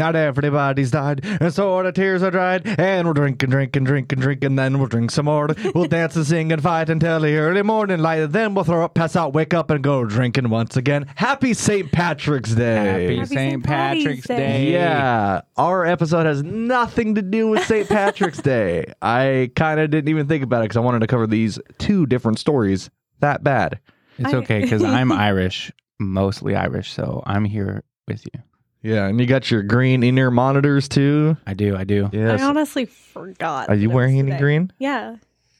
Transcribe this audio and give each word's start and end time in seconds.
Not 0.00 0.16
everybody's 0.16 0.90
died, 0.90 1.20
and 1.24 1.52
so 1.52 1.70
all 1.70 1.82
the 1.82 1.92
tears 1.92 2.22
are 2.22 2.30
dried. 2.30 2.66
And 2.66 3.06
we'll 3.06 3.12
drink 3.12 3.42
and 3.42 3.52
drink 3.52 3.76
and 3.76 3.84
drink 3.84 4.10
and 4.10 4.22
drink, 4.22 4.42
and 4.42 4.58
then 4.58 4.78
we'll 4.78 4.88
drink 4.88 5.10
some 5.10 5.26
more. 5.26 5.50
We'll 5.74 5.84
dance 5.88 6.16
and 6.16 6.26
sing 6.26 6.50
and 6.52 6.62
fight 6.62 6.88
until 6.88 7.20
the 7.20 7.36
early 7.36 7.60
morning 7.60 7.98
light. 7.98 8.24
Then 8.24 8.54
we'll 8.54 8.64
throw 8.64 8.82
up, 8.82 8.94
pass 8.94 9.14
out, 9.14 9.34
wake 9.34 9.52
up, 9.52 9.68
and 9.68 9.84
go 9.84 10.06
drinking 10.06 10.48
once 10.48 10.74
again. 10.74 11.04
Happy 11.16 11.52
St. 11.52 11.92
Patrick's 11.92 12.54
Day. 12.54 12.74
Happy 12.76 13.16
Happy 13.16 13.26
St. 13.26 13.28
St. 13.28 13.64
Patrick's 13.64 14.26
Day. 14.26 14.36
Day. 14.36 14.72
Yeah, 14.72 15.42
our 15.58 15.84
episode 15.84 16.24
has 16.24 16.42
nothing 16.42 17.16
to 17.16 17.22
do 17.22 17.48
with 17.48 17.66
St. 17.66 17.86
Patrick's 17.86 18.40
Day. 18.40 18.94
I 19.02 19.50
kind 19.54 19.80
of 19.80 19.90
didn't 19.90 20.08
even 20.08 20.28
think 20.28 20.42
about 20.42 20.60
it 20.60 20.64
because 20.64 20.78
I 20.78 20.80
wanted 20.80 21.00
to 21.00 21.08
cover 21.08 21.26
these 21.26 21.58
two 21.78 22.06
different 22.06 22.38
stories 22.38 22.88
that 23.18 23.44
bad. 23.44 23.80
It's 24.18 24.32
okay 24.32 24.62
because 24.62 24.82
I'm 24.98 25.12
Irish, 25.12 25.70
mostly 25.98 26.56
Irish, 26.56 26.90
so 26.90 27.22
I'm 27.26 27.44
here 27.44 27.84
with 28.08 28.24
you. 28.24 28.40
Yeah, 28.82 29.06
and 29.06 29.20
you 29.20 29.26
got 29.26 29.50
your 29.50 29.62
green 29.62 30.02
in-ear 30.02 30.30
monitors 30.30 30.88
too. 30.88 31.36
I 31.46 31.54
do, 31.54 31.76
I 31.76 31.84
do. 31.84 32.08
Yes. 32.12 32.40
I 32.40 32.44
honestly 32.44 32.86
forgot. 32.86 33.68
Are 33.68 33.74
you 33.74 33.88
that 33.88 33.92
it 33.92 33.94
wearing 33.94 34.18
any 34.18 34.30
today. 34.30 34.40
green? 34.40 34.72
Yeah. 34.78 35.16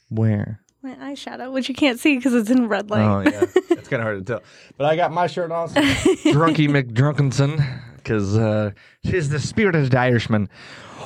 Where? 0.09 0.61
My 0.83 0.95
eyeshadow, 0.95 1.53
which 1.53 1.69
you 1.69 1.75
can't 1.75 2.01
see 2.01 2.17
because 2.17 2.33
it's 2.33 2.49
in 2.49 2.67
red 2.69 2.89
light. 2.89 3.03
Oh 3.03 3.21
yeah, 3.21 3.45
it's 3.69 3.89
kind 3.89 4.01
of 4.01 4.07
hard 4.07 4.19
to 4.27 4.33
tell. 4.33 4.43
But 4.79 4.87
I 4.87 4.97
got 4.97 5.13
my 5.13 5.27
shirt 5.27 5.53
on, 5.53 5.69
so 5.69 5.75
Drunky 5.83 6.69
McDrunkenson, 6.71 7.63
because 7.97 8.35
uh, 8.39 8.71
she's 9.05 9.29
the 9.29 9.39
spirited 9.39 9.95
Irishman. 9.95 10.49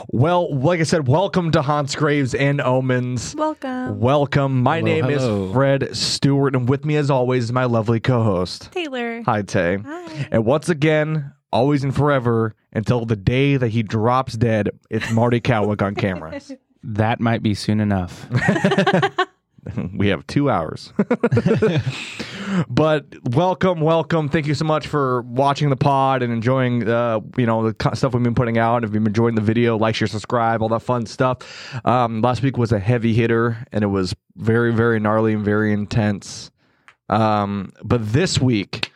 Well, 0.08 0.54
like 0.56 0.78
I 0.78 0.84
said, 0.84 1.08
welcome 1.08 1.50
to 1.52 1.62
Haunts, 1.62 1.96
Graves, 1.96 2.34
and 2.36 2.60
Omens. 2.60 3.34
Welcome, 3.34 3.98
Welcome. 3.98 4.62
My 4.62 4.76
Hello, 4.78 4.84
name 4.92 5.04
hello. 5.06 5.46
is 5.48 5.52
Fred 5.52 5.96
Stewart, 5.96 6.54
and 6.54 6.68
with 6.68 6.84
me, 6.84 6.94
as 6.94 7.10
always, 7.10 7.44
is 7.44 7.52
my 7.52 7.64
lovely 7.64 7.98
co-host. 7.98 8.70
Taylor. 8.70 9.22
Hi, 9.22 9.42
Tay. 9.42 9.78
Hi. 9.84 10.28
And 10.30 10.44
once 10.44 10.68
again, 10.68 11.32
always 11.54 11.84
and 11.84 11.94
forever, 11.94 12.54
until 12.72 13.06
the 13.06 13.16
day 13.16 13.56
that 13.56 13.68
he 13.68 13.82
drops 13.82 14.34
dead, 14.34 14.68
it's 14.90 15.10
Marty 15.12 15.40
Cowick 15.40 15.80
on 15.80 15.94
camera. 15.94 16.38
That 16.86 17.18
might 17.18 17.42
be 17.42 17.54
soon 17.54 17.80
enough. 17.80 18.28
we 19.94 20.08
have 20.08 20.26
two 20.26 20.50
hours. 20.50 20.92
but 22.68 23.06
welcome, 23.30 23.80
welcome. 23.80 24.28
Thank 24.28 24.46
you 24.46 24.52
so 24.52 24.66
much 24.66 24.86
for 24.86 25.22
watching 25.22 25.70
the 25.70 25.76
pod 25.76 26.22
and 26.22 26.30
enjoying, 26.30 26.86
uh, 26.86 27.20
you 27.38 27.46
know, 27.46 27.70
the 27.70 27.94
stuff 27.94 28.12
we've 28.12 28.22
been 28.22 28.34
putting 28.34 28.58
out. 28.58 28.84
If 28.84 28.88
you've 28.88 29.02
been 29.02 29.06
enjoying 29.06 29.34
the 29.34 29.40
video, 29.40 29.78
like, 29.78 29.94
share, 29.94 30.06
subscribe, 30.06 30.60
all 30.60 30.68
that 30.68 30.82
fun 30.82 31.06
stuff. 31.06 31.38
Um, 31.86 32.20
last 32.20 32.42
week 32.42 32.58
was 32.58 32.70
a 32.70 32.78
heavy 32.78 33.14
hitter, 33.14 33.66
and 33.72 33.82
it 33.82 33.86
was 33.86 34.14
very, 34.36 34.70
very 34.70 35.00
gnarly 35.00 35.32
and 35.32 35.42
very 35.42 35.72
intense. 35.72 36.50
Um, 37.08 37.72
but 37.82 38.12
this 38.12 38.38
week, 38.38 38.92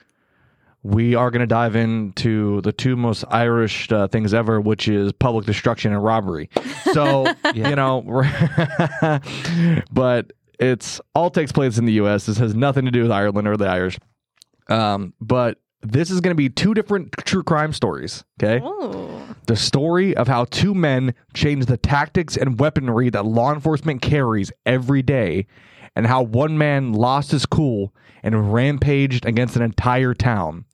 we 0.88 1.14
are 1.14 1.30
going 1.30 1.40
to 1.40 1.46
dive 1.46 1.76
into 1.76 2.60
the 2.62 2.72
two 2.72 2.96
most 2.96 3.24
Irish 3.30 3.92
uh, 3.92 4.08
things 4.08 4.32
ever, 4.32 4.58
which 4.60 4.88
is 4.88 5.12
public 5.12 5.44
destruction 5.44 5.92
and 5.92 6.02
robbery. 6.02 6.48
So, 6.94 7.26
you 7.54 7.76
know, 7.76 8.00
but 9.92 10.32
it's 10.58 11.00
all 11.14 11.30
takes 11.30 11.52
place 11.52 11.76
in 11.76 11.84
the 11.84 11.92
U.S. 11.94 12.24
This 12.26 12.38
has 12.38 12.54
nothing 12.54 12.86
to 12.86 12.90
do 12.90 13.02
with 13.02 13.12
Ireland 13.12 13.46
or 13.46 13.56
the 13.56 13.66
Irish. 13.66 13.98
Um, 14.68 15.12
but 15.20 15.58
this 15.82 16.10
is 16.10 16.20
going 16.20 16.30
to 16.30 16.36
be 16.38 16.48
two 16.48 16.72
different 16.74 17.12
true 17.18 17.42
crime 17.42 17.72
stories. 17.74 18.24
Okay, 18.42 18.60
Oh. 18.64 19.20
the 19.46 19.56
story 19.56 20.16
of 20.16 20.28
how 20.28 20.46
two 20.46 20.74
men 20.74 21.14
change 21.34 21.66
the 21.66 21.76
tactics 21.76 22.36
and 22.36 22.58
weaponry 22.58 23.10
that 23.10 23.26
law 23.26 23.52
enforcement 23.52 24.00
carries 24.00 24.50
every 24.64 25.02
day, 25.02 25.46
and 25.94 26.06
how 26.06 26.22
one 26.22 26.56
man 26.58 26.92
lost 26.94 27.30
his 27.32 27.44
cool 27.44 27.94
and 28.22 28.52
rampaged 28.52 29.26
against 29.26 29.56
an 29.56 29.62
entire 29.62 30.14
town. 30.14 30.64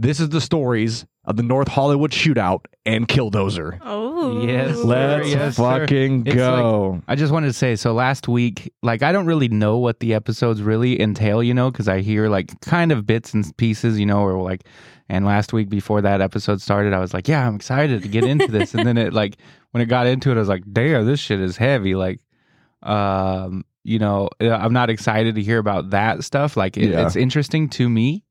This 0.00 0.18
is 0.20 0.30
the 0.30 0.40
stories 0.40 1.04
of 1.24 1.36
the 1.36 1.42
North 1.42 1.68
Hollywood 1.68 2.10
shootout 2.10 2.64
and 2.86 3.06
Killdozer. 3.06 3.78
Oh. 3.82 4.40
Yes, 4.46 4.76
sir. 4.76 4.84
Let's 4.84 5.28
Yes, 5.28 5.56
sir. 5.56 5.62
fucking 5.80 6.26
It's 6.26 6.34
go. 6.36 7.02
I 7.08 7.14
just 7.16 7.32
wanted 7.32 7.48
to 7.48 7.52
say, 7.52 7.76
so 7.76 7.92
last 7.92 8.26
week, 8.28 8.72
like 8.82 9.02
I 9.02 9.12
don't 9.12 9.26
really 9.26 9.48
know 9.48 9.76
what 9.78 10.00
the 10.00 10.14
episodes 10.14 10.62
really 10.62 11.00
entail, 11.00 11.42
you 11.42 11.52
know, 11.54 11.70
because 11.70 11.88
I 11.88 12.00
hear 12.00 12.28
like 12.28 12.58
kind 12.60 12.92
of 12.92 13.06
bits 13.06 13.34
and 13.34 13.54
pieces, 13.58 13.98
you 14.00 14.06
know, 14.06 14.20
or 14.22 14.42
like, 14.42 14.64
and 15.08 15.24
last 15.26 15.52
week 15.52 15.68
before 15.68 16.00
that 16.02 16.20
episode 16.20 16.60
started, 16.62 16.92
I 16.94 16.98
was 17.00 17.12
like, 17.12 17.28
yeah, 17.28 17.46
I'm 17.46 17.56
excited 17.56 18.02
to 18.02 18.08
get 18.08 18.24
into 18.24 18.46
this, 18.46 18.74
and 18.74 18.86
then 18.86 18.96
it 18.96 19.12
like 19.12 19.36
when 19.72 19.82
it 19.82 19.86
got 19.86 20.06
into 20.06 20.30
it, 20.30 20.36
I 20.36 20.38
was 20.40 20.48
like, 20.48 20.64
damn, 20.72 21.04
this 21.04 21.20
shit 21.20 21.40
is 21.40 21.56
heavy, 21.56 21.94
like, 21.94 22.20
um, 22.82 23.64
you 23.84 23.98
know, 23.98 24.28
uh, 24.40 24.50
I'm 24.50 24.72
not 24.72 24.88
excited 24.90 25.34
to 25.34 25.42
hear 25.42 25.58
about 25.58 25.90
that 25.90 26.24
stuff. 26.24 26.56
Like, 26.56 26.76
it, 26.76 26.90
Yeah. 26.90 27.06
it's 27.06 27.16
interesting 27.16 27.68
to 27.70 27.88
me, 27.88 28.24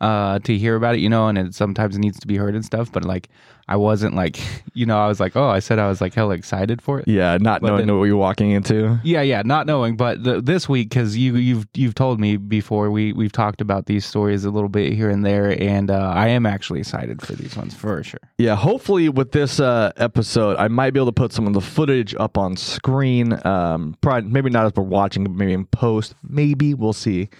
uh, 0.00 0.38
to 0.40 0.56
hear 0.58 0.76
about 0.76 0.94
it, 0.94 1.00
you 1.00 1.08
know, 1.08 1.28
and 1.28 1.38
it 1.38 1.54
sometimes 1.54 1.98
needs 1.98 2.18
to 2.20 2.26
be 2.26 2.36
heard 2.36 2.54
and 2.54 2.64
stuff, 2.64 2.90
but 2.92 3.04
like. 3.04 3.28
I 3.68 3.74
wasn't 3.74 4.14
like, 4.14 4.38
you 4.74 4.86
know, 4.86 4.96
I 4.96 5.08
was 5.08 5.18
like, 5.18 5.34
oh, 5.34 5.48
I 5.48 5.58
said 5.58 5.80
I 5.80 5.88
was 5.88 6.00
like 6.00 6.14
hella 6.14 6.34
excited 6.34 6.80
for 6.80 7.00
it. 7.00 7.08
Yeah, 7.08 7.36
not 7.40 7.60
But 7.62 7.66
knowing 7.70 7.86
then- 7.88 7.98
what 7.98 8.04
you're 8.04 8.16
walking 8.16 8.52
into. 8.52 9.00
Yeah, 9.02 9.22
yeah, 9.22 9.42
not 9.44 9.66
knowing, 9.66 9.96
but 9.96 10.22
the, 10.22 10.40
this 10.40 10.68
week 10.68 10.88
because 10.90 11.16
you 11.16 11.34
you've 11.34 11.66
you've 11.74 11.96
told 11.96 12.20
me 12.20 12.36
before 12.36 12.92
we 12.92 13.12
we've 13.12 13.32
talked 13.32 13.60
about 13.60 13.86
these 13.86 14.04
stories 14.06 14.44
a 14.44 14.50
little 14.52 14.68
bit 14.68 14.92
here 14.92 15.10
and 15.10 15.26
there, 15.26 15.60
and 15.60 15.90
uh, 15.90 16.12
I 16.14 16.28
am 16.28 16.46
actually 16.46 16.78
excited 16.78 17.20
for 17.20 17.32
these 17.32 17.56
ones 17.56 17.74
for 17.74 18.00
sure. 18.04 18.20
Yeah, 18.38 18.54
hopefully 18.54 19.08
with 19.08 19.32
this 19.32 19.58
uh, 19.58 19.90
episode, 19.96 20.58
I 20.58 20.68
might 20.68 20.92
be 20.92 21.00
able 21.00 21.06
to 21.06 21.12
put 21.12 21.32
some 21.32 21.48
of 21.48 21.52
the 21.52 21.60
footage 21.60 22.14
up 22.20 22.38
on 22.38 22.56
screen. 22.56 23.36
Um, 23.44 23.96
probably 24.00 24.30
maybe 24.30 24.48
not 24.48 24.66
as 24.66 24.74
we're 24.76 24.84
watching, 24.84 25.24
but 25.24 25.32
maybe 25.32 25.54
in 25.54 25.64
post. 25.66 26.14
Maybe 26.22 26.72
we'll 26.72 26.92
see. 26.92 27.30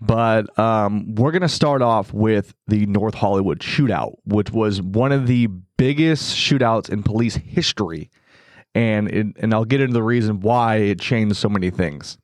But 0.00 0.58
um, 0.58 1.14
we're 1.14 1.30
gonna 1.30 1.48
start 1.48 1.82
off 1.82 1.97
with 2.12 2.54
the 2.66 2.86
North 2.86 3.14
Hollywood 3.14 3.60
shootout, 3.60 4.16
which 4.24 4.50
was 4.50 4.80
one 4.82 5.12
of 5.12 5.26
the 5.26 5.48
biggest 5.76 6.36
shootouts 6.36 6.88
in 6.88 7.02
police 7.02 7.36
history, 7.36 8.10
and 8.74 9.08
it, 9.08 9.26
and 9.38 9.52
I'll 9.52 9.64
get 9.64 9.80
into 9.80 9.94
the 9.94 10.02
reason 10.02 10.40
why 10.40 10.76
it 10.76 11.00
changed 11.00 11.36
so 11.36 11.48
many 11.48 11.70
things. 11.70 12.18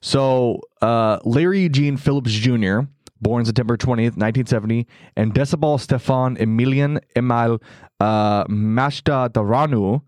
So, 0.00 0.60
uh, 0.82 1.18
Larry 1.24 1.60
Eugene 1.60 1.96
Phillips 1.96 2.32
Jr., 2.32 2.80
born 3.20 3.44
September 3.44 3.76
20th, 3.76 4.16
1970, 4.16 4.86
and 5.16 5.32
Decebal 5.34 5.80
Stefan 5.80 6.36
Emilian 6.36 7.00
Emal 7.16 7.62
uh, 8.00 8.44
Mashta 8.44 9.30
Daranu, 9.30 10.02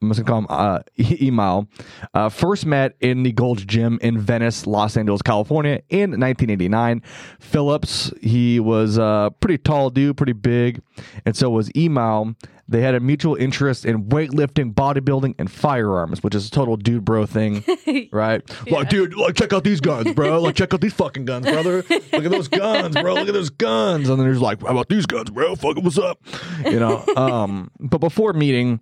I'm 0.00 0.08
just 0.08 0.24
going 0.24 0.42
to 0.42 0.46
call 0.46 0.58
him 0.58 0.76
uh, 0.76 0.80
Emal, 0.98 1.66
uh, 2.14 2.28
first 2.28 2.66
met 2.66 2.94
in 3.00 3.24
the 3.24 3.32
Gold's 3.32 3.64
Gym 3.64 3.98
in 4.00 4.18
Venice, 4.18 4.66
Los 4.66 4.96
Angeles, 4.96 5.22
California 5.22 5.82
in 5.88 6.10
1989. 6.10 7.02
Phillips, 7.40 8.12
he 8.20 8.60
was 8.60 8.96
a 8.96 9.32
pretty 9.40 9.58
tall 9.58 9.90
dude, 9.90 10.16
pretty 10.16 10.32
big, 10.32 10.80
and 11.24 11.36
so 11.36 11.50
was 11.50 11.68
Emal. 11.70 12.36
They 12.70 12.82
had 12.82 12.94
a 12.94 13.00
mutual 13.00 13.34
interest 13.34 13.86
in 13.86 14.04
weightlifting, 14.04 14.74
bodybuilding, 14.74 15.36
and 15.38 15.50
firearms, 15.50 16.22
which 16.22 16.34
is 16.34 16.48
a 16.48 16.50
total 16.50 16.76
dude 16.76 17.02
bro 17.02 17.24
thing, 17.24 17.64
right? 18.12 18.42
Like, 18.70 18.90
dude, 18.90 19.14
like 19.16 19.36
check 19.36 19.54
out 19.54 19.64
these 19.64 19.80
guns, 19.80 20.12
bro. 20.12 20.38
Like, 20.38 20.54
check 20.54 20.74
out 20.74 20.82
these 20.82 20.92
fucking 20.92 21.24
guns, 21.24 21.46
brother. 21.46 21.82
Look 21.88 22.12
at 22.12 22.30
those 22.30 22.48
guns, 22.48 22.94
bro. 22.94 23.14
Look 23.14 23.28
at 23.28 23.32
those 23.32 23.48
guns. 23.48 24.10
And 24.10 24.20
then 24.20 24.26
there's 24.26 24.42
like, 24.42 24.60
how 24.60 24.68
about 24.68 24.90
these 24.90 25.06
guns, 25.06 25.30
bro? 25.30 25.56
Fucking 25.56 25.82
what's 25.82 25.98
up? 25.98 26.20
You 26.66 26.78
know. 26.78 27.02
Um, 27.16 27.70
but 27.80 27.98
before 27.98 28.34
meeting, 28.34 28.80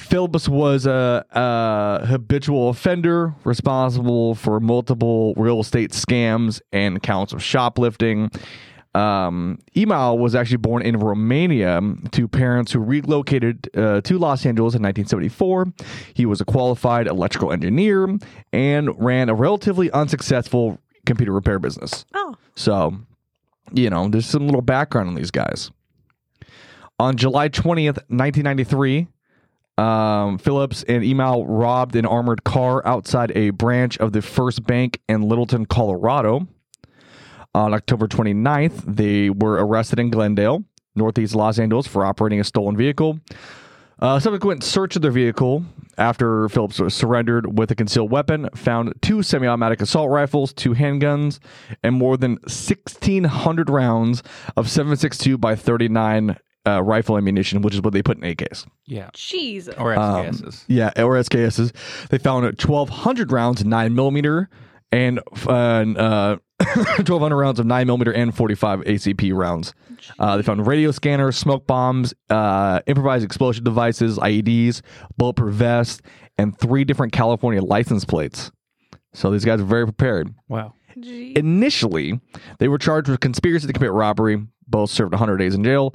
Phillips 0.00 0.48
was 0.48 0.86
a, 0.86 1.24
a 1.30 2.06
habitual 2.06 2.70
offender 2.70 3.34
responsible 3.44 4.34
for 4.34 4.58
multiple 4.58 5.34
real 5.36 5.60
estate 5.60 5.92
scams 5.92 6.60
and 6.72 7.02
counts 7.02 7.32
of 7.32 7.42
shoplifting. 7.42 8.30
Um, 8.94 9.60
Emal 9.76 10.18
was 10.18 10.34
actually 10.34 10.56
born 10.56 10.82
in 10.82 10.96
Romania 10.96 11.80
to 12.10 12.26
parents 12.26 12.72
who 12.72 12.80
relocated 12.80 13.68
uh, 13.76 14.00
to 14.00 14.18
Los 14.18 14.44
Angeles 14.44 14.74
in 14.74 14.82
1974. 14.82 15.72
He 16.14 16.26
was 16.26 16.40
a 16.40 16.44
qualified 16.44 17.06
electrical 17.06 17.52
engineer 17.52 18.18
and 18.52 18.90
ran 19.00 19.28
a 19.28 19.34
relatively 19.34 19.92
unsuccessful 19.92 20.80
computer 21.06 21.32
repair 21.32 21.58
business. 21.60 22.04
Oh. 22.14 22.34
So, 22.56 22.98
you 23.72 23.90
know, 23.90 24.08
there's 24.08 24.26
some 24.26 24.46
little 24.46 24.62
background 24.62 25.08
on 25.08 25.14
these 25.14 25.30
guys. 25.30 25.70
On 26.98 27.16
July 27.16 27.48
20th, 27.48 27.98
1993, 28.08 29.06
um, 29.80 30.36
Phillips 30.38 30.82
and 30.82 31.02
Emal 31.02 31.44
robbed 31.48 31.96
an 31.96 32.04
armored 32.04 32.44
car 32.44 32.86
outside 32.86 33.32
a 33.34 33.50
branch 33.50 33.96
of 33.98 34.12
the 34.12 34.20
First 34.20 34.64
Bank 34.64 35.00
in 35.08 35.22
Littleton, 35.22 35.66
Colorado. 35.66 36.46
On 37.54 37.72
October 37.72 38.06
29th, 38.06 38.84
they 38.86 39.30
were 39.30 39.54
arrested 39.54 39.98
in 39.98 40.10
Glendale, 40.10 40.64
northeast 40.94 41.34
Los 41.34 41.58
Angeles, 41.58 41.86
for 41.86 42.04
operating 42.04 42.40
a 42.40 42.44
stolen 42.44 42.76
vehicle. 42.76 43.18
Uh, 43.98 44.20
subsequent 44.20 44.62
search 44.62 44.96
of 44.96 45.02
their 45.02 45.10
vehicle 45.10 45.64
after 45.98 46.48
Phillips 46.48 46.80
surrendered 46.94 47.58
with 47.58 47.70
a 47.70 47.74
concealed 47.74 48.10
weapon 48.10 48.48
found 48.54 48.92
two 49.02 49.22
semi 49.22 49.46
automatic 49.46 49.80
assault 49.80 50.10
rifles, 50.10 50.52
two 50.52 50.74
handguns, 50.74 51.38
and 51.82 51.94
more 51.94 52.16
than 52.16 52.32
1,600 52.42 53.70
rounds 53.70 54.22
of 54.56 54.66
7.62 54.66 55.40
by 55.40 55.56
39 55.56 56.36
uh, 56.66 56.82
rifle 56.82 57.16
ammunition, 57.16 57.62
which 57.62 57.74
is 57.74 57.82
what 57.82 57.92
they 57.92 58.02
put 58.02 58.18
in 58.18 58.22
AKs. 58.22 58.66
Yeah, 58.86 59.10
Jesus. 59.14 59.74
or 59.78 59.94
SKSs. 59.94 60.64
Yeah, 60.68 60.90
or 60.96 61.14
SKSs. 61.16 62.08
They 62.08 62.18
found 62.18 62.44
1,200 62.44 63.32
rounds, 63.32 63.64
9 63.64 63.94
millimeter, 63.94 64.48
and 64.92 65.20
uh, 65.46 65.50
uh, 65.50 66.36
1,200 66.58 67.36
rounds 67.36 67.60
of 67.60 67.66
9 67.66 67.86
millimeter 67.86 68.12
and 68.12 68.34
45 68.34 68.80
ACP 68.80 69.34
rounds. 69.34 69.72
Uh, 70.18 70.36
they 70.36 70.42
found 70.42 70.66
radio 70.66 70.90
scanners, 70.90 71.36
smoke 71.36 71.66
bombs, 71.66 72.14
uh, 72.28 72.80
improvised 72.86 73.24
explosive 73.24 73.64
devices, 73.64 74.18
IEDs, 74.18 74.82
bulletproof 75.16 75.54
vests, 75.54 76.00
and 76.38 76.58
three 76.58 76.84
different 76.84 77.12
California 77.12 77.62
license 77.62 78.04
plates. 78.04 78.50
So 79.12 79.30
these 79.30 79.44
guys 79.44 79.60
are 79.60 79.64
very 79.64 79.84
prepared. 79.86 80.34
Wow. 80.48 80.74
Gee. 80.98 81.34
Initially, 81.36 82.20
they 82.58 82.68
were 82.68 82.78
charged 82.78 83.08
with 83.08 83.20
conspiracy 83.20 83.66
to 83.66 83.72
commit 83.72 83.92
robbery. 83.92 84.46
Both 84.66 84.90
served 84.90 85.12
100 85.12 85.38
days 85.38 85.54
in 85.54 85.64
jail 85.64 85.94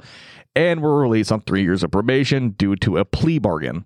and 0.56 0.80
were 0.80 0.98
released 0.98 1.30
on 1.30 1.42
three 1.42 1.62
years 1.62 1.84
of 1.84 1.92
probation 1.92 2.50
due 2.50 2.74
to 2.76 2.96
a 2.96 3.04
plea 3.04 3.38
bargain. 3.38 3.84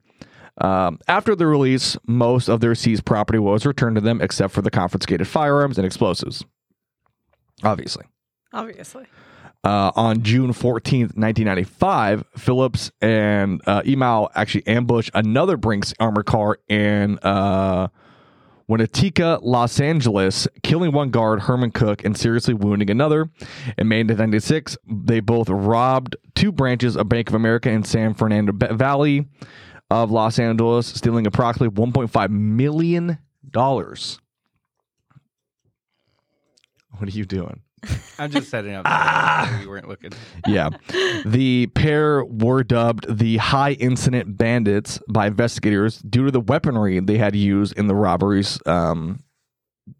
Um, 0.59 0.99
after 1.09 1.35
the 1.35 1.47
release, 1.47 1.97
most 2.07 2.49
of 2.49 2.61
their 2.61 2.75
seized 2.75 3.05
property 3.05 3.39
was 3.39 3.67
returned 3.67 3.97
to 3.97 4.01
them 4.01 4.21
except 4.21 4.55
for 4.55 4.63
the 4.63 4.71
confiscated 4.71 5.27
firearms 5.27 5.77
and 5.77 5.87
explosives. 5.87 6.45
Obviously. 7.63 8.07
Obviously. 8.53 9.07
Uh, 9.63 9.91
on 9.95 10.23
June 10.23 10.53
14th, 10.53 11.17
1995, 11.17 12.25
Phillips 12.37 12.91
and 13.03 13.61
uh, 13.67 13.83
actually 14.35 14.67
ambushed 14.67 15.11
another 15.13 15.59
Brinks 15.59 15.93
armored 16.01 16.25
car 16.25 16.59
in 16.69 17.19
uh, 17.19 17.89
Winnetka, 18.71 19.41
Los 19.43 19.81
Angeles, 19.81 20.47
killing 20.63 20.93
one 20.93 21.11
guard, 21.11 21.41
Herman 21.41 21.73
Cook, 21.73 22.05
and 22.05 22.17
seriously 22.17 22.55
wounding 22.55 22.89
another. 22.89 23.23
In 23.77 23.89
May 23.89 24.05
1996, 24.05 24.79
they 24.87 25.19
both 25.19 25.49
robbed 25.49 26.15
two 26.37 26.53
branches 26.53 26.97
of 26.97 27.09
Bank 27.09 27.29
of 27.29 27.35
America 27.35 27.69
in 27.69 27.83
San 27.83 28.15
Fernando 28.15 28.53
Valley 28.53 29.27
of 29.91 30.13
Los 30.13 30.39
Angeles, 30.39 30.87
stealing 30.87 31.27
approximately 31.27 31.75
$1.5 31.75 32.31
million. 32.31 33.19
What 33.53 34.21
are 37.03 37.11
you 37.11 37.25
doing? 37.25 37.63
I'm 38.19 38.31
just 38.31 38.51
setting 38.51 38.75
up. 38.75 38.85
we 39.61 39.67
weren't 39.67 39.89
looking. 39.89 40.13
yeah. 40.47 40.71
The 41.25 41.69
pair 41.75 42.25
were 42.25 42.63
dubbed 42.63 43.19
the 43.19 43.39
high 43.39 43.73
incident 43.73 44.37
bandits 44.37 45.01
by 45.09 45.27
investigators 45.27 45.99
due 45.99 46.27
to 46.27 46.31
the 46.31 46.41
weaponry 46.41 47.01
they 47.01 47.17
had 47.17 47.35
used 47.35 47.79
in 47.79 47.87
the 47.87 47.95
robberies 47.95 48.59
um, 48.67 49.23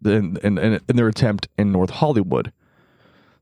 in, 0.05 0.37
in, 0.43 0.57
in, 0.57 0.79
in 0.87 0.95
their 0.95 1.07
attempt 1.07 1.47
in 1.57 1.71
North 1.71 1.89
Hollywood. 1.89 2.51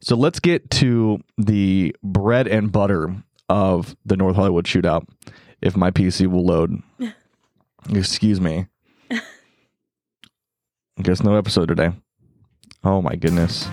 So 0.01 0.15
let's 0.15 0.39
get 0.39 0.69
to 0.71 1.19
the 1.37 1.93
bread 2.01 2.47
and 2.47 2.71
butter 2.71 3.13
of 3.49 3.97
the 4.05 4.15
North 4.15 4.37
Hollywood 4.37 4.65
shootout. 4.65 5.05
If 5.61 5.75
my 5.75 5.91
PC 5.91 6.27
will 6.27 6.45
load. 6.45 6.81
Excuse 7.89 8.39
me. 8.39 8.67
I 9.11 9.19
Guess 11.01 11.21
no 11.23 11.35
episode 11.35 11.67
today. 11.67 11.91
Oh 12.83 13.01
my 13.01 13.15
goodness. 13.15 13.67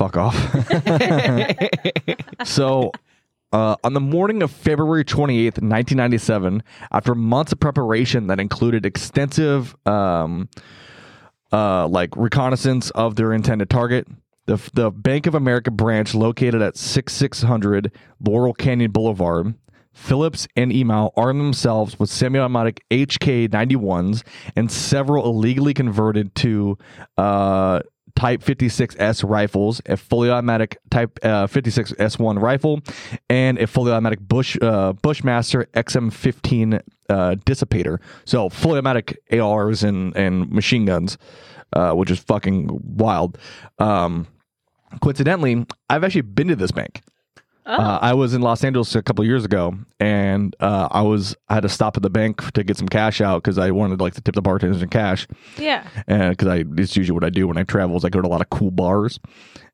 Fuck 0.00 0.16
off. 0.16 0.34
so, 2.46 2.90
uh, 3.52 3.76
on 3.84 3.92
the 3.92 4.00
morning 4.00 4.42
of 4.42 4.50
February 4.50 5.04
28th, 5.04 5.60
1997, 5.60 6.62
after 6.90 7.14
months 7.14 7.52
of 7.52 7.60
preparation 7.60 8.28
that 8.28 8.40
included 8.40 8.86
extensive, 8.86 9.76
um, 9.84 10.48
uh, 11.52 11.86
like 11.86 12.16
reconnaissance 12.16 12.88
of 12.92 13.16
their 13.16 13.34
intended 13.34 13.68
target, 13.68 14.08
the, 14.46 14.56
the 14.72 14.90
Bank 14.90 15.26
of 15.26 15.34
America 15.34 15.70
branch 15.70 16.14
located 16.14 16.62
at 16.62 16.78
6600 16.78 17.92
Laurel 18.26 18.54
Canyon 18.54 18.92
Boulevard, 18.92 19.52
Phillips 19.92 20.48
and 20.56 20.72
Emal 20.72 21.10
armed 21.14 21.40
themselves 21.40 21.98
with 21.98 22.08
semi-automatic 22.08 22.82
HK 22.90 23.50
91s 23.50 24.22
and 24.56 24.72
several 24.72 25.26
illegally 25.26 25.74
converted 25.74 26.34
to 26.36 26.78
uh, 27.18 27.80
Type 28.16 28.42
56S 28.42 29.28
rifles, 29.28 29.80
a 29.86 29.96
fully 29.96 30.30
automatic 30.30 30.78
Type 30.90 31.18
uh, 31.22 31.46
56S1 31.46 32.40
rifle, 32.40 32.80
and 33.28 33.58
a 33.58 33.66
fully 33.66 33.92
automatic 33.92 34.20
Bush 34.20 34.56
uh, 34.60 34.92
Bushmaster 34.94 35.66
XM15 35.74 36.80
uh, 37.08 37.34
dissipator. 37.44 37.98
So 38.24 38.48
fully 38.48 38.78
automatic 38.78 39.18
ARs 39.32 39.82
and 39.82 40.16
and 40.16 40.50
machine 40.50 40.84
guns, 40.84 41.18
uh, 41.72 41.92
which 41.92 42.10
is 42.10 42.18
fucking 42.18 42.68
wild. 42.96 43.38
Um, 43.78 44.26
coincidentally, 45.00 45.66
I've 45.88 46.04
actually 46.04 46.22
been 46.22 46.48
to 46.48 46.56
this 46.56 46.72
bank. 46.72 47.02
Uh, 47.78 47.98
I 48.02 48.14
was 48.14 48.34
in 48.34 48.42
Los 48.42 48.64
Angeles 48.64 48.94
a 48.94 49.02
couple 49.02 49.24
years 49.24 49.44
ago, 49.44 49.74
and 49.98 50.54
uh, 50.60 50.88
I 50.90 51.02
was 51.02 51.36
I 51.48 51.54
had 51.54 51.62
to 51.62 51.68
stop 51.68 51.96
at 51.96 52.02
the 52.02 52.10
bank 52.10 52.52
to 52.52 52.64
get 52.64 52.76
some 52.76 52.88
cash 52.88 53.20
out 53.20 53.42
because 53.42 53.58
I 53.58 53.70
wanted 53.70 54.00
like 54.00 54.14
to 54.14 54.20
tip 54.20 54.34
the 54.34 54.42
bartenders 54.42 54.82
in 54.82 54.88
cash, 54.88 55.26
Yeah. 55.58 55.86
and 56.06 56.30
because 56.36 56.48
I 56.48 56.64
it's 56.76 56.96
usually 56.96 57.14
what 57.14 57.24
I 57.24 57.30
do 57.30 57.46
when 57.46 57.56
I 57.56 57.62
travel 57.62 57.96
is 57.96 58.04
I 58.04 58.08
go 58.08 58.20
to 58.20 58.26
a 58.26 58.30
lot 58.30 58.40
of 58.40 58.50
cool 58.50 58.70
bars. 58.70 59.20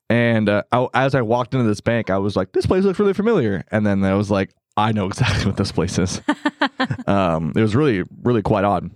And 0.08 0.48
uh, 0.48 0.62
I, 0.70 0.86
as 0.94 1.14
I 1.16 1.22
walked 1.22 1.52
into 1.54 1.66
this 1.66 1.80
bank, 1.80 2.10
I 2.10 2.18
was 2.18 2.36
like, 2.36 2.52
"This 2.52 2.66
place 2.66 2.84
looks 2.84 2.98
really 3.00 3.12
familiar," 3.14 3.64
and 3.72 3.84
then 3.86 4.04
I 4.04 4.14
was 4.14 4.30
like, 4.30 4.50
"I 4.76 4.92
know 4.92 5.06
exactly 5.06 5.46
what 5.50 5.56
this 5.56 5.72
place 5.72 5.98
is." 5.98 6.20
um, 7.06 7.52
it 7.56 7.60
was 7.60 7.74
really, 7.74 8.04
really 8.22 8.42
quite 8.42 8.64
odd. 8.64 8.90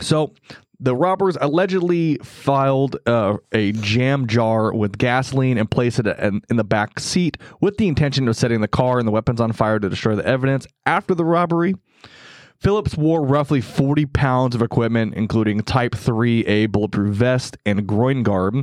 So 0.00 0.32
the 0.80 0.94
robbers 0.94 1.36
allegedly 1.40 2.16
filed 2.18 2.96
uh, 3.06 3.36
a 3.52 3.72
jam 3.72 4.26
jar 4.26 4.72
with 4.72 4.98
gasoline 4.98 5.58
and 5.58 5.70
placed 5.70 5.98
it 5.98 6.06
in, 6.06 6.42
in 6.50 6.56
the 6.56 6.64
back 6.64 6.98
seat 6.98 7.36
with 7.60 7.76
the 7.76 7.88
intention 7.88 8.28
of 8.28 8.36
setting 8.36 8.60
the 8.60 8.68
car 8.68 8.98
and 8.98 9.06
the 9.06 9.12
weapons 9.12 9.40
on 9.40 9.52
fire 9.52 9.78
to 9.78 9.88
destroy 9.88 10.14
the 10.14 10.26
evidence. 10.26 10.66
After 10.86 11.14
the 11.14 11.24
robbery, 11.24 11.74
Phillips 12.64 12.96
wore 12.96 13.22
roughly 13.22 13.60
40 13.60 14.06
pounds 14.06 14.54
of 14.54 14.62
equipment, 14.62 15.14
including 15.14 15.60
Type 15.60 15.92
3A 15.92 16.72
bulletproof 16.72 17.14
vest 17.14 17.58
and 17.66 17.86
groin 17.86 18.22
guard, 18.22 18.56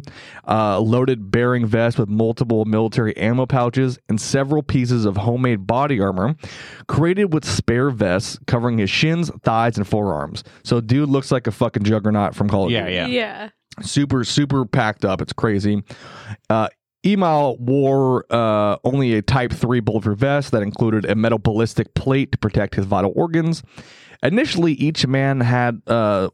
uh, 0.47 0.79
loaded 0.79 1.29
bearing 1.29 1.67
vest 1.67 1.99
with 1.99 2.09
multiple 2.09 2.65
military 2.65 3.15
ammo 3.15 3.45
pouches, 3.45 3.99
and 4.09 4.19
several 4.19 4.63
pieces 4.63 5.05
of 5.05 5.17
homemade 5.17 5.67
body 5.67 6.01
armor 6.01 6.35
created 6.87 7.31
with 7.31 7.45
spare 7.45 7.91
vests 7.91 8.39
covering 8.47 8.79
his 8.79 8.89
shins, 8.89 9.29
thighs, 9.43 9.77
and 9.77 9.87
forearms. 9.87 10.43
So, 10.63 10.81
dude 10.81 11.07
looks 11.09 11.31
like 11.31 11.45
a 11.45 11.51
fucking 11.51 11.83
juggernaut 11.83 12.33
from 12.33 12.49
Call 12.49 12.65
of 12.65 12.71
Yeah, 12.71 12.85
Duty 12.85 12.95
yeah. 12.95 13.07
Yeah. 13.07 13.49
super 13.81 14.23
super 14.25 14.65
packed 14.65 15.05
up 15.05 15.21
it's 15.21 15.31
crazy 15.31 15.81
uh 16.49 16.67
Emal 17.03 17.59
wore 17.59 18.25
uh, 18.29 18.77
only 18.83 19.13
a 19.13 19.21
Type 19.21 19.51
3 19.51 19.79
bulletproof 19.79 20.19
vest 20.19 20.51
that 20.51 20.61
included 20.61 21.05
a 21.05 21.15
metal 21.15 21.39
ballistic 21.39 21.93
plate 21.93 22.31
to 22.31 22.37
protect 22.37 22.75
his 22.75 22.85
vital 22.85 23.11
organs. 23.15 23.63
Initially, 24.21 24.73
each 24.73 25.07
man 25.07 25.39
had 25.41 25.81
uh, 25.87 26.29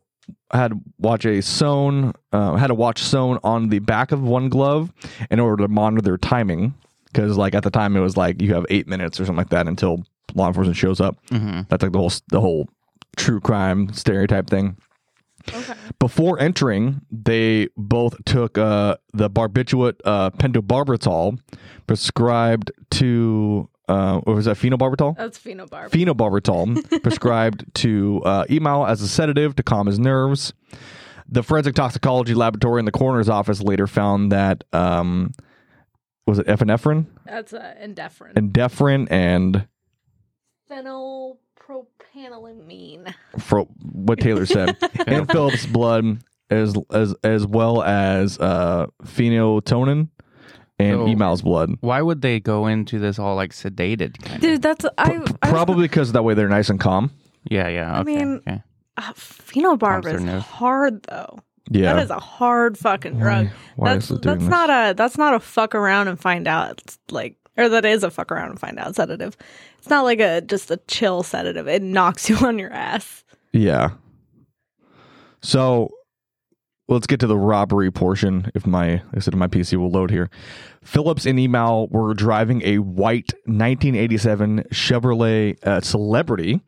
had 0.52 0.74
watch 0.98 1.26
a 1.26 1.42
sewn 1.42 2.14
uh, 2.34 2.56
had 2.56 2.70
a 2.70 2.74
watch 2.76 3.02
sewn 3.02 3.40
on 3.44 3.70
the 3.70 3.80
back 3.80 4.12
of 4.12 4.22
one 4.22 4.50
glove 4.50 4.92
in 5.32 5.40
order 5.40 5.64
to 5.64 5.68
monitor 5.70 6.02
their 6.02 6.18
timing. 6.18 6.74
Because 7.06 7.38
like 7.38 7.56
at 7.56 7.64
the 7.64 7.72
time, 7.72 7.96
it 7.96 8.02
was 8.02 8.18
like 8.18 8.42
you 8.42 8.54
have 8.54 8.66
eight 8.70 8.88
minutes 8.88 9.20
or 9.20 9.26
something 9.26 9.38
like 9.38 9.50
that 9.50 9.68
until 9.68 10.04
law 10.36 10.48
enforcement 10.48 10.78
shows 10.78 11.00
up. 11.00 11.18
Mm-hmm. 11.28 11.62
That's 11.70 11.82
like 11.82 11.94
the 11.94 12.00
whole 12.00 12.12
the 12.28 12.42
whole 12.42 12.68
true 13.16 13.40
crime 13.40 13.94
stereotype 13.94 14.50
thing. 14.50 14.78
Okay. 15.54 15.74
Before 16.00 16.39
entering, 16.39 17.01
they 17.12 17.70
both 17.77 18.24
took 18.25 18.58
uh, 18.58 18.98
the 19.13 19.30
barbiturate 19.30 20.00
uh, 20.06 20.30
pentobarbital 20.32 21.39
prescribed 21.88 22.72
to, 22.92 23.70
uh, 23.88 24.20
what 24.20 24.36
was 24.36 24.46
that, 24.46 24.58
phenobarbital? 24.58 25.16
That's 25.18 25.39
phenobarb. 25.39 25.89
Phenobarbital 25.89 27.01
prescribed 27.04 27.66
to 27.75 28.22
uh, 28.25 28.46
Emal 28.46 28.88
as 28.88 29.01
a 29.01 29.08
sedative 29.08 29.56
to 29.56 29.63
calm 29.63 29.88
his 29.88 30.00
nerves. 30.00 30.54
The 31.30 31.44
forensic 31.44 31.75
toxicology 31.75 32.34
laboratory 32.34 32.80
in 32.80 32.86
the 32.86 32.92
coroner's 32.92 33.30
office 33.30 33.62
later 33.62 33.88
found 33.88 34.32
that, 34.32 34.63
um, 34.74 35.34
was 36.25 36.39
it 36.39 36.48
epinephrine? 36.48 37.06
That's 37.25 37.54
uh, 37.54 37.75
indifferent. 37.82 38.36
Endephrine 38.36 39.08
and 39.10 39.68
Phenylpropanolamine. 42.18 43.14
for 43.40 43.62
what 43.92 44.20
Taylor 44.20 44.46
said, 44.46 44.78
and 45.08 45.30
Phillips' 45.32 45.66
blood 45.66 46.20
as 46.50 46.76
as 46.92 47.14
as 47.24 47.46
well 47.46 47.84
as 47.84 48.40
uh, 48.40 48.88
phenyltonin 49.04 50.10
and 50.80 51.00
So- 51.00 51.08
Emal's 51.08 51.42
blood. 51.42 51.72
Why 51.82 52.02
would 52.02 52.22
they 52.22 52.40
go 52.40 52.68
into 52.68 53.00
this 53.00 53.20
all 53.20 53.36
like 53.36 53.52
sedated 53.52 54.22
kind 54.22 54.36
of? 54.36 54.42
Dude, 54.42 54.62
that's 54.62 54.86
I. 54.98 55.20
I 55.42 55.50
Probably 55.50 55.84
because 55.88 56.12
that 56.14 56.24
way 56.24 56.34
they're 56.34 56.50
nice 56.50 56.70
and 56.70 56.80
calm. 56.80 57.12
Yeah, 57.50 57.68
yeah. 57.70 58.00
Okay. 58.02 58.16
mean- 58.16 58.42
okay. 58.48 58.64
uh, 58.98 59.14
phenobarb 59.14 60.04
their 60.04 60.16
is 60.18 60.24
nerve. 60.24 60.42
hard 60.42 61.04
though. 61.04 61.40
Yeah. 61.70 61.94
That 61.96 62.04
is 62.04 62.10
a 62.12 62.20
hard 62.20 62.78
fucking 62.78 63.20
drug. 63.20 63.50
why 63.76 63.94
that's 63.94 64.06
is 64.06 64.12
it 64.18 64.22
doing 64.22 64.36
that's 64.40 64.46
this? 64.46 64.50
not 64.50 64.70
a 64.70 64.94
that's 64.94 65.18
not 65.18 65.34
a 65.34 65.40
fuck 65.42 65.76
around 65.76 66.08
and 66.08 66.18
find 66.20 66.48
out. 66.48 66.80
It's 66.82 66.98
like 67.12 67.36
or 67.58 67.70
that 67.70 67.86
is 67.86 68.04
a 68.04 68.12
fuck 68.12 68.32
around 68.32 68.52
and 68.52 68.60
find 68.60 68.80
out 68.80 68.96
sedative. 68.96 69.36
It's 69.80 69.90
not 69.90 70.04
like 70.04 70.20
a 70.20 70.42
just 70.42 70.72
a 70.72 70.78
chill 70.88 71.24
sedative. 71.24 71.68
It 71.68 71.82
knocks 71.82 72.30
you 72.30 72.38
on 72.38 72.60
your 72.60 72.72
ass. 72.72 73.24
Yeah. 73.52 73.92
So 75.42 75.92
let's 76.88 77.08
get 77.08 77.20
to 77.20 77.28
the 77.28 77.38
robbery 77.38 77.92
portion. 77.92 78.52
If 78.56 78.66
my, 78.66 78.94
like 78.94 79.04
I 79.16 79.20
said, 79.20 79.36
my 79.36 79.48
PC 79.48 79.78
will 79.78 79.92
load 79.92 80.10
here. 80.10 80.30
Phillips 80.84 81.26
and 81.26 81.38
Emal 81.38 81.92
were 81.92 82.14
driving 82.14 82.62
a 82.64 82.80
white 82.80 83.34
1987 83.46 84.64
Chevrolet 84.72 85.62
uh, 85.66 85.82
Celebrity. 85.82 86.62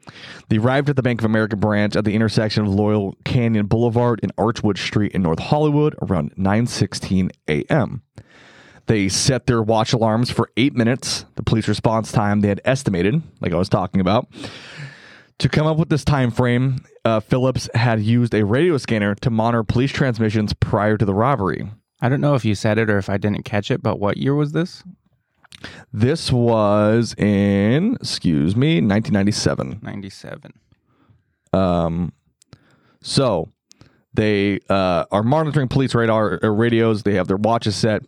They 0.50 0.58
arrived 0.58 0.89
at 0.89 0.98
the 0.98 1.01
Bank 1.01 1.22
of 1.22 1.25
America 1.25 1.55
branch 1.55 1.96
at 1.96 2.03
the 2.03 2.13
intersection 2.13 2.63
of 2.63 2.69
Laurel 2.69 3.15
Canyon 3.24 3.67
Boulevard 3.67 4.19
and 4.22 4.36
Archwood 4.36 4.77
Street 4.77 5.13
in 5.13 5.22
North 5.22 5.39
Hollywood 5.39 5.96
around 6.01 6.36
9:16 6.36 7.29
a.m. 7.48 8.03
They 8.89 9.08
set 9.08 9.46
their 9.46 9.62
watch 9.62 9.93
alarms 9.93 10.31
for 10.31 10.50
eight 10.58 10.74
minutes, 10.74 11.24
the 11.36 11.43
police 11.43 11.67
response 11.67 12.12
time 12.12 12.41
they 12.41 12.48
had 12.48 12.60
estimated, 12.65 13.22
like 13.39 13.53
I 13.53 13.55
was 13.55 13.69
talking 13.69 14.01
about. 14.01 14.27
To 15.38 15.48
come 15.48 15.67
up 15.67 15.77
with 15.77 15.89
this 15.89 16.03
time 16.03 16.31
frame, 16.31 16.84
uh, 17.05 17.19
Phillips 17.19 17.69
had 17.75 18.01
used 18.01 18.34
a 18.34 18.43
radio 18.43 18.77
scanner 18.77 19.13
to 19.13 19.29
monitor 19.29 19.63
police 19.63 19.91
transmissions 19.91 20.53
prior 20.53 20.98
to 20.98 21.05
the 21.05 21.13
robbery. 21.13 21.69
I 22.01 22.10
don't 22.10 22.19
know 22.19 22.34
if 22.34 22.43
you 22.43 22.55
said 22.55 22.79
it 22.79 22.89
or 22.89 22.98
if 22.98 23.12
I 23.12 23.17
didn't 23.17 23.46
catch 23.46 23.69
it, 23.69 23.84
but 23.84 24.00
what 24.00 24.17
year 24.17 24.34
was 24.34 24.53
this? 24.53 24.84
This 25.93 26.31
was 26.31 27.13
in, 27.13 27.93
excuse 27.93 28.55
me, 28.55 28.81
1997. 28.81 29.81
97. 29.84 30.53
Um, 31.53 32.12
so 33.03 33.50
they 34.13 34.60
uh, 34.69 35.05
are 35.12 35.24
monitoring 35.24 35.67
police 35.67 35.93
radar 35.93 36.39
uh, 36.43 36.48
radios. 36.50 37.03
They 37.03 37.13
have 37.13 37.27
their 37.27 37.38
watches 37.38 37.75
set. 37.75 38.03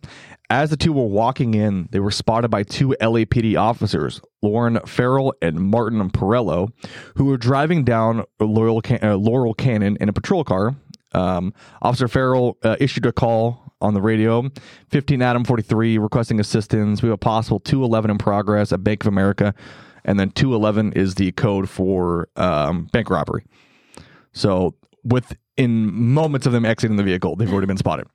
As 0.52 0.68
the 0.68 0.76
two 0.76 0.92
were 0.92 1.06
walking 1.06 1.54
in, 1.54 1.88
they 1.92 1.98
were 1.98 2.10
spotted 2.10 2.50
by 2.50 2.62
two 2.62 2.94
LAPD 3.00 3.56
officers, 3.56 4.20
Loren 4.42 4.78
Farrell 4.84 5.32
and 5.40 5.58
Martin 5.58 6.10
Perello, 6.10 6.68
who 7.16 7.24
were 7.24 7.38
driving 7.38 7.84
down 7.84 8.24
Laurel, 8.38 8.82
Can- 8.82 9.02
uh, 9.02 9.16
Laurel 9.16 9.54
Canyon 9.54 9.96
in 9.98 10.10
a 10.10 10.12
patrol 10.12 10.44
car. 10.44 10.76
Um, 11.12 11.54
Officer 11.80 12.06
Farrell 12.06 12.58
uh, 12.62 12.76
issued 12.78 13.06
a 13.06 13.12
call 13.12 13.72
on 13.80 13.94
the 13.94 14.02
radio 14.02 14.50
15 14.90 15.22
Adam 15.22 15.42
43 15.42 15.96
requesting 15.96 16.38
assistance. 16.38 17.00
We 17.00 17.06
have 17.06 17.14
a 17.14 17.16
possible 17.16 17.58
211 17.58 18.10
in 18.10 18.18
progress 18.18 18.74
at 18.74 18.84
Bank 18.84 19.04
of 19.04 19.06
America. 19.06 19.54
And 20.04 20.20
then 20.20 20.32
211 20.32 20.92
is 20.92 21.14
the 21.14 21.32
code 21.32 21.70
for 21.70 22.28
um, 22.36 22.90
bank 22.92 23.08
robbery. 23.08 23.46
So 24.34 24.74
within 25.02 25.94
moments 25.94 26.44
of 26.44 26.52
them 26.52 26.66
exiting 26.66 26.98
the 26.98 27.04
vehicle, 27.04 27.36
they've 27.36 27.50
already 27.50 27.68
been 27.68 27.78
spotted. 27.78 28.06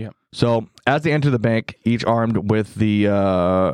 Yep. 0.00 0.14
So 0.32 0.68
as 0.86 1.02
they 1.02 1.12
enter 1.12 1.30
the 1.30 1.38
bank, 1.38 1.76
each 1.84 2.04
armed 2.04 2.50
with 2.50 2.74
the 2.76 3.08
uh, 3.08 3.72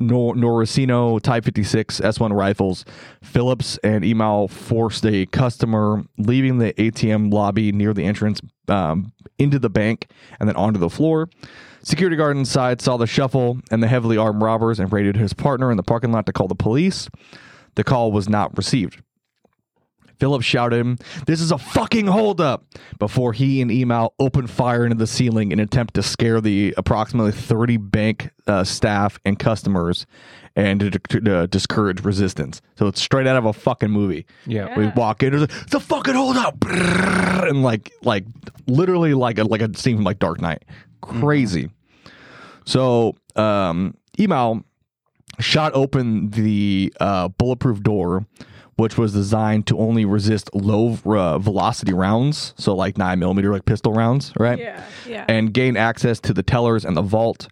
Nor- 0.00 0.34
Norinco 0.34 1.20
Type 1.20 1.44
56 1.44 2.00
S1 2.00 2.32
rifles, 2.32 2.84
Phillips 3.22 3.78
and 3.78 4.04
Emal 4.04 4.50
forced 4.50 5.04
a 5.06 5.26
customer 5.26 6.04
leaving 6.16 6.58
the 6.58 6.72
ATM 6.74 7.32
lobby 7.32 7.72
near 7.72 7.92
the 7.92 8.04
entrance 8.04 8.40
um, 8.68 9.12
into 9.38 9.58
the 9.58 9.70
bank 9.70 10.10
and 10.40 10.48
then 10.48 10.56
onto 10.56 10.80
the 10.80 10.90
floor. 10.90 11.28
Security 11.82 12.16
guard 12.16 12.36
inside 12.36 12.80
saw 12.80 12.96
the 12.96 13.06
shuffle 13.06 13.58
and 13.70 13.82
the 13.82 13.86
heavily 13.86 14.16
armed 14.16 14.42
robbers 14.42 14.80
and 14.80 14.92
raided 14.92 15.16
his 15.16 15.32
partner 15.32 15.70
in 15.70 15.76
the 15.76 15.82
parking 15.82 16.12
lot 16.12 16.26
to 16.26 16.32
call 16.32 16.48
the 16.48 16.54
police. 16.54 17.08
The 17.76 17.84
call 17.84 18.10
was 18.10 18.28
not 18.28 18.56
received. 18.56 19.00
Phillips 20.18 20.44
shouted, 20.44 21.00
This 21.26 21.40
is 21.40 21.52
a 21.52 21.58
fucking 21.58 22.06
holdup! 22.06 22.64
Before 22.98 23.32
he 23.32 23.60
and 23.62 23.70
Emal 23.70 24.10
opened 24.18 24.50
fire 24.50 24.84
into 24.84 24.96
the 24.96 25.06
ceiling 25.06 25.52
in 25.52 25.58
an 25.60 25.64
attempt 25.64 25.94
to 25.94 26.02
scare 26.02 26.40
the 26.40 26.74
approximately 26.76 27.32
30 27.32 27.76
bank 27.76 28.30
uh, 28.46 28.64
staff 28.64 29.18
and 29.24 29.38
customers 29.38 30.06
and 30.56 30.80
to, 30.80 30.90
to- 30.90 31.20
to 31.20 31.46
discourage 31.46 32.04
resistance. 32.04 32.60
So 32.76 32.86
it's 32.88 33.00
straight 33.00 33.26
out 33.28 33.36
of 33.36 33.44
a 33.44 33.52
fucking 33.52 33.90
movie. 33.90 34.26
Yeah. 34.46 34.76
We 34.76 34.88
walk 34.88 35.22
in, 35.22 35.34
it's, 35.34 35.40
like, 35.52 35.62
it's 35.62 35.74
a 35.74 35.80
fucking 35.80 36.14
holdup! 36.14 36.56
And 36.64 37.62
like, 37.62 37.92
like, 38.02 38.24
literally 38.66 39.14
like 39.14 39.38
a, 39.38 39.44
like 39.44 39.60
a 39.62 39.76
scene 39.78 39.96
from 39.96 40.04
like 40.04 40.18
Dark 40.18 40.40
Knight. 40.40 40.64
Crazy. 41.00 41.70
So, 42.64 43.14
um, 43.36 43.94
Emal 44.18 44.64
shot 45.38 45.72
open 45.74 46.30
the 46.30 46.92
uh, 47.00 47.28
bulletproof 47.28 47.80
door, 47.82 48.26
which 48.78 48.96
was 48.96 49.12
designed 49.12 49.66
to 49.66 49.76
only 49.76 50.04
resist 50.04 50.48
low 50.54 50.96
uh, 51.04 51.36
velocity 51.38 51.92
rounds, 51.92 52.54
so 52.56 52.76
like 52.76 52.96
nine 52.96 53.18
millimeter, 53.18 53.52
like 53.52 53.64
pistol 53.64 53.92
rounds, 53.92 54.32
right? 54.38 54.56
Yeah, 54.58 54.84
yeah. 55.04 55.24
And 55.28 55.52
gain 55.52 55.76
access 55.76 56.20
to 56.20 56.32
the 56.32 56.44
tellers 56.44 56.84
and 56.84 56.96
the 56.96 57.02
vault. 57.02 57.48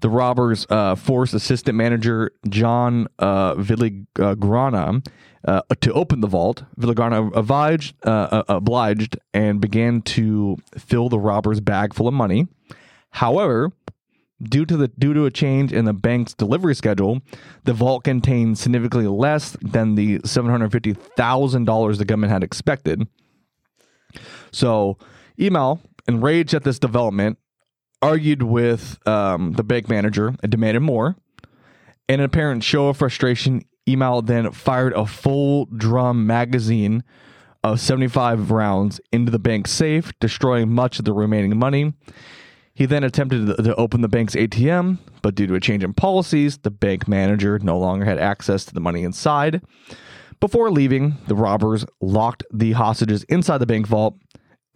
The 0.00 0.10
robbers 0.10 0.66
uh, 0.68 0.94
forced 0.94 1.32
assistant 1.32 1.76
manager 1.76 2.32
John 2.50 3.08
uh, 3.18 3.54
Villagrana 3.54 5.06
uh, 5.46 5.62
to 5.80 5.92
open 5.94 6.20
the 6.20 6.28
vault. 6.28 6.64
Villagrana 6.78 7.34
obliged, 7.34 7.96
uh, 8.06 8.10
uh, 8.30 8.42
obliged 8.48 9.18
and 9.32 9.62
began 9.62 10.02
to 10.02 10.58
fill 10.76 11.08
the 11.08 11.18
robbers' 11.18 11.60
bag 11.60 11.94
full 11.94 12.08
of 12.08 12.14
money. 12.14 12.46
However, 13.08 13.72
due 14.42 14.64
to 14.64 14.76
the 14.76 14.88
due 14.88 15.14
to 15.14 15.24
a 15.24 15.30
change 15.30 15.72
in 15.72 15.84
the 15.84 15.92
bank's 15.92 16.34
delivery 16.34 16.74
schedule, 16.74 17.20
the 17.64 17.72
vault 17.72 18.04
contained 18.04 18.58
significantly 18.58 19.08
less 19.08 19.56
than 19.60 19.94
the 19.94 20.20
seven 20.24 20.50
hundred 20.50 20.72
fifty 20.72 20.92
thousand 20.92 21.64
dollars 21.64 21.98
the 21.98 22.04
government 22.04 22.32
had 22.32 22.44
expected. 22.44 23.06
So, 24.52 24.96
Emal, 25.38 25.80
enraged 26.06 26.54
at 26.54 26.64
this 26.64 26.78
development, 26.78 27.38
argued 28.00 28.42
with 28.42 28.98
um, 29.06 29.52
the 29.52 29.64
bank 29.64 29.88
manager 29.88 30.34
and 30.42 30.50
demanded 30.50 30.80
more. 30.80 31.16
In 32.08 32.20
an 32.20 32.24
apparent 32.24 32.64
show 32.64 32.88
of 32.88 32.96
frustration, 32.96 33.62
Emal 33.86 34.26
then 34.26 34.50
fired 34.52 34.94
a 34.94 35.04
full 35.04 35.66
drum 35.66 36.26
magazine 36.26 37.04
of 37.62 37.80
75 37.80 38.50
rounds 38.50 39.00
into 39.12 39.30
the 39.30 39.38
bank's 39.38 39.72
safe, 39.72 40.12
destroying 40.20 40.72
much 40.72 40.98
of 40.98 41.04
the 41.04 41.12
remaining 41.12 41.58
money. 41.58 41.92
He 42.78 42.86
then 42.86 43.02
attempted 43.02 43.56
to- 43.56 43.74
open 43.74 44.02
the 44.02 44.08
bank's 44.08 44.36
ATM, 44.36 45.00
but 45.20 45.34
due 45.34 45.48
to 45.48 45.56
a 45.56 45.60
change 45.60 45.82
in 45.82 45.94
policies, 45.94 46.58
the 46.58 46.70
bank 46.70 47.08
manager 47.08 47.58
no 47.58 47.76
longer 47.76 48.04
had 48.04 48.20
access 48.20 48.64
to 48.66 48.72
the 48.72 48.78
money 48.78 49.02
inside. 49.02 49.60
Before 50.38 50.70
leaving, 50.70 51.16
the 51.26 51.34
robbers 51.34 51.84
locked 52.00 52.44
the 52.52 52.74
hostages 52.74 53.24
inside 53.24 53.58
the 53.58 53.66
bank 53.66 53.88
vault, 53.88 54.14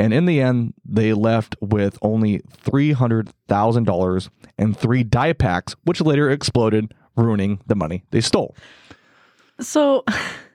and 0.01 0.13
in 0.13 0.27
the 0.27 0.41
end, 0.41 0.75
they 0.85 1.13
left 1.13 1.55
with 1.61 1.97
only 2.03 2.41
$300,000 2.65 4.29
and 4.59 4.77
three 4.77 5.05
die 5.05 5.33
packs, 5.33 5.77
which 5.85 6.01
later 6.01 6.29
exploded, 6.29 6.93
ruining 7.17 7.61
the 7.69 7.77
money 7.77 8.03
they 8.11 8.21
stole. 8.21 8.57
So 9.61 10.05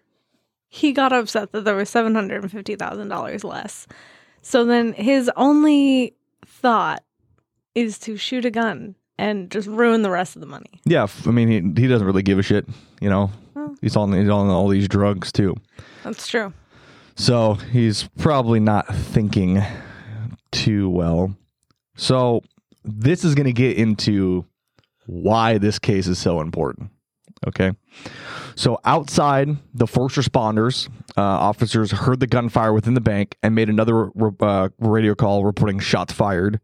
he 0.67 0.91
got 0.91 1.13
upset 1.13 1.53
that 1.53 1.63
there 1.63 1.77
was 1.77 1.89
seven 1.89 2.13
hundred 2.13 2.41
and 2.41 2.51
fifty 2.51 2.75
thousand 2.75 3.07
dollars 3.07 3.45
less. 3.45 3.87
So 4.41 4.65
then 4.65 4.91
his 4.91 5.31
only 5.37 6.13
thought 6.45 7.03
is 7.77 7.99
to 7.99 8.17
shoot 8.17 8.43
a 8.43 8.49
gun 8.49 8.95
and 9.19 9.51
just 9.51 9.67
ruin 9.67 10.01
the 10.01 10.09
rest 10.09 10.35
of 10.35 10.39
the 10.39 10.47
money. 10.47 10.81
Yeah, 10.83 11.03
f- 11.03 11.27
I 11.27 11.31
mean, 11.31 11.47
he, 11.47 11.81
he 11.81 11.87
doesn't 11.87 12.05
really 12.05 12.23
give 12.23 12.39
a 12.39 12.43
shit, 12.43 12.67
you 12.99 13.09
know. 13.09 13.29
Well. 13.53 13.75
He's 13.81 13.95
on, 13.95 14.13
he's 14.13 14.29
on 14.29 14.49
all 14.49 14.67
these 14.67 14.87
drugs 14.87 15.31
too. 15.31 15.55
That's 16.03 16.27
true. 16.27 16.53
So 17.15 17.53
he's 17.53 18.09
probably 18.17 18.59
not 18.59 18.87
thinking 18.93 19.61
too 20.51 20.89
well. 20.89 21.35
So 21.95 22.41
this 22.83 23.23
is 23.23 23.35
going 23.35 23.45
to 23.45 23.53
get 23.53 23.77
into 23.77 24.45
why 25.05 25.59
this 25.59 25.77
case 25.77 26.07
is 26.07 26.17
so 26.17 26.41
important. 26.41 26.89
Okay. 27.47 27.73
So 28.55 28.79
outside, 28.85 29.49
the 29.75 29.85
first 29.85 30.15
responders, 30.15 30.89
uh, 31.15 31.21
officers 31.21 31.91
heard 31.91 32.19
the 32.19 32.27
gunfire 32.27 32.73
within 32.73 32.95
the 32.95 33.01
bank 33.01 33.37
and 33.43 33.53
made 33.53 33.69
another 33.69 34.09
uh, 34.41 34.69
radio 34.79 35.13
call 35.13 35.45
reporting 35.45 35.79
shots 35.79 36.13
fired 36.13 36.59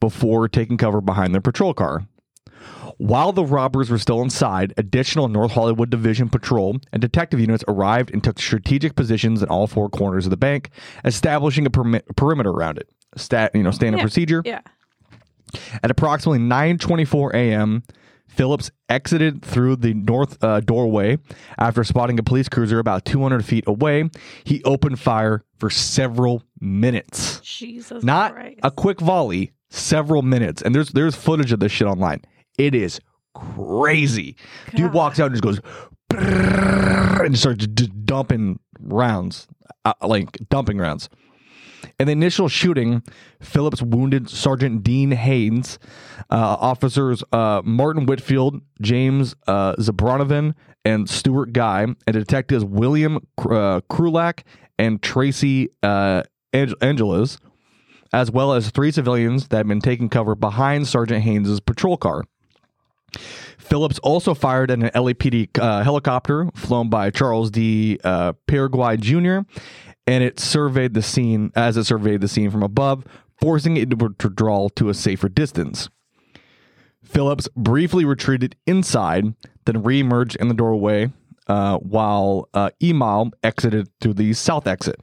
before 0.00 0.48
taking 0.48 0.76
cover 0.76 1.00
behind 1.00 1.34
their 1.34 1.40
patrol 1.40 1.74
car. 1.74 2.06
While 2.96 3.32
the 3.32 3.44
robbers 3.44 3.90
were 3.90 3.98
still 3.98 4.20
inside, 4.22 4.74
additional 4.76 5.28
North 5.28 5.52
Hollywood 5.52 5.88
Division 5.90 6.28
patrol 6.28 6.78
and 6.92 7.00
detective 7.00 7.38
units 7.38 7.62
arrived 7.68 8.10
and 8.12 8.22
took 8.24 8.38
strategic 8.40 8.96
positions 8.96 9.40
in 9.42 9.48
all 9.48 9.66
four 9.68 9.88
corners 9.88 10.26
of 10.26 10.30
the 10.30 10.36
bank, 10.36 10.70
establishing 11.04 11.64
a 11.66 11.70
perimeter 11.70 12.50
around 12.50 12.78
it. 12.78 12.88
Stat, 13.16 13.52
you 13.54 13.62
know, 13.62 13.70
standard 13.70 13.98
Yeah. 13.98 14.02
procedure. 14.02 14.42
Yeah. 14.44 14.60
At 15.82 15.90
approximately 15.90 16.40
9:24 16.40 17.32
a.m., 17.34 17.82
Phillips 18.26 18.70
exited 18.88 19.42
through 19.42 19.76
the 19.76 19.94
north 19.94 20.42
uh, 20.44 20.60
doorway 20.60 21.18
after 21.56 21.82
spotting 21.82 22.18
a 22.18 22.22
police 22.22 22.48
cruiser 22.48 22.78
about 22.78 23.04
200 23.04 23.44
feet 23.44 23.64
away. 23.66 24.10
He 24.44 24.62
opened 24.64 25.00
fire 25.00 25.44
for 25.58 25.70
several 25.70 26.42
minutes 26.60 27.40
Jesus 27.40 28.04
not 28.04 28.34
Christ. 28.34 28.58
a 28.62 28.70
quick 28.70 29.00
volley 29.00 29.52
several 29.70 30.22
minutes 30.22 30.62
and 30.62 30.74
there's 30.74 30.90
there's 30.90 31.14
footage 31.14 31.52
of 31.52 31.60
this 31.60 31.72
shit 31.72 31.86
online 31.86 32.20
it 32.58 32.74
is 32.74 33.00
crazy 33.34 34.36
dude 34.74 34.92
walks 34.92 35.20
out 35.20 35.32
and 35.32 35.40
just 35.40 35.44
goes 35.44 35.60
and 36.10 37.38
starts 37.38 37.66
d- 37.66 37.92
dumping 38.04 38.58
rounds 38.80 39.46
uh, 39.84 39.92
like 40.02 40.38
dumping 40.48 40.78
rounds 40.78 41.08
in 41.98 42.06
the 42.06 42.12
initial 42.12 42.48
shooting, 42.48 43.02
Phillips 43.40 43.82
wounded 43.82 44.28
Sergeant 44.28 44.82
Dean 44.82 45.12
Haynes, 45.12 45.78
uh, 46.30 46.56
officers 46.60 47.22
uh, 47.32 47.62
Martin 47.64 48.06
Whitfield, 48.06 48.60
James 48.80 49.34
uh, 49.46 49.74
and 50.84 51.10
Stuart 51.10 51.52
Guy, 51.52 51.82
and 51.82 51.96
detectives 52.12 52.64
William 52.64 53.16
uh, 53.38 53.80
Krulak 53.90 54.42
and 54.78 55.02
Tracy 55.02 55.70
uh, 55.82 56.22
Ang- 56.52 56.74
Angeles. 56.80 57.38
As 58.12 58.30
well 58.30 58.52
as 58.52 58.70
three 58.70 58.90
civilians 58.90 59.48
that 59.48 59.58
had 59.58 59.68
been 59.68 59.80
taking 59.80 60.08
cover 60.08 60.34
behind 60.34 60.88
Sergeant 60.88 61.22
Haynes's 61.24 61.60
patrol 61.60 61.96
car. 61.96 62.24
Phillips 63.58 63.98
also 64.00 64.34
fired 64.34 64.70
at 64.70 64.78
an 64.78 64.90
LAPD 64.90 65.58
uh, 65.58 65.82
helicopter 65.82 66.48
flown 66.54 66.88
by 66.88 67.10
Charles 67.10 67.50
D. 67.50 67.98
Uh, 68.02 68.32
Paraguay 68.46 68.96
Jr., 68.96 69.40
and 70.06 70.24
it 70.24 70.40
surveyed 70.40 70.94
the 70.94 71.02
scene 71.02 71.52
as 71.54 71.76
it 71.76 71.84
surveyed 71.84 72.22
the 72.22 72.28
scene 72.28 72.50
from 72.50 72.62
above, 72.62 73.04
forcing 73.38 73.76
it 73.76 73.90
to 73.90 73.96
withdraw 73.96 74.68
to 74.70 74.88
a 74.88 74.94
safer 74.94 75.28
distance. 75.28 75.90
Phillips 77.04 77.48
briefly 77.56 78.04
retreated 78.04 78.56
inside, 78.66 79.34
then 79.64 79.82
reemerged 79.82 80.36
in 80.36 80.48
the 80.48 80.54
doorway 80.54 81.12
uh, 81.46 81.78
while 81.78 82.48
uh, 82.54 82.70
Emal 82.82 83.32
exited 83.42 83.88
through 84.00 84.14
the 84.14 84.32
south 84.32 84.66
exit. 84.66 85.00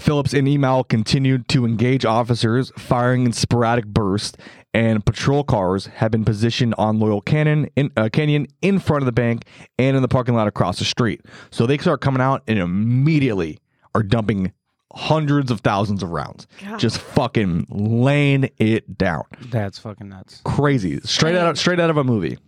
Phillips 0.00 0.32
and 0.32 0.48
Emal 0.48 0.88
continued 0.88 1.46
to 1.48 1.64
engage 1.66 2.04
officers, 2.04 2.72
firing 2.78 3.26
in 3.26 3.32
sporadic 3.32 3.86
bursts, 3.86 4.36
and 4.72 5.04
patrol 5.04 5.44
cars 5.44 5.86
had 5.86 6.10
been 6.10 6.24
positioned 6.24 6.74
on 6.78 6.98
Laurel 6.98 7.20
Canyon 7.20 7.68
in, 7.76 7.90
uh, 7.96 8.08
Canyon 8.12 8.46
in 8.62 8.78
front 8.78 9.02
of 9.02 9.06
the 9.06 9.12
bank 9.12 9.42
and 9.78 9.96
in 9.96 10.02
the 10.02 10.08
parking 10.08 10.34
lot 10.34 10.46
across 10.48 10.78
the 10.78 10.84
street. 10.84 11.20
So 11.50 11.66
they 11.66 11.76
start 11.78 12.00
coming 12.00 12.22
out 12.22 12.42
and 12.48 12.58
immediately 12.58 13.58
are 13.94 14.02
dumping 14.02 14.52
hundreds 14.94 15.50
of 15.50 15.60
thousands 15.60 16.02
of 16.02 16.10
rounds, 16.10 16.46
God. 16.64 16.78
just 16.80 16.98
fucking 16.98 17.66
laying 17.70 18.50
it 18.58 18.96
down 18.98 19.22
That's 19.50 19.78
fucking 19.78 20.08
nuts. 20.08 20.40
crazy 20.44 20.98
straight 21.02 21.36
out 21.36 21.56
straight 21.56 21.78
out 21.78 21.90
of 21.90 21.96
a 21.96 22.02
movie 22.02 22.38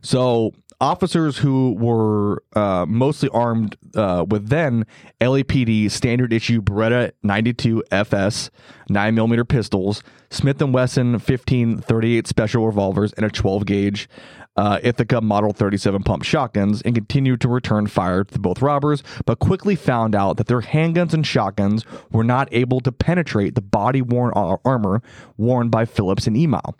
so 0.00 0.52
officers 0.82 1.38
who 1.38 1.76
were 1.78 2.42
uh, 2.54 2.84
mostly 2.88 3.28
armed 3.28 3.76
uh, 3.94 4.24
with 4.28 4.48
then 4.48 4.84
LAPD 5.20 5.88
standard 5.88 6.32
issue 6.32 6.60
Beretta 6.60 7.12
92 7.22 7.84
FS 7.92 8.50
9 8.88 9.14
millimeter 9.14 9.44
pistols, 9.44 10.02
Smith 10.28 10.60
and 10.60 10.74
Wesson 10.74 11.12
1538 11.12 12.26
special 12.26 12.66
revolvers, 12.66 13.12
and 13.12 13.24
a 13.24 13.30
12 13.30 13.64
gauge 13.64 14.08
uh, 14.56 14.80
Ithaca 14.82 15.20
Model 15.20 15.52
37 15.52 16.02
pump 16.02 16.24
shotguns, 16.24 16.82
and 16.82 16.96
continued 16.96 17.40
to 17.42 17.48
return 17.48 17.86
fire 17.86 18.24
to 18.24 18.38
both 18.40 18.60
robbers, 18.60 19.04
but 19.24 19.38
quickly 19.38 19.76
found 19.76 20.16
out 20.16 20.36
that 20.36 20.48
their 20.48 20.62
handguns 20.62 21.14
and 21.14 21.24
shotguns 21.24 21.86
were 22.10 22.24
not 22.24 22.48
able 22.50 22.80
to 22.80 22.90
penetrate 22.90 23.54
the 23.54 23.62
body 23.62 24.02
worn 24.02 24.32
armor 24.34 25.00
worn 25.36 25.68
by 25.68 25.84
Phillips 25.84 26.26
and 26.26 26.36
Emal. 26.36 26.74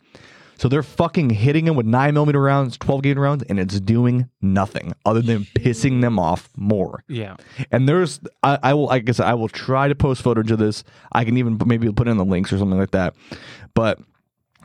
So 0.62 0.68
they're 0.68 0.84
fucking 0.84 1.30
hitting 1.30 1.66
him 1.66 1.74
with 1.74 1.86
nine 1.86 2.14
millimeter 2.14 2.40
rounds, 2.40 2.78
12 2.78 3.02
gauge 3.02 3.16
rounds, 3.16 3.42
and 3.48 3.58
it's 3.58 3.80
doing 3.80 4.30
nothing 4.40 4.92
other 5.04 5.20
than 5.20 5.42
pissing 5.56 6.02
them 6.02 6.20
off 6.20 6.50
more. 6.56 7.02
Yeah. 7.08 7.34
And 7.72 7.88
there's, 7.88 8.20
I, 8.44 8.60
I 8.62 8.74
will, 8.74 8.88
I 8.88 9.00
guess 9.00 9.18
I 9.18 9.34
will 9.34 9.48
try 9.48 9.88
to 9.88 9.96
post 9.96 10.22
footage 10.22 10.52
of 10.52 10.60
this. 10.60 10.84
I 11.10 11.24
can 11.24 11.36
even 11.36 11.58
maybe 11.66 11.90
put 11.90 12.06
in 12.06 12.16
the 12.16 12.24
links 12.24 12.52
or 12.52 12.58
something 12.58 12.78
like 12.78 12.92
that. 12.92 13.16
But 13.74 13.98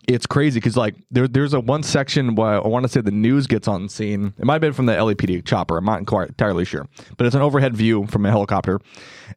it's 0.08 0.28
crazy 0.28 0.60
because 0.60 0.78
like 0.78 0.94
there, 1.10 1.28
there's 1.28 1.56
a 1.56 1.60
one 1.60 1.82
section 1.82 2.36
where 2.36 2.64
I 2.64 2.68
want 2.68 2.84
to 2.84 2.90
say 2.90 3.02
the 3.02 3.10
news 3.10 3.48
gets 3.48 3.68
on 3.68 3.90
scene. 3.90 4.36
It 4.38 4.46
might 4.46 4.54
have 4.54 4.62
been 4.62 4.74
from 4.74 4.86
the 4.86 4.94
LAPD 4.94 5.46
chopper. 5.46 5.78
I'm 5.78 5.86
not 5.86 6.06
quite 6.06 6.28
entirely 6.28 6.64
sure, 6.64 6.88
but 7.18 7.26
it's 7.26 7.36
an 7.36 7.42
overhead 7.42 7.76
view 7.76 8.06
from 8.06 8.24
a 8.24 8.30
helicopter, 8.30 8.80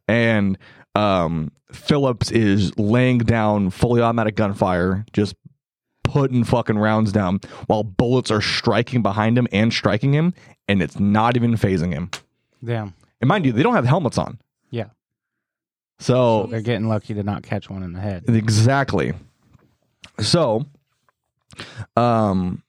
and 0.07 0.59
um, 0.95 1.53
Phillips 1.73 2.31
is 2.31 2.77
laying 2.79 3.19
down 3.19 3.71
fully 3.71 4.03
automatic 4.03 4.37
gunfire, 4.37 5.05
just 5.13 5.35
putting 6.11 6.45
fucking 6.45 6.79
rounds 6.79 7.13
down 7.13 7.41
while 7.67 7.83
bullets 7.85 8.31
are 8.31 8.41
striking 8.41 9.03
behind 9.03 9.39
him 9.39 9.47
and 9.53 9.73
striking 9.73 10.13
him, 10.13 10.35
and 10.69 10.83
it's 10.83 10.99
not 10.99 11.37
even 11.37 11.55
phasing 11.55 11.93
him. 11.93 12.11
Damn. 12.65 12.95
And 13.21 13.29
mind 13.29 13.47
you, 13.47 13.53
they 13.53 13.63
don't 13.63 13.75
have 13.75 13.85
helmets 13.87 14.19
on, 14.19 14.39
Yeah. 14.71 14.87
so 15.99 16.47
They're 16.51 16.61
getting 16.63 16.89
lucky 16.89 17.15
to 17.15 17.23
not 17.23 17.43
catch 17.43 17.69
one 17.71 17.83
in 17.83 17.93
the 17.93 18.01
head. 18.01 18.25
Exactly. 18.29 19.13
So, 20.21 20.67
um, 21.97 22.63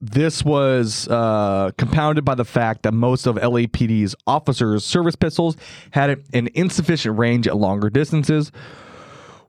this 0.00 0.44
was 0.44 1.08
uh, 1.08 1.70
compounded 1.78 2.24
by 2.24 2.34
the 2.34 2.44
fact 2.44 2.82
that 2.82 2.92
most 2.92 3.26
of 3.26 3.36
LAPD's 3.36 4.14
officers' 4.26 4.84
service 4.84 5.16
pistols 5.16 5.56
had 5.92 6.22
an 6.34 6.48
insufficient 6.54 7.18
range 7.18 7.46
at 7.48 7.56
longer 7.56 7.88
distances, 7.90 8.52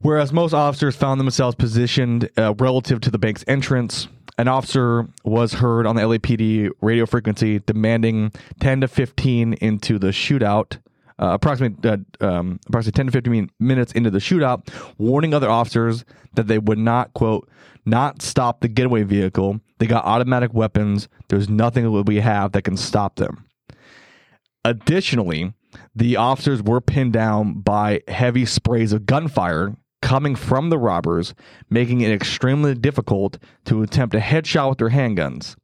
whereas 0.06 0.32
most 0.32 0.54
officers 0.54 0.96
found 0.96 1.20
themselves 1.20 1.56
positioned 1.56 2.30
uh, 2.38 2.54
relative 2.60 3.02
to 3.02 3.10
the 3.10 3.18
bank's 3.18 3.44
entrance. 3.48 4.08
An 4.38 4.48
officer 4.48 5.08
was 5.24 5.54
heard 5.54 5.88
on 5.88 5.96
the 5.96 6.04
LAPD 6.04 6.70
radio 6.82 7.06
frequency 7.06 7.60
demanding 7.60 8.32
10 8.60 8.82
to 8.82 8.88
15 8.88 9.54
into 9.54 9.98
the 9.98 10.10
shootout 10.10 10.78
uh, 11.18 11.30
approximately 11.32 11.90
uh, 11.90 11.98
um, 12.20 12.60
approximately 12.68 12.98
10 12.98 13.06
to 13.08 13.12
15 13.14 13.52
minutes 13.60 13.94
into 13.94 14.12
the 14.12 14.20
shootout, 14.20 14.68
warning 14.98 15.34
other 15.34 15.50
officers 15.50 16.04
that 16.34 16.48
they 16.48 16.60
would 16.60 16.78
not 16.78 17.14
quote 17.14 17.50
not 17.86 18.22
stop 18.22 18.60
the 18.60 18.68
getaway 18.68 19.04
vehicle. 19.04 19.62
They 19.80 19.88
got 19.88 20.06
automatic 20.06 20.54
weapons. 20.54 21.08
There's 21.30 21.48
nothing 21.50 21.84
that 21.84 22.04
we 22.04 22.20
have 22.20 22.52
that 22.52 22.64
can 22.64 22.78
stop 22.78 23.16
them. 23.16 23.46
Additionally, 24.66 25.54
the 25.96 26.18
officers 26.18 26.62
were 26.62 26.82
pinned 26.82 27.14
down 27.14 27.62
by 27.62 28.02
heavy 28.08 28.46
sprays 28.46 28.92
of 28.92 29.06
gunfire 29.06 29.76
coming 30.02 30.36
from 30.36 30.70
the 30.70 30.78
robbers, 30.78 31.34
making 31.70 32.02
it 32.02 32.12
extremely 32.12 32.76
difficult 32.76 33.38
to 33.66 33.82
attempt 33.82 34.14
a 34.16 34.20
headshot 34.20 34.70
with 34.70 34.78
their 34.78 34.90
handguns. 34.90 35.56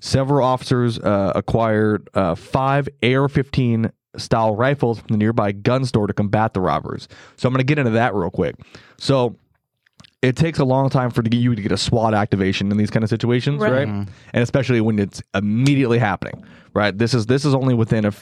Several 0.00 0.46
officers 0.46 0.98
uh, 0.98 1.32
acquired 1.34 2.08
uh, 2.14 2.34
five 2.34 2.88
AR 3.02 3.28
15 3.28 3.90
style 4.16 4.54
rifles 4.54 4.98
from 5.00 5.08
the 5.08 5.16
nearby 5.16 5.50
gun 5.50 5.84
store 5.84 6.06
to 6.06 6.12
combat 6.12 6.52
the 6.54 6.60
robbers. 6.60 7.08
So 7.36 7.48
I'm 7.48 7.52
going 7.54 7.58
to 7.60 7.64
get 7.64 7.78
into 7.78 7.92
that 7.92 8.14
real 8.14 8.30
quick. 8.30 8.54
So 8.98 9.36
it 10.22 10.36
takes 10.36 10.58
a 10.58 10.64
long 10.64 10.88
time 10.90 11.10
for 11.10 11.22
you 11.30 11.54
to 11.54 11.62
get 11.62 11.72
a 11.72 11.76
SWAT 11.76 12.14
activation 12.14 12.70
in 12.70 12.76
these 12.76 12.90
kind 12.90 13.02
of 13.02 13.10
situations, 13.10 13.60
Right. 13.62 13.72
right? 13.72 13.88
And 13.88 14.08
especially 14.34 14.80
when 14.80 14.98
it's 14.98 15.22
immediately 15.34 15.98
happening, 15.98 16.44
right? 16.74 16.96
This 16.96 17.12
is 17.14 17.26
this 17.26 17.44
is 17.44 17.54
only 17.54 17.74
within 17.74 18.04
a 18.04 18.12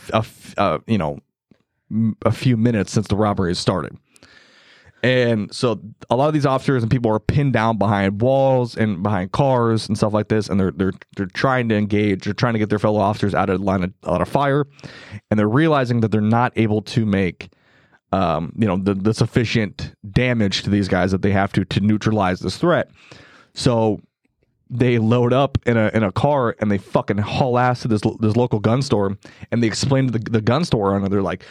uh, 0.56 0.78
you 0.86 0.98
know 0.98 1.18
m- 1.90 2.16
a 2.24 2.32
few 2.32 2.56
minutes 2.56 2.92
since 2.92 3.08
the 3.08 3.16
robbery 3.16 3.50
has 3.50 3.58
started. 3.58 3.96
And 5.02 5.52
so 5.52 5.80
a 6.10 6.16
lot 6.16 6.28
of 6.28 6.34
these 6.34 6.46
officers 6.46 6.82
and 6.82 6.90
people 6.90 7.10
are 7.10 7.18
pinned 7.18 7.52
down 7.52 7.76
behind 7.76 8.20
walls 8.20 8.76
and 8.76 9.02
behind 9.02 9.32
cars 9.32 9.88
and 9.88 9.96
stuff 9.96 10.12
like 10.12 10.28
this, 10.28 10.48
and 10.48 10.60
they're 10.60 10.70
they're 10.70 10.92
they're 11.16 11.26
trying 11.26 11.68
to 11.70 11.76
engage, 11.76 12.24
they're 12.24 12.34
trying 12.34 12.52
to 12.52 12.60
get 12.60 12.68
their 12.68 12.78
fellow 12.78 13.00
officers 13.00 13.34
out 13.34 13.50
of 13.50 13.60
line 13.60 13.82
of, 13.82 13.92
out 14.06 14.22
of 14.22 14.28
fire, 14.28 14.66
and 15.30 15.38
they're 15.38 15.48
realizing 15.48 16.00
that 16.00 16.12
they're 16.12 16.20
not 16.20 16.52
able 16.54 16.82
to 16.82 17.04
make 17.04 17.50
um, 18.12 18.52
you 18.56 18.66
know 18.66 18.76
the, 18.76 18.94
the 18.94 19.12
sufficient 19.12 19.92
damage 20.08 20.62
to 20.62 20.70
these 20.70 20.86
guys 20.86 21.10
that 21.10 21.22
they 21.22 21.32
have 21.32 21.52
to 21.54 21.64
to 21.64 21.80
neutralize 21.80 22.38
this 22.38 22.56
threat. 22.56 22.88
So 23.54 24.00
they 24.74 24.98
load 24.98 25.34
up 25.34 25.58
in 25.66 25.76
a 25.76 25.90
in 25.92 26.02
a 26.02 26.10
car 26.10 26.56
and 26.58 26.70
they 26.70 26.78
fucking 26.78 27.18
haul 27.18 27.58
ass 27.58 27.82
to 27.82 27.88
this 27.88 28.00
this 28.20 28.36
local 28.36 28.58
gun 28.58 28.80
store 28.80 29.18
and 29.50 29.62
they 29.62 29.66
explain 29.66 30.06
to 30.06 30.18
the, 30.18 30.30
the 30.30 30.40
gun 30.40 30.64
store 30.64 30.94
owner 30.94 31.08
they're 31.10 31.20
like 31.20 31.44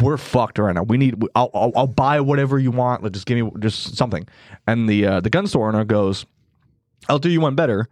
we're 0.00 0.16
fucked 0.16 0.58
right 0.58 0.74
now. 0.74 0.84
We 0.84 0.96
need 0.96 1.20
I'll, 1.34 1.50
I'll, 1.52 1.72
I'll 1.74 1.86
buy 1.88 2.20
whatever 2.20 2.58
you 2.58 2.70
want. 2.70 3.02
Like 3.02 3.12
just 3.12 3.26
give 3.26 3.36
me 3.44 3.50
just 3.58 3.96
something. 3.96 4.28
And 4.66 4.88
the 4.88 5.04
uh, 5.06 5.20
the 5.20 5.30
gun 5.30 5.46
store 5.48 5.68
owner 5.68 5.84
goes 5.84 6.24
I'll 7.08 7.18
do 7.18 7.28
you 7.28 7.40
one 7.40 7.56
better. 7.56 7.88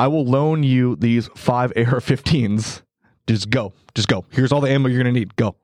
I 0.00 0.08
will 0.08 0.24
loan 0.24 0.62
you 0.64 0.96
these 0.96 1.28
five 1.36 1.72
AR-15s 1.76 2.82
just 3.28 3.50
go 3.50 3.72
just 3.94 4.08
go. 4.08 4.24
Here's 4.30 4.50
all 4.52 4.60
the 4.60 4.70
ammo 4.70 4.88
you're 4.88 4.98
gonna 4.98 5.12
need. 5.12 5.36
Go. 5.36 5.56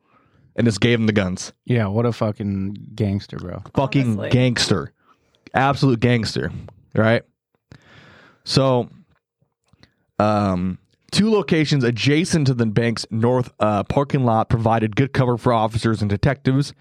And 0.56 0.64
just 0.68 0.80
gave 0.80 1.00
him 1.00 1.06
the 1.06 1.12
guns. 1.12 1.52
Yeah, 1.64 1.88
what 1.88 2.06
a 2.06 2.12
fucking 2.12 2.76
gangster, 2.94 3.38
bro. 3.38 3.64
fucking 3.74 4.02
Honestly. 4.02 4.30
gangster, 4.30 4.92
absolute 5.52 5.98
gangster, 5.98 6.52
right? 6.94 7.24
So, 8.44 8.88
um, 10.18 10.78
two 11.11 11.30
locations 11.30 11.85
adjacent 11.85 12.46
to 12.48 12.54
the 12.54 12.66
bank's 12.66 13.07
north 13.11 13.52
uh, 13.61 13.85
parking 13.85 14.24
lot 14.24 14.48
provided 14.48 14.96
good 14.96 15.12
cover 15.12 15.37
for 15.37 15.52
officers 15.52 16.02
and 16.02 16.11
detectives. 16.11 16.72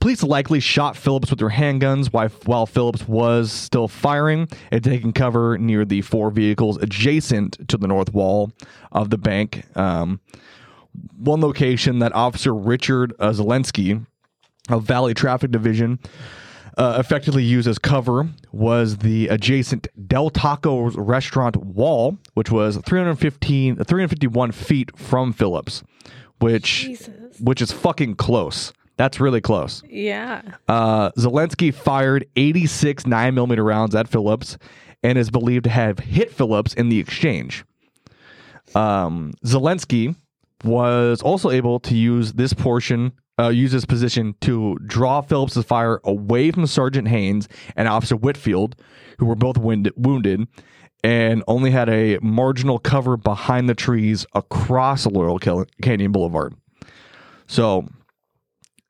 Police 0.00 0.24
likely 0.24 0.58
shot 0.58 0.96
Phillips 0.96 1.30
with 1.30 1.38
their 1.38 1.50
handguns 1.50 2.12
while, 2.12 2.66
Phillips 2.66 3.06
was 3.06 3.52
still 3.52 3.86
firing 3.86 4.48
and 4.72 4.82
taking 4.82 5.12
cover 5.12 5.56
near 5.58 5.84
the 5.84 6.02
four 6.02 6.32
vehicles 6.32 6.76
adjacent 6.78 7.68
to 7.68 7.76
the 7.76 7.86
north 7.86 8.12
wall 8.12 8.50
of 8.90 9.10
the 9.10 9.18
bank. 9.18 9.64
Um, 9.76 10.20
one 11.16 11.40
location 11.40 12.00
that 12.00 12.12
Officer 12.14 12.52
Richard 12.52 13.14
uh, 13.20 13.30
Zielinski 13.30 14.04
of 14.68 14.82
Valley 14.82 15.14
Traffic 15.14 15.52
Division 15.52 16.00
uh, 16.76 16.96
effectively 16.98 17.42
used 17.42 17.68
as 17.68 17.78
cover 17.78 18.28
was 18.50 18.98
the 18.98 19.28
adjacent 19.28 19.88
Del 20.08 20.30
Taco 20.30 20.90
restaurant 20.90 21.56
wall, 21.56 22.18
which 22.34 22.50
was 22.50 22.76
315, 22.78 23.76
351 23.76 24.52
feet 24.52 24.96
from 24.96 25.32
Phillips, 25.32 25.82
which 26.38 26.82
Jesus. 26.84 27.38
which 27.40 27.60
is 27.60 27.72
fucking 27.72 28.16
close. 28.16 28.72
That's 28.96 29.20
really 29.20 29.40
close. 29.40 29.82
Yeah. 29.88 30.42
Uh, 30.68 31.10
Zielinski 31.12 31.74
fired 31.74 32.26
86 32.36 33.04
9mm 33.04 33.64
rounds 33.64 33.94
at 33.94 34.08
Phillips 34.08 34.58
and 35.02 35.18
is 35.18 35.30
believed 35.30 35.64
to 35.64 35.70
have 35.70 35.98
hit 35.98 36.30
Phillips 36.30 36.74
in 36.74 36.88
the 36.88 37.00
exchange. 37.00 37.64
Um, 38.74 39.32
Zielinski 39.44 40.14
was 40.64 41.22
also 41.22 41.50
able 41.50 41.80
to 41.80 41.96
use 41.96 42.34
this 42.34 42.52
portion 42.52 43.12
uh, 43.38 43.48
used 43.48 43.72
his 43.72 43.86
position 43.86 44.34
to 44.42 44.78
draw 44.86 45.20
Phillips' 45.20 45.60
fire 45.62 46.00
away 46.04 46.50
from 46.50 46.66
Sergeant 46.66 47.08
Haynes 47.08 47.48
and 47.76 47.88
Officer 47.88 48.16
Whitfield, 48.16 48.76
who 49.18 49.26
were 49.26 49.34
both 49.34 49.56
wind- 49.58 49.90
wounded, 49.96 50.46
and 51.02 51.42
only 51.48 51.70
had 51.70 51.88
a 51.88 52.18
marginal 52.20 52.78
cover 52.78 53.16
behind 53.16 53.68
the 53.68 53.74
trees 53.74 54.26
across 54.34 55.06
Laurel 55.06 55.38
Cal- 55.38 55.66
Canyon 55.82 56.12
Boulevard. 56.12 56.54
So 57.46 57.86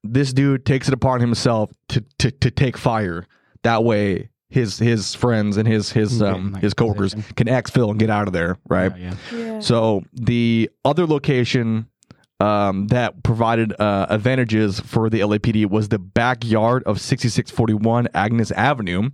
this 0.04 0.32
dude 0.32 0.66
takes 0.66 0.88
it 0.88 0.94
upon 0.94 1.20
himself 1.20 1.70
to, 1.88 2.04
to, 2.18 2.30
to 2.30 2.50
take 2.50 2.76
fire. 2.76 3.26
That 3.62 3.84
way 3.84 4.28
his 4.50 4.78
his 4.78 5.14
friends 5.14 5.56
and 5.56 5.66
his 5.66 5.92
his 5.92 6.20
um 6.20 6.52
his 6.54 6.74
coworkers 6.74 7.14
position. 7.14 7.34
can 7.36 7.46
exfil 7.46 7.90
and 7.90 7.98
get 7.98 8.10
out 8.10 8.26
of 8.26 8.34
there, 8.34 8.58
right? 8.68 8.94
Yeah, 8.98 9.14
yeah. 9.32 9.38
Yeah. 9.38 9.60
So 9.60 10.02
the 10.12 10.68
other 10.84 11.06
location 11.06 11.86
um, 12.42 12.88
that 12.88 13.22
provided 13.22 13.72
uh, 13.80 14.06
advantages 14.10 14.80
for 14.80 15.08
the 15.08 15.20
LAPD 15.20 15.66
was 15.70 15.90
the 15.90 15.98
backyard 16.00 16.82
of 16.84 17.00
6641 17.00 18.08
Agnes 18.14 18.50
Avenue. 18.50 19.10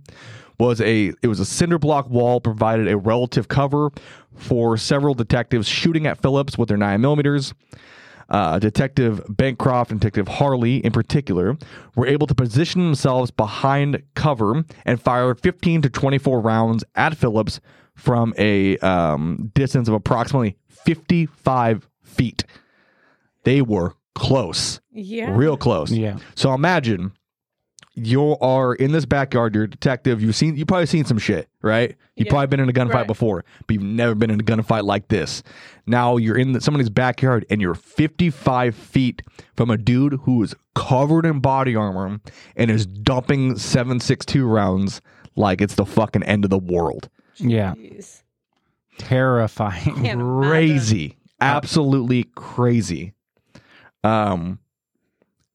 Was 0.57 0.81
a 0.81 1.13
it 1.21 1.27
was 1.27 1.39
a 1.39 1.45
cinder 1.45 1.77
block 1.77 2.09
wall 2.09 2.41
provided 2.41 2.89
a 2.89 2.97
relative 2.97 3.47
cover 3.47 3.91
for 4.35 4.75
several 4.77 5.13
detectives 5.13 5.67
shooting 5.67 6.05
at 6.05 6.21
Phillips 6.21 6.57
with 6.57 6.67
their 6.67 6.77
nine 6.77 6.99
millimeters. 6.99 7.53
Uh, 8.29 8.59
Detective 8.59 9.23
Bancroft 9.29 9.91
and 9.91 9.99
Detective 9.99 10.27
Harley, 10.27 10.77
in 10.77 10.91
particular, 10.91 11.57
were 11.95 12.05
able 12.05 12.27
to 12.27 12.35
position 12.35 12.81
themselves 12.81 13.31
behind 13.31 14.03
cover 14.15 14.65
and 14.85 15.01
fire 15.01 15.33
15 15.33 15.83
to 15.83 15.89
24 15.89 16.41
rounds 16.41 16.83
at 16.95 17.15
Phillips 17.15 17.59
from 17.95 18.33
a 18.37 18.77
um, 18.79 19.51
distance 19.55 19.87
of 19.87 19.93
approximately 19.93 20.57
55 20.67 21.87
feet. 22.03 22.43
They 23.43 23.61
were 23.61 23.93
close, 24.15 24.81
yeah. 24.91 25.33
real 25.35 25.57
close. 25.57 25.91
Yeah. 25.91 26.17
So 26.35 26.53
imagine 26.53 27.13
you 27.95 28.37
are 28.39 28.73
in 28.75 28.91
this 28.91 29.05
backyard. 29.05 29.55
You're 29.55 29.65
a 29.65 29.69
detective. 29.69 30.21
You've 30.21 30.35
seen, 30.35 30.55
you 30.55 30.65
probably 30.65 30.85
seen 30.85 31.05
some 31.05 31.17
shit, 31.17 31.49
right? 31.61 31.95
You've 32.15 32.27
Yeah. 32.27 32.31
probably 32.31 32.47
been 32.47 32.59
in 32.61 32.69
a 32.69 32.73
gunfight 32.73 32.93
Right. 32.93 33.07
before, 33.07 33.43
but 33.67 33.73
you've 33.73 33.83
never 33.83 34.15
been 34.15 34.29
in 34.29 34.39
a 34.39 34.43
gunfight 34.43 34.83
like 34.83 35.07
this. 35.09 35.41
Now 35.85 36.17
you're 36.17 36.37
in 36.37 36.53
the, 36.53 36.61
somebody's 36.61 36.89
backyard 36.89 37.45
and 37.49 37.59
you're 37.61 37.73
55 37.75 38.75
feet 38.75 39.21
from 39.55 39.69
a 39.69 39.77
dude 39.77 40.13
who 40.23 40.41
is 40.43 40.53
covered 40.75 41.25
in 41.25 41.39
body 41.39 41.75
armor 41.75 42.19
and 42.55 42.71
is 42.71 42.85
dumping 42.85 43.57
762 43.57 44.45
rounds 44.45 45.01
like 45.35 45.59
it's 45.61 45.75
the 45.75 45.85
fucking 45.85 46.23
end 46.23 46.43
of 46.45 46.49
the 46.51 46.59
world. 46.59 47.09
Yeah. 47.37 47.73
Jeez. 47.75 48.21
Terrifying. 48.97 49.83
Can't 49.95 50.21
imagine. 50.21 50.41
crazy 50.49 51.15
absolutely 51.41 52.25
crazy 52.35 53.13
um 54.03 54.59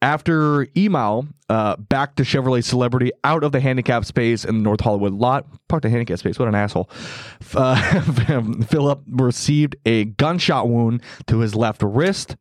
after 0.01 0.65
Emal 0.67 1.27
uh 1.49 1.75
back 1.77 2.15
to 2.15 2.23
chevrolet 2.23 2.63
celebrity 2.63 3.11
out 3.23 3.43
of 3.43 3.51
the 3.51 3.59
handicap 3.59 4.05
space 4.05 4.43
in 4.45 4.57
the 4.57 4.63
north 4.63 4.81
hollywood 4.81 5.13
lot. 5.13 5.45
Parked 5.67 5.83
the 5.83 5.89
handicap 5.89 6.19
space 6.19 6.37
what 6.37 6.47
an 6.47 6.55
asshole. 6.55 6.89
Uh, 7.53 8.01
philip 8.67 9.01
received 9.07 9.75
a 9.85 10.05
gunshot 10.05 10.67
wound 10.67 11.01
to 11.27 11.39
his 11.39 11.55
left 11.55 11.81
wrist 11.83 12.35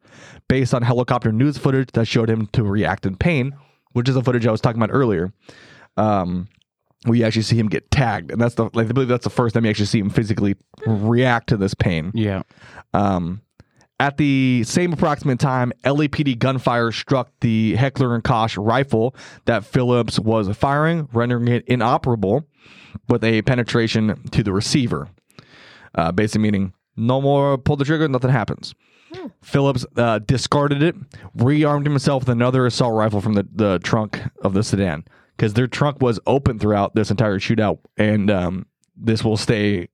based 0.49 0.75
on 0.75 0.83
helicopter 0.83 1.33
news 1.33 1.57
footage 1.59 1.91
that 1.93 2.07
showed 2.07 2.29
him 2.29 2.47
to 2.49 2.63
react 2.65 3.07
in 3.07 3.17
pain 3.17 3.55
which 3.93 4.09
is 4.09 4.15
the 4.15 4.23
footage 4.23 4.47
i 4.47 4.51
was 4.51 4.61
talking 4.61 4.81
about 4.83 4.95
earlier. 4.95 5.33
Um 5.97 6.49
we 7.07 7.23
actually 7.23 7.43
see 7.43 7.57
him 7.59 7.69
get 7.69 7.91
tagged 7.91 8.31
and 8.33 8.41
that's 8.41 8.55
the 8.55 8.65
like, 8.73 8.89
i 8.89 8.93
believe 8.93 9.09
that's 9.09 9.25
the 9.25 9.31
first 9.31 9.55
time 9.55 9.65
you 9.65 9.71
actually 9.71 9.85
see 9.87 9.99
him 10.01 10.09
physically 10.11 10.57
react 10.87 11.49
to 11.51 11.57
this 11.57 11.75
pain. 11.75 12.11
Yeah. 12.15 12.43
um, 12.95 13.43
at 14.01 14.17
the 14.17 14.65
same 14.65 14.93
approximate 14.93 15.39
time, 15.39 15.73
LAPD 15.85 16.39
gunfire 16.39 16.91
struck 16.91 17.31
the 17.41 17.77
Heckler 17.77 18.15
and 18.15 18.25
Koch 18.25 18.57
rifle 18.57 19.15
that 19.45 19.65
Phillips 19.65 20.19
was 20.19 20.55
firing, 20.57 21.09
rendering 21.13 21.49
it 21.49 21.65
inoperable 21.67 22.47
with 23.09 23.23
a 23.23 23.43
penetration 23.43 24.21
to 24.31 24.43
the 24.43 24.53
receiver. 24.53 25.09
Uh, 25.95 26.11
basically 26.11 26.43
meaning 26.43 26.73
no 26.97 27.21
more 27.21 27.57
pull 27.57 27.77
the 27.77 27.85
trigger, 27.85 28.09
nothing 28.09 28.31
happens. 28.31 28.75
Phillips 29.43 29.87
uh, 29.97 30.19
discarded 30.19 30.83
it, 30.83 30.97
rearmed 31.37 31.85
himself 31.85 32.23
with 32.23 32.31
another 32.31 32.67
assault 32.67 32.95
rifle 32.95 33.21
from 33.21 33.35
the, 33.35 33.47
the 33.55 33.79
trunk 33.79 34.21
of 34.43 34.55
the 34.55 34.65
sedan 34.65 35.05
because 35.37 35.55
their 35.55 35.69
trunk 35.69 36.01
was 36.01 36.19
open 36.27 36.59
throughout 36.59 36.97
this 36.97 37.13
entire 37.13 37.39
shootout, 37.39 37.79
and 37.97 38.29
um, 38.29 38.67
this 38.97 39.23
will 39.23 39.37
stay 39.37 39.89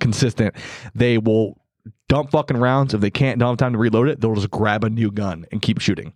consistent. 0.00 0.54
They 0.94 1.16
will 1.16 1.61
dump 2.08 2.30
fucking 2.30 2.56
rounds. 2.56 2.94
If 2.94 3.00
they 3.00 3.10
can't 3.10 3.38
don't 3.38 3.50
have 3.50 3.58
time 3.58 3.72
to 3.72 3.78
reload 3.78 4.08
it, 4.08 4.20
they'll 4.20 4.34
just 4.34 4.50
grab 4.50 4.84
a 4.84 4.90
new 4.90 5.10
gun 5.10 5.46
and 5.50 5.62
keep 5.62 5.80
shooting. 5.80 6.12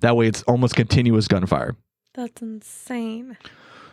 That 0.00 0.16
way, 0.16 0.26
it's 0.26 0.42
almost 0.44 0.76
continuous 0.76 1.28
gunfire. 1.28 1.76
That's 2.14 2.42
insane. 2.42 3.36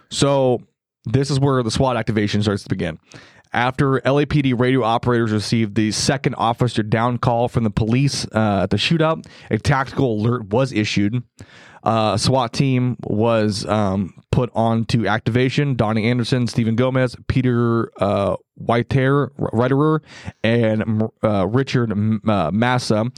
So 0.09 0.61
this 1.05 1.29
is 1.29 1.39
where 1.39 1.63
the 1.63 1.71
SWAT 1.71 1.97
activation 1.97 2.41
starts 2.41 2.63
to 2.63 2.69
begin. 2.69 2.99
After 3.51 3.99
LAPD 3.99 4.59
radio 4.59 4.83
operators 4.83 5.31
received 5.31 5.75
the 5.75 5.91
second 5.91 6.33
officer 6.35 6.81
down 6.81 7.19
call 7.19 7.47
from 7.47 7.63
the 7.63 7.69
police 7.69 8.25
uh, 8.33 8.61
at 8.63 8.71
the 8.71 8.77
shootout, 8.77 9.27
a 9.51 9.59
tactical 9.59 10.19
alert 10.19 10.49
was 10.49 10.73
issued. 10.73 11.21
Uh, 11.84 12.15
SWAT 12.15 12.54
team 12.54 12.96
was 13.04 13.65
um, 13.65 14.13
put 14.32 14.50
on 14.56 14.86
to 14.86 15.08
activation. 15.08 15.76
Donnie 15.76 16.10
Anderson, 16.10 16.48
Stephen 16.48 16.76
Gomez, 16.76 17.15
Peter 17.28 17.91
uh, 18.02 18.38
Whitehair, 18.62 19.30
Reiterer, 19.38 20.02
and 20.43 21.04
uh, 21.24 21.46
Richard 21.48 21.91
uh, 21.91 22.52
Massa 22.52 23.12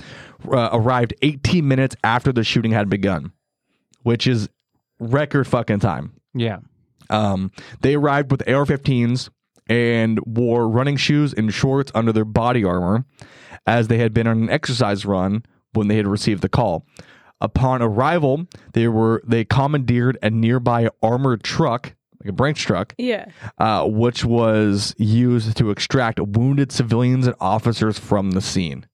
uh, 0.52 0.70
arrived 0.74 1.14
18 1.22 1.68
minutes 1.68 1.96
after 2.04 2.32
the 2.32 2.44
shooting 2.44 2.72
had 2.72 2.90
begun, 2.90 3.32
which 4.02 4.26
is 4.26 4.50
record 5.00 5.48
fucking 5.48 5.80
time. 5.80 6.14
Yeah. 6.34 6.60
Um, 7.10 7.52
they 7.82 7.94
arrived 7.94 8.32
with 8.32 8.48
AR-15s 8.48 9.30
and 9.68 10.20
wore 10.26 10.68
running 10.68 10.98
shoes 10.98 11.34
and 11.34 11.54
shorts 11.54 11.92
under 11.94 12.12
their 12.12 12.26
body 12.26 12.64
armor, 12.64 13.06
as 13.68 13.88
they 13.88 13.98
had 13.98 14.14
been 14.14 14.28
on 14.28 14.44
an 14.44 14.50
exercise 14.50 15.06
run 15.06 15.44
when 15.74 15.88
they 15.88 15.98
had 15.98 16.08
received 16.08 16.42
the 16.42 16.50
call. 16.50 16.86
Upon 17.42 17.82
arrival, 17.82 18.48
they 18.74 18.88
were 18.88 19.22
they 19.26 19.44
commandeered 19.44 20.18
a 20.24 20.30
nearby 20.30 20.90
armored 21.04 21.44
truck, 21.44 21.94
like 22.22 22.30
a 22.30 22.34
branch 22.34 22.62
truck, 22.64 22.96
Yeah. 22.98 23.26
uh, 23.58 23.86
which 23.86 24.24
was 24.24 24.96
used 24.98 25.56
to 25.58 25.70
extract 25.70 26.20
wounded 26.20 26.72
civilians 26.72 27.28
and 27.28 27.36
officers 27.42 28.00
from 28.00 28.32
the 28.32 28.42
scene 28.42 28.86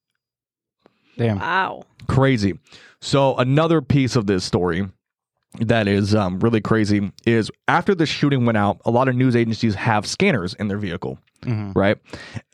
Damn. 1.18 1.40
Wow. 1.40 1.84
crazy. 2.08 2.58
So 3.00 3.36
another 3.38 3.82
piece 3.82 4.16
of 4.16 4.26
this 4.28 4.44
story 4.44 4.88
that 5.60 5.88
is 5.88 6.16
um, 6.16 6.40
really 6.40 6.62
crazy 6.62 7.12
is 7.26 7.52
after 7.68 7.94
the 7.94 8.06
shooting 8.06 8.46
went 8.46 8.58
out, 8.58 8.80
a 8.86 8.92
lot 8.92 9.08
of 9.08 9.16
news 9.16 9.36
agencies 9.36 9.76
have 9.76 10.06
scanners 10.08 10.54
in 10.56 10.68
their 10.70 10.78
vehicle, 10.78 11.20
Mhm. 11.44 11.74
right? 11.76 11.98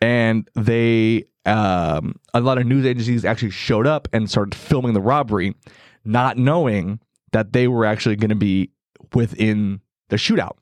And 0.01 0.49
they 0.55 1.25
um, 1.45 2.15
a 2.33 2.41
lot 2.41 2.57
of 2.57 2.65
news 2.65 2.85
agencies 2.85 3.23
actually 3.23 3.51
showed 3.51 3.87
up 3.87 4.07
and 4.11 4.29
started 4.29 4.53
filming 4.53 4.93
the 4.93 4.99
robbery, 5.01 5.55
not 6.03 6.37
knowing 6.37 6.99
that 7.31 7.53
they 7.53 7.69
were 7.69 7.85
actually 7.85 8.17
going 8.17 8.29
to 8.31 8.35
be 8.35 8.69
within 9.13 9.79
the 10.09 10.17
shootout. 10.17 10.57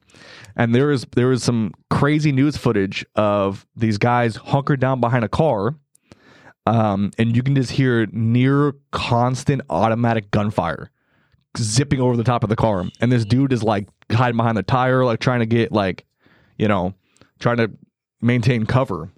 And 0.56 0.76
there 0.76 0.92
is 0.92 1.06
there 1.16 1.32
is 1.32 1.42
some 1.44 1.74
crazy 1.90 2.32
news 2.32 2.56
footage 2.58 3.04
of 3.16 3.66
these 3.76 3.98
guys 3.98 4.36
hunkered 4.36 4.80
down 4.80 5.00
behind 5.00 5.24
a 5.26 5.30
car 5.30 5.76
um, 6.68 7.12
and 7.18 7.36
you 7.36 7.44
can 7.44 7.56
just 7.56 7.72
hear 7.72 8.08
near 8.12 8.74
constant 8.92 9.62
automatic 9.70 10.32
gunfire 10.32 10.90
zipping 11.58 12.00
over 12.02 12.16
the 12.18 12.24
top 12.24 12.44
of 12.44 12.50
the 12.50 12.56
car. 12.56 12.86
And 13.02 13.12
this 13.12 13.26
dude 13.26 13.54
is 13.54 13.64
like 13.64 13.88
hiding 14.12 14.38
behind 14.38 14.58
the 14.58 14.64
tire, 14.64 15.04
like 15.06 15.20
trying 15.20 15.40
to 15.40 15.46
get 15.46 15.72
like, 15.72 16.06
you 16.58 16.68
know, 16.68 16.94
trying 17.40 17.58
to 17.58 17.72
maintain 18.22 18.66
cover. 18.66 19.10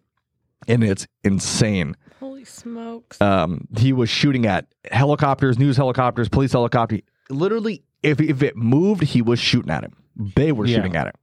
And 0.67 0.83
it's 0.83 1.07
insane. 1.23 1.95
Holy 2.19 2.43
smokes. 2.45 3.21
Um, 3.21 3.67
he 3.77 3.93
was 3.93 4.09
shooting 4.09 4.45
at 4.45 4.67
helicopters, 4.91 5.57
news 5.57 5.77
helicopters, 5.77 6.27
police 6.29 6.51
helicopter. 6.51 6.99
Literally, 7.29 7.83
if 8.03 8.19
if 8.19 8.41
it 8.43 8.55
moved, 8.55 9.03
he 9.03 9.21
was 9.21 9.39
shooting 9.39 9.71
at 9.71 9.83
it. 9.83 9.93
They 10.35 10.51
were 10.51 10.65
Yeah. 10.65 10.77
shooting 10.77 10.95
at 10.95 11.07
it. 11.07 11.15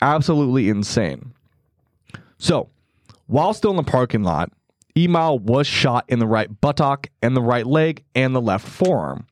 Absolutely 0.00 0.68
insane. 0.68 1.32
So, 2.38 2.70
while 3.26 3.52
still 3.52 3.70
in 3.72 3.76
the 3.76 3.82
parking 3.82 4.22
lot, 4.22 4.50
Emal 4.96 5.40
was 5.40 5.66
shot 5.66 6.04
in 6.08 6.18
the 6.18 6.26
right 6.26 6.60
buttock 6.60 7.08
and 7.22 7.36
the 7.36 7.42
right 7.42 7.66
leg 7.66 8.04
and 8.14 8.34
the 8.34 8.40
left 8.40 8.66
forearm. 8.66 9.26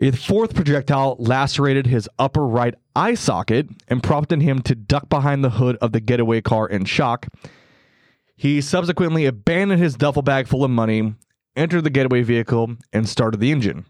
A 0.00 0.12
fourth 0.12 0.54
projectile 0.54 1.16
lacerated 1.18 1.88
his 1.88 2.08
upper 2.20 2.46
right 2.46 2.74
eye 2.94 3.14
socket 3.14 3.68
and 3.88 4.02
prompted 4.02 4.42
him 4.42 4.62
to 4.62 4.76
duck 4.76 5.08
behind 5.08 5.42
the 5.42 5.50
hood 5.50 5.76
of 5.80 5.90
the 5.90 6.00
getaway 6.00 6.40
car 6.40 6.68
in 6.68 6.84
shock. 6.84 7.26
He 8.36 8.60
subsequently 8.60 9.26
abandoned 9.26 9.82
his 9.82 9.96
duffel 9.96 10.22
bag 10.22 10.46
full 10.46 10.62
of 10.62 10.70
money, 10.70 11.14
entered 11.56 11.82
the 11.82 11.90
getaway 11.90 12.22
vehicle, 12.22 12.76
and 12.92 13.08
started 13.08 13.40
the 13.40 13.50
engine. 13.50 13.86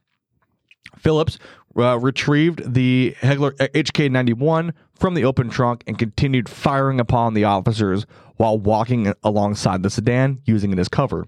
Phillips 0.96 1.38
uh, 1.76 1.98
retrieved 1.98 2.72
the 2.72 3.14
Heckler 3.20 3.52
HK 3.52 4.10
91 4.10 4.72
from 4.94 5.12
the 5.12 5.26
open 5.26 5.50
trunk 5.50 5.84
and 5.86 5.98
continued 5.98 6.48
firing 6.48 7.00
upon 7.00 7.34
the 7.34 7.44
officers 7.44 8.06
while 8.36 8.58
walking 8.58 9.12
alongside 9.22 9.82
the 9.82 9.90
sedan, 9.90 10.40
using 10.46 10.72
it 10.72 10.78
as 10.78 10.88
cover. 10.88 11.26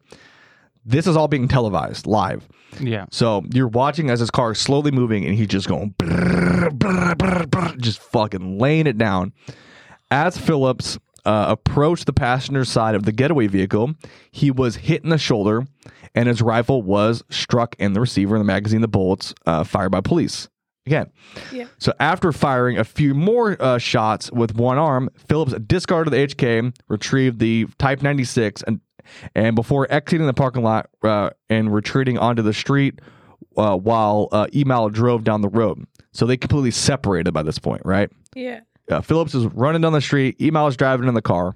This 0.84 1.06
is 1.06 1.16
all 1.16 1.28
being 1.28 1.48
televised 1.48 2.06
live. 2.06 2.48
Yeah. 2.78 3.06
So 3.10 3.44
you're 3.52 3.68
watching 3.68 4.10
as 4.10 4.20
his 4.20 4.30
car 4.30 4.52
is 4.52 4.58
slowly 4.58 4.90
moving 4.90 5.24
and 5.24 5.34
he's 5.34 5.48
just 5.48 5.68
going, 5.68 5.94
brrr, 5.98 6.70
brrr, 6.70 7.14
brrr, 7.14 7.46
brrr, 7.46 7.78
just 7.78 8.00
fucking 8.00 8.58
laying 8.58 8.86
it 8.86 8.96
down. 8.96 9.32
As 10.10 10.38
Phillips 10.38 10.98
uh, 11.24 11.46
approached 11.48 12.06
the 12.06 12.12
passenger 12.12 12.64
side 12.64 12.94
of 12.94 13.04
the 13.04 13.12
getaway 13.12 13.46
vehicle, 13.46 13.94
he 14.30 14.50
was 14.50 14.76
hit 14.76 15.04
in 15.04 15.10
the 15.10 15.18
shoulder 15.18 15.66
and 16.14 16.28
his 16.28 16.42
rifle 16.42 16.82
was 16.82 17.22
struck 17.30 17.76
in 17.78 17.92
the 17.92 18.00
receiver 18.00 18.34
in 18.36 18.40
the 18.40 18.46
magazine, 18.46 18.80
the 18.80 18.88
bullets 18.88 19.34
uh, 19.46 19.64
fired 19.64 19.90
by 19.90 20.00
police. 20.00 20.48
Again. 20.86 21.12
Yeah. 21.52 21.66
So 21.78 21.92
after 22.00 22.32
firing 22.32 22.78
a 22.78 22.84
few 22.84 23.14
more 23.14 23.56
uh, 23.60 23.78
shots 23.78 24.32
with 24.32 24.54
one 24.56 24.78
arm, 24.78 25.10
Phillips 25.28 25.52
discarded 25.66 26.12
the 26.12 26.26
HK, 26.26 26.74
retrieved 26.88 27.38
the 27.38 27.66
Type 27.78 28.02
96, 28.02 28.62
and 28.62 28.80
and 29.34 29.56
before 29.56 29.86
exiting 29.90 30.26
the 30.26 30.34
parking 30.34 30.62
lot 30.62 30.88
uh, 31.02 31.30
and 31.48 31.72
retreating 31.72 32.18
onto 32.18 32.42
the 32.42 32.52
street 32.52 33.00
uh, 33.56 33.76
while 33.76 34.28
uh, 34.32 34.46
Emal 34.46 34.92
drove 34.92 35.24
down 35.24 35.40
the 35.40 35.48
road. 35.48 35.86
So 36.12 36.26
they 36.26 36.36
completely 36.36 36.70
separated 36.70 37.32
by 37.32 37.42
this 37.42 37.58
point, 37.58 37.82
right? 37.84 38.10
Yeah. 38.34 38.60
Uh, 38.90 39.00
Phillips 39.00 39.34
is 39.34 39.46
running 39.46 39.82
down 39.82 39.92
the 39.92 40.00
street. 40.00 40.38
Emal 40.38 40.68
is 40.68 40.76
driving 40.76 41.08
in 41.08 41.14
the 41.14 41.22
car. 41.22 41.54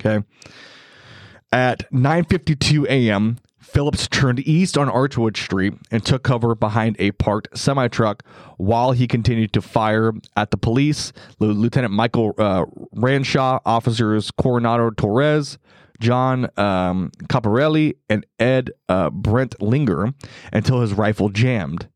Okay. 0.00 0.24
At 1.50 1.90
9:52 1.90 2.86
a.m., 2.86 3.38
Phillips 3.58 4.08
turned 4.08 4.40
east 4.40 4.78
on 4.78 4.88
Archwood 4.88 5.36
Street 5.36 5.74
and 5.90 6.04
took 6.04 6.22
cover 6.22 6.54
behind 6.54 6.96
a 6.98 7.10
parked 7.12 7.56
semi 7.56 7.88
truck 7.88 8.22
while 8.56 8.92
he 8.92 9.06
continued 9.06 9.52
to 9.52 9.60
fire 9.60 10.12
at 10.36 10.50
the 10.50 10.56
police. 10.56 11.12
Lieutenant 11.38 11.92
Michael 11.92 12.34
uh, 12.38 12.64
Ranshaw, 12.94 13.60
officers 13.66 14.30
Coronado 14.30 14.90
Torres, 14.90 15.58
John 16.00 16.48
um, 16.56 17.10
Caprarelli, 17.28 17.96
and 18.08 18.24
Ed 18.38 18.70
uh, 18.88 19.10
Brentlinger 19.10 20.14
until 20.52 20.80
his 20.80 20.92
rifle 20.92 21.28
jammed. 21.28 21.88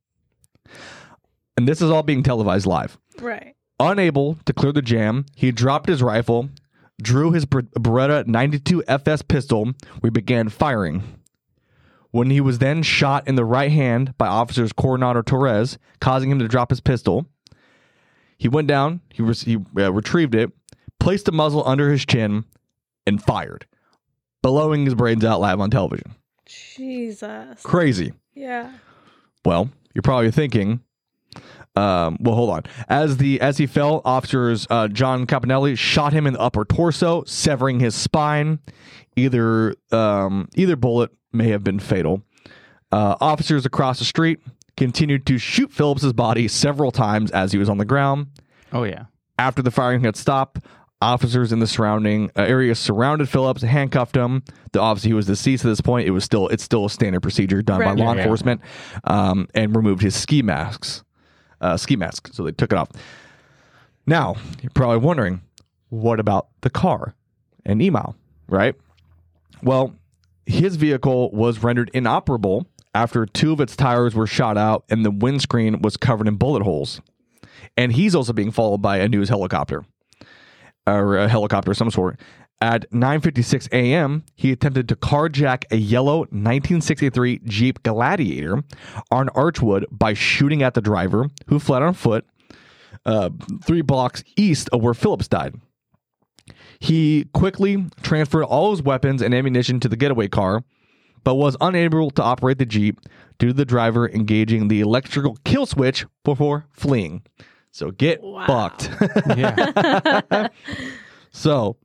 And 1.56 1.68
this 1.68 1.82
is 1.82 1.90
all 1.90 2.02
being 2.02 2.22
televised 2.22 2.66
live. 2.66 2.98
Right. 3.20 3.54
Unable 3.78 4.36
to 4.46 4.52
clear 4.52 4.72
the 4.72 4.82
jam, 4.82 5.26
he 5.34 5.50
dropped 5.52 5.88
his 5.88 6.02
rifle, 6.02 6.48
drew 7.00 7.32
his 7.32 7.46
Beretta 7.46 8.26
92 8.26 8.84
FS 8.86 9.22
pistol. 9.22 9.72
We 10.02 10.10
began 10.10 10.48
firing. 10.48 11.02
When 12.10 12.30
he 12.30 12.40
was 12.40 12.58
then 12.58 12.82
shot 12.82 13.26
in 13.26 13.36
the 13.36 13.44
right 13.44 13.72
hand 13.72 14.16
by 14.18 14.28
officers 14.28 14.72
Coronado 14.72 15.22
Torres, 15.22 15.78
causing 16.00 16.30
him 16.30 16.38
to 16.38 16.48
drop 16.48 16.70
his 16.70 16.80
pistol, 16.80 17.26
he 18.36 18.48
went 18.48 18.68
down, 18.68 19.00
he, 19.08 19.22
re- 19.22 19.34
he 19.34 19.56
uh, 19.78 19.92
retrieved 19.92 20.34
it, 20.34 20.52
placed 21.00 21.24
the 21.24 21.32
muzzle 21.32 21.66
under 21.66 21.90
his 21.90 22.04
chin, 22.04 22.44
and 23.06 23.22
fired, 23.22 23.66
blowing 24.42 24.84
his 24.84 24.94
brains 24.94 25.24
out 25.24 25.40
live 25.40 25.60
on 25.60 25.70
television. 25.70 26.14
Jesus. 26.46 27.62
Crazy. 27.62 28.12
Yeah. 28.34 28.72
Well, 29.44 29.70
you're 29.94 30.02
probably 30.02 30.30
thinking, 30.30 30.80
um, 31.74 32.18
well, 32.20 32.34
hold 32.34 32.50
on. 32.50 32.62
As 32.88 33.16
the 33.16 33.40
as 33.40 33.58
he 33.58 33.66
fell, 33.66 34.02
officers 34.04 34.66
uh, 34.70 34.88
John 34.88 35.26
Caprarelli 35.26 35.76
shot 35.76 36.12
him 36.12 36.26
in 36.26 36.34
the 36.34 36.40
upper 36.40 36.64
torso, 36.64 37.24
severing 37.24 37.80
his 37.80 37.94
spine. 37.94 38.58
Either 39.16 39.74
um, 39.90 40.48
either 40.54 40.76
bullet 40.76 41.10
may 41.32 41.48
have 41.48 41.64
been 41.64 41.78
fatal. 41.78 42.22
Uh, 42.90 43.16
officers 43.20 43.64
across 43.64 43.98
the 43.98 44.04
street 44.04 44.40
continued 44.76 45.26
to 45.26 45.38
shoot 45.38 45.72
Phillips's 45.72 46.12
body 46.12 46.46
several 46.48 46.90
times 46.90 47.30
as 47.30 47.52
he 47.52 47.58
was 47.58 47.68
on 47.68 47.78
the 47.78 47.84
ground. 47.84 48.26
Oh 48.72 48.84
yeah. 48.84 49.04
After 49.38 49.62
the 49.62 49.70
firing 49.70 50.04
had 50.04 50.16
stopped, 50.16 50.60
officers 51.02 51.52
in 51.52 51.58
the 51.58 51.66
surrounding 51.66 52.30
uh, 52.36 52.42
area 52.42 52.74
surrounded 52.74 53.28
Phillips, 53.28 53.62
handcuffed 53.62 54.16
him. 54.16 54.42
The 54.72 54.80
obviously 54.80 55.10
he 55.10 55.14
was 55.14 55.26
deceased 55.26 55.64
at 55.64 55.68
this 55.68 55.80
point. 55.80 56.06
It 56.06 56.12
was 56.12 56.24
still 56.24 56.48
it's 56.48 56.62
still 56.62 56.86
a 56.86 56.90
standard 56.90 57.20
procedure 57.20 57.60
done 57.62 57.80
Right. 57.80 57.96
by 57.96 58.02
law 58.04 58.14
yeah. 58.14 58.22
enforcement, 58.22 58.60
um, 59.04 59.48
and 59.54 59.74
removed 59.76 60.02
his 60.02 60.14
ski 60.14 60.42
masks, 60.42 61.02
uh, 61.60 61.76
ski 61.76 61.96
mask. 61.96 62.30
So 62.32 62.44
they 62.44 62.52
took 62.52 62.72
it 62.72 62.76
off. 62.78 62.90
Now 64.06 64.36
you're 64.62 64.70
probably 64.74 64.98
wondering, 64.98 65.42
what 65.88 66.20
about 66.20 66.48
the 66.62 66.70
car 66.70 67.14
and 67.64 67.80
Emal, 67.80 68.14
right? 68.48 68.74
Well, 69.62 69.94
his 70.46 70.76
vehicle 70.76 71.30
was 71.30 71.62
rendered 71.62 71.90
inoperable 71.94 72.66
after 72.94 73.26
two 73.26 73.52
of 73.52 73.60
its 73.60 73.76
tires 73.76 74.14
were 74.14 74.26
shot 74.26 74.58
out 74.58 74.84
and 74.90 75.04
the 75.04 75.10
windscreen 75.10 75.82
was 75.82 75.96
covered 75.96 76.28
in 76.28 76.36
bullet 76.36 76.62
holes. 76.62 77.00
And 77.76 77.92
he's 77.92 78.14
also 78.14 78.32
being 78.32 78.50
followed 78.50 78.82
by 78.82 78.98
a 78.98 79.08
news 79.08 79.28
helicopter 79.28 79.84
or 80.86 81.16
a 81.16 81.28
helicopter 81.28 81.70
of 81.70 81.76
some 81.76 81.90
sort. 81.90 82.18
At 82.60 82.88
9:56 82.92 83.68
a.m., 83.72 84.24
he 84.36 84.52
attempted 84.52 84.88
to 84.88 84.96
carjack 84.96 85.64
a 85.72 85.76
yellow 85.76 86.18
1963 86.18 87.40
Jeep 87.44 87.82
Gladiator 87.82 88.62
on 89.10 89.28
Archwood 89.30 89.86
by 89.90 90.14
shooting 90.14 90.62
at 90.62 90.74
the 90.74 90.80
driver, 90.80 91.28
who 91.48 91.58
fled 91.58 91.82
on 91.82 91.92
foot, 91.92 92.24
uh, 93.04 93.30
three 93.64 93.82
blocks 93.82 94.22
east 94.36 94.68
of 94.72 94.80
where 94.80 94.94
Phillips 94.94 95.26
died. 95.26 95.56
He 96.78 97.26
quickly 97.32 97.86
transferred 98.02 98.44
all 98.44 98.70
his 98.70 98.82
weapons 98.82 99.22
and 99.22 99.34
ammunition 99.34 99.80
to 99.80 99.88
the 99.88 99.96
getaway 99.96 100.28
car, 100.28 100.62
but 101.24 101.34
was 101.34 101.56
unable 101.60 102.10
to 102.12 102.22
operate 102.22 102.58
the 102.58 102.66
Jeep 102.66 103.00
due 103.38 103.48
to 103.48 103.52
the 103.52 103.64
driver 103.64 104.08
engaging 104.08 104.68
the 104.68 104.80
electrical 104.80 105.36
kill 105.44 105.66
switch 105.66 106.06
before 106.24 106.66
fleeing. 106.72 107.22
So 107.72 107.90
get 107.90 108.22
Wow. 108.22 108.46
fucked. 108.46 108.90
Yeah. 109.36 110.48
So, 111.32 111.76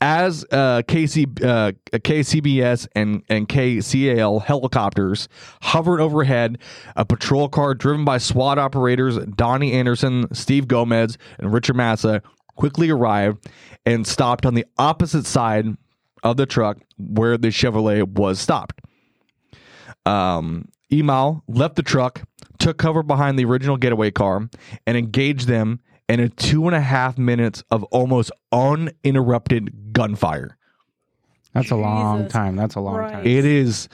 as 0.00 0.44
uh, 0.50 0.82
KC, 0.82 1.42
uh, 1.44 1.72
KCBS 1.92 2.88
and, 2.96 3.22
and 3.28 3.48
KCAL 3.48 4.42
helicopters 4.42 5.28
hovered 5.62 6.00
overhead, 6.00 6.58
a 6.96 7.04
patrol 7.04 7.48
car 7.48 7.74
driven 7.74 8.04
by 8.04 8.18
SWAT 8.18 8.58
operators 8.58 9.16
Donnie 9.18 9.72
Anderson, 9.72 10.26
Steve 10.34 10.66
Gomez, 10.68 11.16
and 11.38 11.52
Richard 11.52 11.76
Massa 11.76 12.20
quickly 12.56 12.90
arrived 12.90 13.48
and 13.86 14.06
stopped 14.06 14.44
on 14.44 14.54
the 14.54 14.66
opposite 14.76 15.24
side 15.24 15.66
of 16.24 16.36
the 16.36 16.44
truck 16.46 16.78
where 16.98 17.38
the 17.38 17.48
Chevrolet 17.48 18.06
was 18.06 18.40
stopped. 18.40 18.80
Um, 20.04 20.68
Emal 20.92 21.42
left 21.48 21.76
the 21.76 21.82
truck, 21.82 22.22
took 22.58 22.76
cover 22.76 23.02
behind 23.02 23.38
the 23.38 23.44
original 23.44 23.76
getaway 23.76 24.10
car, 24.10 24.48
and 24.86 24.96
engaged 24.96 25.48
them 25.48 25.80
in 26.08 26.20
a 26.20 26.28
two 26.28 26.66
and 26.66 26.76
a 26.76 26.80
half 26.80 27.16
minutes 27.16 27.64
of 27.70 27.82
almost 27.84 28.30
uninterrupted 28.52 29.92
gunfire. 29.92 30.58
That's 31.54 31.70
a 31.70 31.76
long 31.76 32.28
time. 32.28 32.56
That's 32.56 32.74
a 32.74 32.80
long 32.80 33.10
time. 33.10 33.26
It 33.26 33.44
is, 33.44 33.88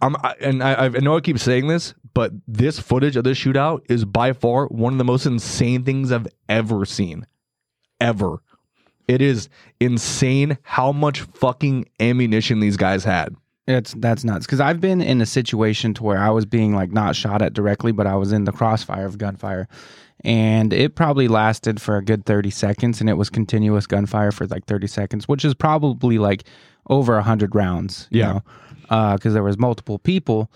I'm, 0.00 0.16
I, 0.16 0.34
and 0.40 0.62
I, 0.62 0.86
I 0.86 0.88
know 0.88 1.16
I 1.16 1.20
keep 1.20 1.38
saying 1.38 1.68
this, 1.68 1.94
but 2.14 2.32
this 2.48 2.78
footage 2.78 3.16
of 3.16 3.24
this 3.24 3.38
shootout 3.38 3.82
is 3.90 4.04
by 4.04 4.32
far 4.32 4.66
one 4.66 4.94
of 4.94 4.98
the 4.98 5.04
most 5.04 5.26
insane 5.26 5.84
things 5.84 6.10
I've 6.12 6.28
ever 6.48 6.84
seen, 6.84 7.26
ever. 8.00 8.38
It 9.06 9.20
is 9.20 9.50
insane 9.80 10.56
how 10.62 10.92
much 10.92 11.20
fucking 11.20 11.86
ammunition 12.00 12.60
these 12.60 12.78
guys 12.78 13.04
had. 13.04 13.36
It's 13.66 13.94
that's 13.94 14.24
nuts 14.24 14.44
because 14.46 14.60
I've 14.60 14.80
been 14.80 15.00
in 15.00 15.20
a 15.22 15.26
situation 15.26 15.94
to 15.94 16.02
where 16.02 16.18
I 16.18 16.28
was 16.30 16.44
being 16.44 16.74
like 16.74 16.92
not 16.92 17.16
shot 17.16 17.40
at 17.40 17.54
directly, 17.54 17.92
but 17.92 18.06
I 18.06 18.14
was 18.16 18.30
in 18.32 18.44
the 18.44 18.52
crossfire 18.52 19.06
of 19.06 19.16
gunfire, 19.16 19.68
and 20.22 20.72
it 20.72 20.94
probably 20.96 21.28
lasted 21.28 21.80
for 21.80 21.96
a 21.96 22.04
good 22.04 22.26
thirty 22.26 22.50
seconds, 22.50 23.00
and 23.00 23.08
it 23.08 23.14
was 23.14 23.30
continuous 23.30 23.86
gunfire 23.86 24.32
for 24.32 24.46
like 24.46 24.66
thirty 24.66 24.86
seconds, 24.86 25.26
which 25.28 25.44
is 25.46 25.54
probably 25.54 26.18
like 26.18 26.44
over 26.90 27.16
a 27.16 27.22
hundred 27.22 27.54
rounds. 27.54 28.06
You 28.10 28.18
Yeah. 28.20 28.32
know, 28.32 28.42
uh, 28.90 29.14
because 29.16 29.32
there 29.32 29.42
was 29.42 29.56
multiple 29.58 29.98
people, 29.98 30.50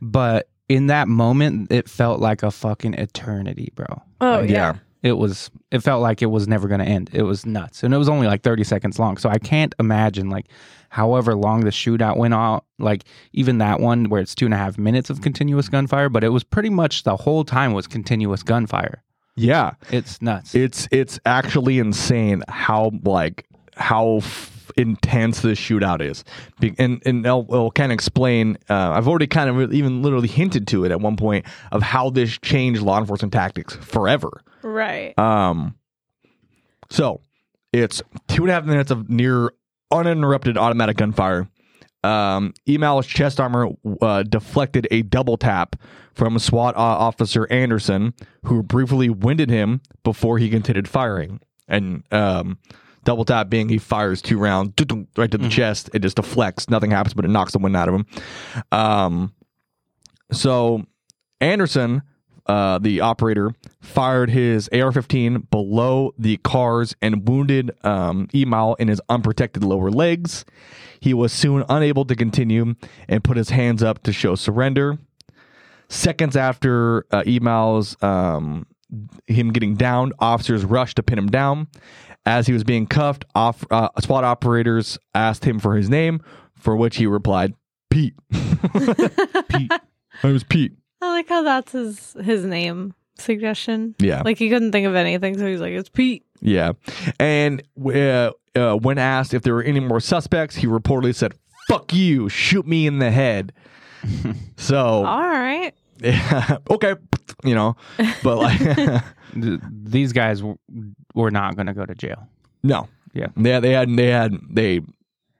but 0.00 0.48
in 0.70 0.86
that 0.86 1.06
moment, 1.08 1.70
it 1.70 1.86
felt 1.86 2.18
like 2.20 2.42
a 2.42 2.50
fucking 2.50 2.94
eternity, 2.94 3.72
bro. 3.74 3.86
Oh 4.22 4.40
Like, 4.40 4.48
yeah. 4.48 4.76
It 5.04 5.12
was. 5.18 5.50
It 5.70 5.80
felt 5.80 6.00
like 6.02 6.22
it 6.22 6.26
was 6.26 6.48
never 6.48 6.66
going 6.66 6.80
to 6.80 6.86
end. 6.86 7.10
It 7.12 7.22
was 7.22 7.44
nuts, 7.46 7.82
and 7.84 7.92
it 7.94 7.98
was 7.98 8.08
only 8.08 8.26
like 8.26 8.42
thirty 8.42 8.64
seconds 8.64 8.98
long. 8.98 9.16
So 9.18 9.28
I 9.28 9.38
can't 9.38 9.74
imagine 9.78 10.30
like, 10.30 10.46
however 10.88 11.34
long 11.36 11.60
the 11.60 11.70
shootout 11.70 12.16
went 12.16 12.32
on. 12.34 12.62
Like 12.78 13.04
even 13.34 13.58
that 13.58 13.80
one 13.80 14.08
where 14.08 14.20
it's 14.22 14.34
two 14.34 14.46
and 14.46 14.54
a 14.54 14.56
half 14.56 14.78
minutes 14.78 15.10
of 15.10 15.20
continuous 15.20 15.68
gunfire, 15.68 16.08
but 16.08 16.24
it 16.24 16.30
was 16.30 16.42
pretty 16.42 16.70
much 16.70 17.02
the 17.04 17.16
whole 17.16 17.44
time 17.44 17.72
was 17.74 17.86
continuous 17.86 18.42
gunfire. 18.42 19.02
Yeah, 19.36 19.72
It's 19.90 20.22
nuts. 20.22 20.54
it's 20.54 20.88
it's 20.90 21.20
actually 21.26 21.78
insane 21.80 22.42
how 22.48 22.90
like 23.04 23.46
how 23.76 24.16
f- 24.18 24.72
intense 24.76 25.40
this 25.42 25.58
shootout 25.58 26.00
is 26.00 26.24
Be- 26.60 26.74
and 26.78 27.00
and 27.06 27.26
I'll, 27.26 27.46
I'll 27.52 27.70
kind 27.70 27.92
of 27.92 27.94
explain 27.94 28.58
uh, 28.68 28.90
i've 28.92 29.06
already 29.06 29.26
kind 29.28 29.48
of 29.50 29.72
even 29.72 30.02
literally 30.02 30.26
hinted 30.28 30.66
to 30.68 30.84
it 30.84 30.90
at 30.90 31.00
one 31.00 31.16
point 31.16 31.44
of 31.70 31.82
how 31.82 32.10
this 32.10 32.38
changed 32.38 32.82
law 32.82 32.98
enforcement 32.98 33.32
tactics 33.32 33.76
forever 33.76 34.42
Right. 34.62 35.16
um 35.18 35.76
so 36.90 37.20
it's 37.72 38.02
two 38.28 38.42
and 38.42 38.50
a 38.50 38.54
half 38.54 38.64
minutes 38.64 38.90
of 38.90 39.08
near 39.10 39.52
uninterrupted 39.90 40.56
automatic 40.58 40.96
gunfire 40.96 41.48
um, 42.02 42.52
Emal's 42.68 43.06
chest 43.06 43.40
armor 43.40 43.68
uh, 44.02 44.24
deflected 44.24 44.86
a 44.90 45.00
double 45.00 45.38
tap 45.38 45.74
from 46.12 46.38
SWAT 46.38 46.76
uh, 46.76 46.78
officer 46.78 47.46
Anderson, 47.50 48.12
who 48.44 48.62
briefly 48.62 49.08
winded 49.08 49.48
him 49.48 49.80
before 50.02 50.36
he 50.36 50.50
continued 50.50 50.86
firing. 50.86 51.40
And 51.66 52.02
um, 52.12 52.58
Double 53.04 53.24
tap 53.24 53.48
being 53.48 53.68
he 53.68 53.78
fires 53.78 54.22
two 54.22 54.38
rounds 54.38 54.72
right 55.16 55.30
to 55.30 55.38
the 55.38 55.48
chest. 55.48 55.90
It 55.94 56.00
just 56.00 56.16
deflects. 56.16 56.68
Nothing 56.68 56.90
happens, 56.90 57.14
but 57.14 57.24
it 57.24 57.28
knocks 57.28 57.52
the 57.52 57.58
wind 57.58 57.76
out 57.76 57.88
of 57.88 57.94
him. 57.94 58.06
Um, 58.72 59.34
so 60.32 60.84
Anderson, 61.40 62.02
uh, 62.46 62.78
the 62.78 63.00
operator, 63.00 63.54
fired 63.80 64.30
his 64.30 64.68
AR-15 64.68 65.50
below 65.50 66.12
the 66.18 66.38
cars 66.38 66.94
and 67.00 67.28
wounded 67.28 67.70
um, 67.84 68.26
Emal 68.28 68.76
in 68.78 68.88
his 68.88 69.00
unprotected 69.08 69.62
lower 69.64 69.90
legs. 69.90 70.44
He 71.00 71.12
was 71.12 71.32
soon 71.32 71.64
unable 71.68 72.04
to 72.06 72.16
continue 72.16 72.74
and 73.08 73.22
put 73.22 73.36
his 73.36 73.50
hands 73.50 73.82
up 73.82 74.02
to 74.04 74.12
show 74.12 74.34
surrender. 74.34 74.98
Seconds 75.88 76.34
after 76.34 77.04
uh, 77.10 77.22
Emal's 77.26 78.02
um, 78.02 78.66
him 79.26 79.52
getting 79.52 79.74
down, 79.74 80.12
officers 80.18 80.64
rushed 80.64 80.96
to 80.96 81.02
pin 81.02 81.18
him 81.18 81.28
down. 81.30 81.68
As 82.26 82.46
he 82.46 82.52
was 82.52 82.64
being 82.64 82.86
cuffed, 82.86 83.24
off, 83.34 83.64
uh, 83.70 83.88
SWAT 84.00 84.24
operators 84.24 84.98
asked 85.14 85.44
him 85.44 85.58
for 85.58 85.76
his 85.76 85.90
name, 85.90 86.22
for 86.54 86.74
which 86.74 86.96
he 86.96 87.06
replied, 87.06 87.54
"Pete." 87.90 88.14
Pete. 88.32 89.70
My 89.70 89.80
name 90.24 90.36
is 90.36 90.44
Pete. 90.44 90.72
I 91.02 91.08
like 91.12 91.28
how 91.28 91.42
that's 91.42 91.72
his 91.72 92.16
his 92.22 92.44
name 92.44 92.94
suggestion. 93.18 93.94
Yeah. 93.98 94.22
Like 94.24 94.38
he 94.38 94.48
couldn't 94.48 94.72
think 94.72 94.86
of 94.86 94.94
anything, 94.94 95.36
so 95.38 95.46
he's 95.46 95.60
like, 95.60 95.72
"It's 95.72 95.90
Pete." 95.90 96.24
Yeah. 96.40 96.72
And 97.20 97.62
uh, 97.84 98.30
uh, 98.56 98.76
when 98.76 98.98
asked 98.98 99.34
if 99.34 99.42
there 99.42 99.54
were 99.54 99.62
any 99.62 99.80
more 99.80 100.00
suspects, 100.00 100.56
he 100.56 100.66
reportedly 100.66 101.14
said, 101.14 101.34
fuck 101.68 101.92
you, 101.94 102.28
shoot 102.28 102.66
me 102.66 102.86
in 102.86 102.98
the 102.98 103.10
head. 103.10 103.52
so, 104.58 105.04
All 105.06 105.20
right. 105.20 105.72
yeah, 105.98 106.58
okay, 106.70 106.94
you 107.42 107.54
know, 107.54 107.76
but 108.22 108.36
like, 108.36 109.02
These 109.34 110.12
guys 110.12 110.40
w- 110.40 110.58
were 111.14 111.30
not 111.30 111.56
going 111.56 111.66
to 111.66 111.74
go 111.74 111.86
to 111.86 111.94
jail. 111.94 112.28
no. 112.62 112.88
Yeah. 113.12 113.28
They, 113.36 113.60
they 113.60 113.70
had, 113.70 113.96
they 113.96 114.08
had, 114.08 114.34
they 114.50 114.80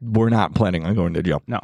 were 0.01 0.31
not 0.31 0.55
planning 0.55 0.85
on 0.85 0.95
going 0.95 1.13
to 1.15 1.23
jail. 1.25 1.43
No. 1.49 1.59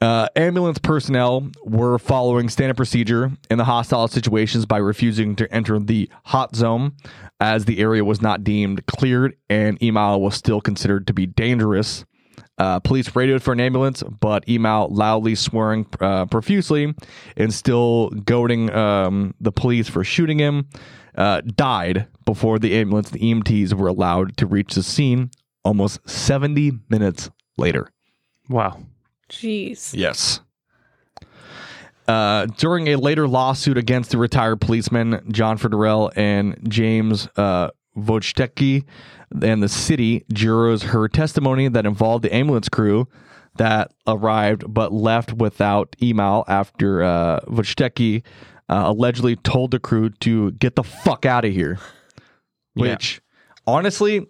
Uh, 0.00 0.26
ambulance 0.34 0.78
personnel 0.78 1.48
were 1.62 1.96
following 1.96 2.48
standard 2.48 2.76
procedure 2.76 3.30
in 3.48 3.56
the 3.56 3.64
hostile 3.64 4.08
situations 4.08 4.66
by 4.66 4.78
refusing 4.78 5.36
to 5.36 5.52
enter 5.54 5.78
the 5.78 6.10
hot 6.24 6.56
zone 6.56 6.96
as 7.38 7.66
the 7.66 7.78
area 7.78 8.04
was 8.04 8.20
not 8.20 8.42
deemed 8.42 8.84
cleared 8.86 9.36
and 9.48 9.78
Emal 9.78 10.18
was 10.20 10.34
still 10.34 10.60
considered 10.60 11.06
to 11.06 11.12
be 11.12 11.24
dangerous. 11.24 12.04
Uh, 12.58 12.80
police 12.80 13.14
radioed 13.14 13.44
for 13.44 13.52
an 13.52 13.60
ambulance, 13.60 14.02
but 14.02 14.44
Emal 14.46 14.88
loudly 14.90 15.36
swearing 15.36 15.86
uh, 16.00 16.26
profusely 16.26 16.92
and 17.36 17.54
still 17.54 18.10
goading 18.10 18.72
um, 18.72 19.34
the 19.40 19.52
police 19.52 19.88
for 19.88 20.02
shooting 20.02 20.40
him, 20.40 20.68
uh, 21.16 21.42
died 21.42 22.06
before 22.24 22.58
the 22.58 22.74
ambulance 22.74 23.10
the 23.10 23.18
EMTs 23.18 23.72
were 23.74 23.88
allowed 23.88 24.36
to 24.36 24.46
reach 24.46 24.74
the 24.74 24.82
scene 24.82 25.30
almost 25.64 26.08
70 26.08 26.72
minutes 26.88 27.30
later. 27.56 27.88
Wow. 28.48 28.78
Jeez. 29.28 29.94
Yes. 29.94 30.40
Uh, 32.08 32.46
during 32.58 32.88
a 32.88 32.96
later 32.96 33.28
lawsuit 33.28 33.78
against 33.78 34.10
the 34.10 34.18
retired 34.18 34.60
policemen 34.60 35.24
John 35.30 35.56
Federell 35.56 36.10
and 36.16 36.58
James 36.68 37.28
uh, 37.36 37.70
Wojtecki 37.96 38.84
and 39.40 39.62
the 39.62 39.68
city, 39.68 40.24
jurors 40.32 40.82
heard 40.82 41.12
testimony 41.12 41.68
that 41.68 41.86
involved 41.86 42.24
the 42.24 42.34
ambulance 42.34 42.68
crew 42.68 43.06
that 43.56 43.92
arrived 44.06 44.64
but 44.72 44.92
left 44.92 45.34
without 45.34 45.92
Emal 46.00 46.44
after 46.48 47.02
uh, 47.02 47.40
Wojtecki 47.46 48.22
uh, 48.68 48.84
allegedly 48.86 49.36
told 49.36 49.70
the 49.70 49.78
crew 49.78 50.10
to 50.20 50.52
get 50.52 50.76
the 50.76 50.82
fuck 50.84 51.26
out 51.26 51.44
of 51.44 51.52
here. 51.52 51.78
Yeah. 52.74 52.92
Which, 52.92 53.20
honestly, 53.66 54.26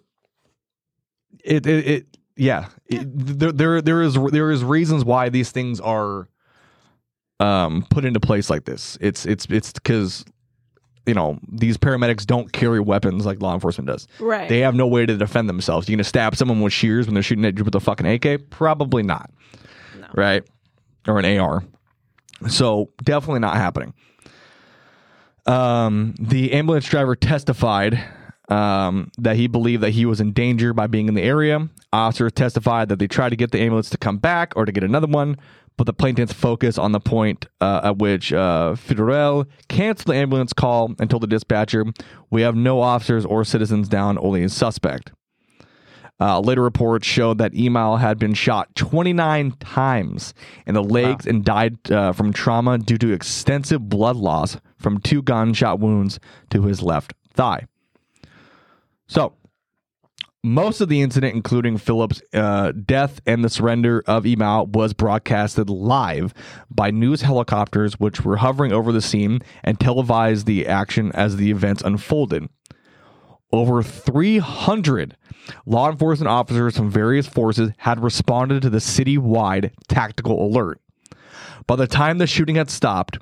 it, 1.45 1.65
it, 1.65 1.87
it 1.87 2.07
yeah, 2.35 2.71
it, 2.87 3.07
there, 3.39 3.53
there, 3.53 3.81
there 3.81 4.03
is, 4.03 4.19
there 4.33 4.51
is 4.51 4.65
reasons 4.65 5.05
why 5.05 5.29
these 5.29 5.53
things 5.53 5.79
are, 5.79 6.29
um, 7.39 7.87
put 7.89 8.05
into 8.05 8.19
place 8.19 8.51
like 8.51 8.65
this. 8.65 8.99
It's, 9.01 9.25
it's, 9.27 9.47
it's 9.49 9.73
because, 9.73 10.25
you 11.07 11.15
know, 11.15 11.39
these 11.53 11.79
paramedics 11.79 12.27
don't 12.27 12.53
carry 12.53 12.81
weapons 12.81 13.25
like 13.25 13.41
law 13.41 13.55
enforcement 13.55 13.87
does. 13.87 14.09
Right. 14.19 14.49
They 14.49 14.59
have 14.59 14.75
no 14.75 14.89
way 14.89 15.07
to 15.07 15.17
defend 15.17 15.49
themselves. 15.49 15.89
You 15.89 15.95
gonna 15.95 16.03
stab 16.03 16.35
someone 16.35 16.61
with 16.61 16.73
shears 16.73 17.07
when 17.07 17.15
they're 17.15 17.23
shooting 17.23 17.45
at 17.45 17.57
you 17.57 17.63
with 17.63 17.77
a 17.77 17.81
fucking 17.81 18.07
AK? 18.07 18.51
Probably 18.51 19.05
not. 19.05 19.31
No. 20.01 20.09
Right? 20.15 20.43
Or 21.07 21.21
an 21.21 21.39
AR. 21.39 21.63
So 22.49 22.91
definitely 23.05 23.39
not 23.39 23.55
happening. 23.55 23.95
Um, 25.47 26.15
the 26.21 26.53
ambulance 26.53 26.87
driver 26.87 27.17
testified 27.17 28.03
um, 28.49 29.11
that 29.19 29.37
he 29.37 29.47
believed 29.47 29.83
that 29.83 29.91
he 29.91 30.07
was 30.07 30.21
in 30.21 30.33
danger 30.33 30.73
by 30.73 30.87
being 30.87 31.09
in 31.09 31.15
the 31.15 31.23
area. 31.23 31.69
Officers 31.93 32.33
testified 32.33 32.89
that 32.89 32.99
they 32.99 33.09
tried 33.09 33.31
to 33.31 33.37
get 33.37 33.51
the 33.51 33.61
ambulance 33.61 33.91
to 33.91 33.99
come 33.99 34.19
back 34.19 34.53
or 34.57 34.65
to 34.65 34.73
get 34.73 34.85
another 34.85 35.07
one, 35.07 35.37
but 35.77 35.85
the 35.85 35.93
plaintiffs 35.93 36.33
focused 36.33 36.79
on 36.79 36.93
the 36.93 37.01
point 37.01 37.47
uh, 37.61 37.81
at 37.85 37.99
which 37.99 38.33
uh, 38.33 38.77
canceled 39.69 40.07
the 40.07 40.15
ambulance 40.15 40.53
call 40.53 40.95
and 41.01 41.11
told 41.11 41.23
the 41.23 41.27
dispatcher, 41.27 41.85
"We 42.31 42.43
have 42.43 42.55
no 42.55 42.81
officers 42.81 43.25
or 43.25 43.45
citizens 43.45 43.89
down, 43.89 44.19
only 44.19 44.45
a 44.45 44.49
suspect." 44.49 45.13
Uh, 46.21 46.39
later 46.39 46.63
reports 46.63 47.05
showed 47.05 47.39
that 47.39 47.53
Emal 47.53 47.99
had 47.99 48.17
been 48.17 48.33
shot 48.33 48.73
29 48.77 49.53
times 49.59 50.35
in 50.67 50.75
the 50.75 50.83
legs 50.83 51.27
and 51.27 51.45
died 51.45 51.91
uh, 51.91 52.13
from 52.13 52.33
trauma 52.33 52.79
due 52.79 52.99
to 52.99 53.13
extensive 53.13 53.89
blood 53.89 54.15
loss 54.15 54.57
from 54.83 54.99
two 54.99 55.23
gunshot 55.23 55.81
wounds 55.81 56.19
to 56.51 56.63
his 56.63 56.83
left 56.83 57.15
thigh. 57.33 57.67
So, 59.07 59.35
most 60.45 60.81
of 60.81 60.89
the 60.89 61.03
incident, 61.03 61.37
including 61.37 61.79
Phillips' 61.79 62.21
uh, 62.35 62.73
death 62.73 63.21
and 63.27 63.45
the 63.45 63.49
surrender 63.49 64.03
of 64.07 64.25
Emal, 64.25 64.69
was 64.69 64.93
broadcasted 64.93 65.71
live 65.71 66.35
by 66.69 66.91
news 66.91 67.23
helicopters, 67.23 68.01
which 68.01 68.25
were 68.25 68.39
hovering 68.39 68.73
over 68.73 68.91
the 68.91 69.01
scene 69.01 69.41
and 69.63 69.79
televised 69.79 70.47
the 70.47 70.67
action 70.67 71.13
as 71.13 71.37
the 71.37 71.51
events 71.53 71.83
unfolded. 71.83 72.49
Over 73.53 73.83
300 73.83 75.17
law 75.67 75.91
enforcement 75.91 76.29
officers 76.29 76.77
from 76.77 76.91
various 76.91 77.29
forces 77.29 77.71
had 77.77 78.03
responded 78.03 78.63
to 78.63 78.71
the 78.71 78.79
citywide 78.79 79.73
tactical 79.89 80.45
alert. 80.45 80.81
By 81.67 81.77
the 81.77 81.87
time 81.87 82.19
the 82.19 82.27
shooting 82.27 82.57
had 82.57 82.71
stopped, 82.71 83.19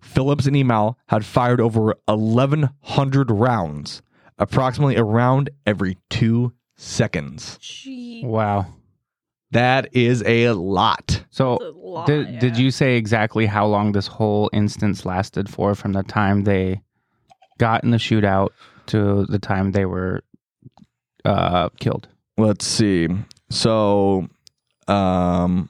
Phillips 0.00 0.46
and 0.46 0.56
Emal 0.56 0.96
had 1.06 1.24
fired 1.24 1.60
over 1.60 1.94
1,100 2.06 3.30
rounds, 3.30 4.02
approximately 4.38 4.96
a 4.96 5.04
round 5.04 5.50
every 5.66 5.98
two 6.08 6.52
seconds. 6.76 7.58
Gee. 7.60 8.22
Wow. 8.24 8.66
That 9.52 9.88
is 9.92 10.22
a 10.24 10.50
lot. 10.52 11.24
So, 11.30 11.58
a 11.60 11.70
lot, 11.76 12.06
did, 12.06 12.38
did 12.38 12.56
you 12.56 12.70
say 12.70 12.96
exactly 12.96 13.46
how 13.46 13.66
long 13.66 13.92
this 13.92 14.06
whole 14.06 14.48
instance 14.52 15.04
lasted 15.04 15.48
for 15.48 15.74
from 15.74 15.92
the 15.92 16.04
time 16.04 16.44
they 16.44 16.82
got 17.58 17.82
in 17.82 17.90
the 17.90 17.96
shootout 17.96 18.50
to 18.86 19.26
the 19.26 19.38
time 19.40 19.72
they 19.72 19.86
were 19.86 20.22
uh, 21.24 21.68
killed? 21.80 22.08
Let's 22.38 22.64
see. 22.64 23.08
So, 23.50 24.28
um, 24.86 25.68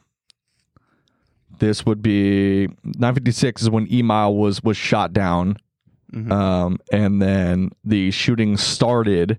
this 1.61 1.87
would 1.87 2.03
be 2.03 2.66
956 2.85 3.62
is 3.62 3.70
when 3.70 3.87
Emal 3.87 4.37
was 4.37 4.62
was 4.62 4.77
shot 4.77 5.12
down. 5.12 5.57
Mhm. 6.12 6.33
Um, 6.33 6.79
and 6.92 7.23
then 7.23 7.70
the 7.85 8.11
shooting 8.11 8.57
started 8.57 9.38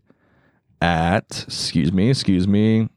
at 0.81 1.43
excuse 1.47 1.91
me, 1.91 2.09
excuse 2.09 2.47
me. 2.47 2.87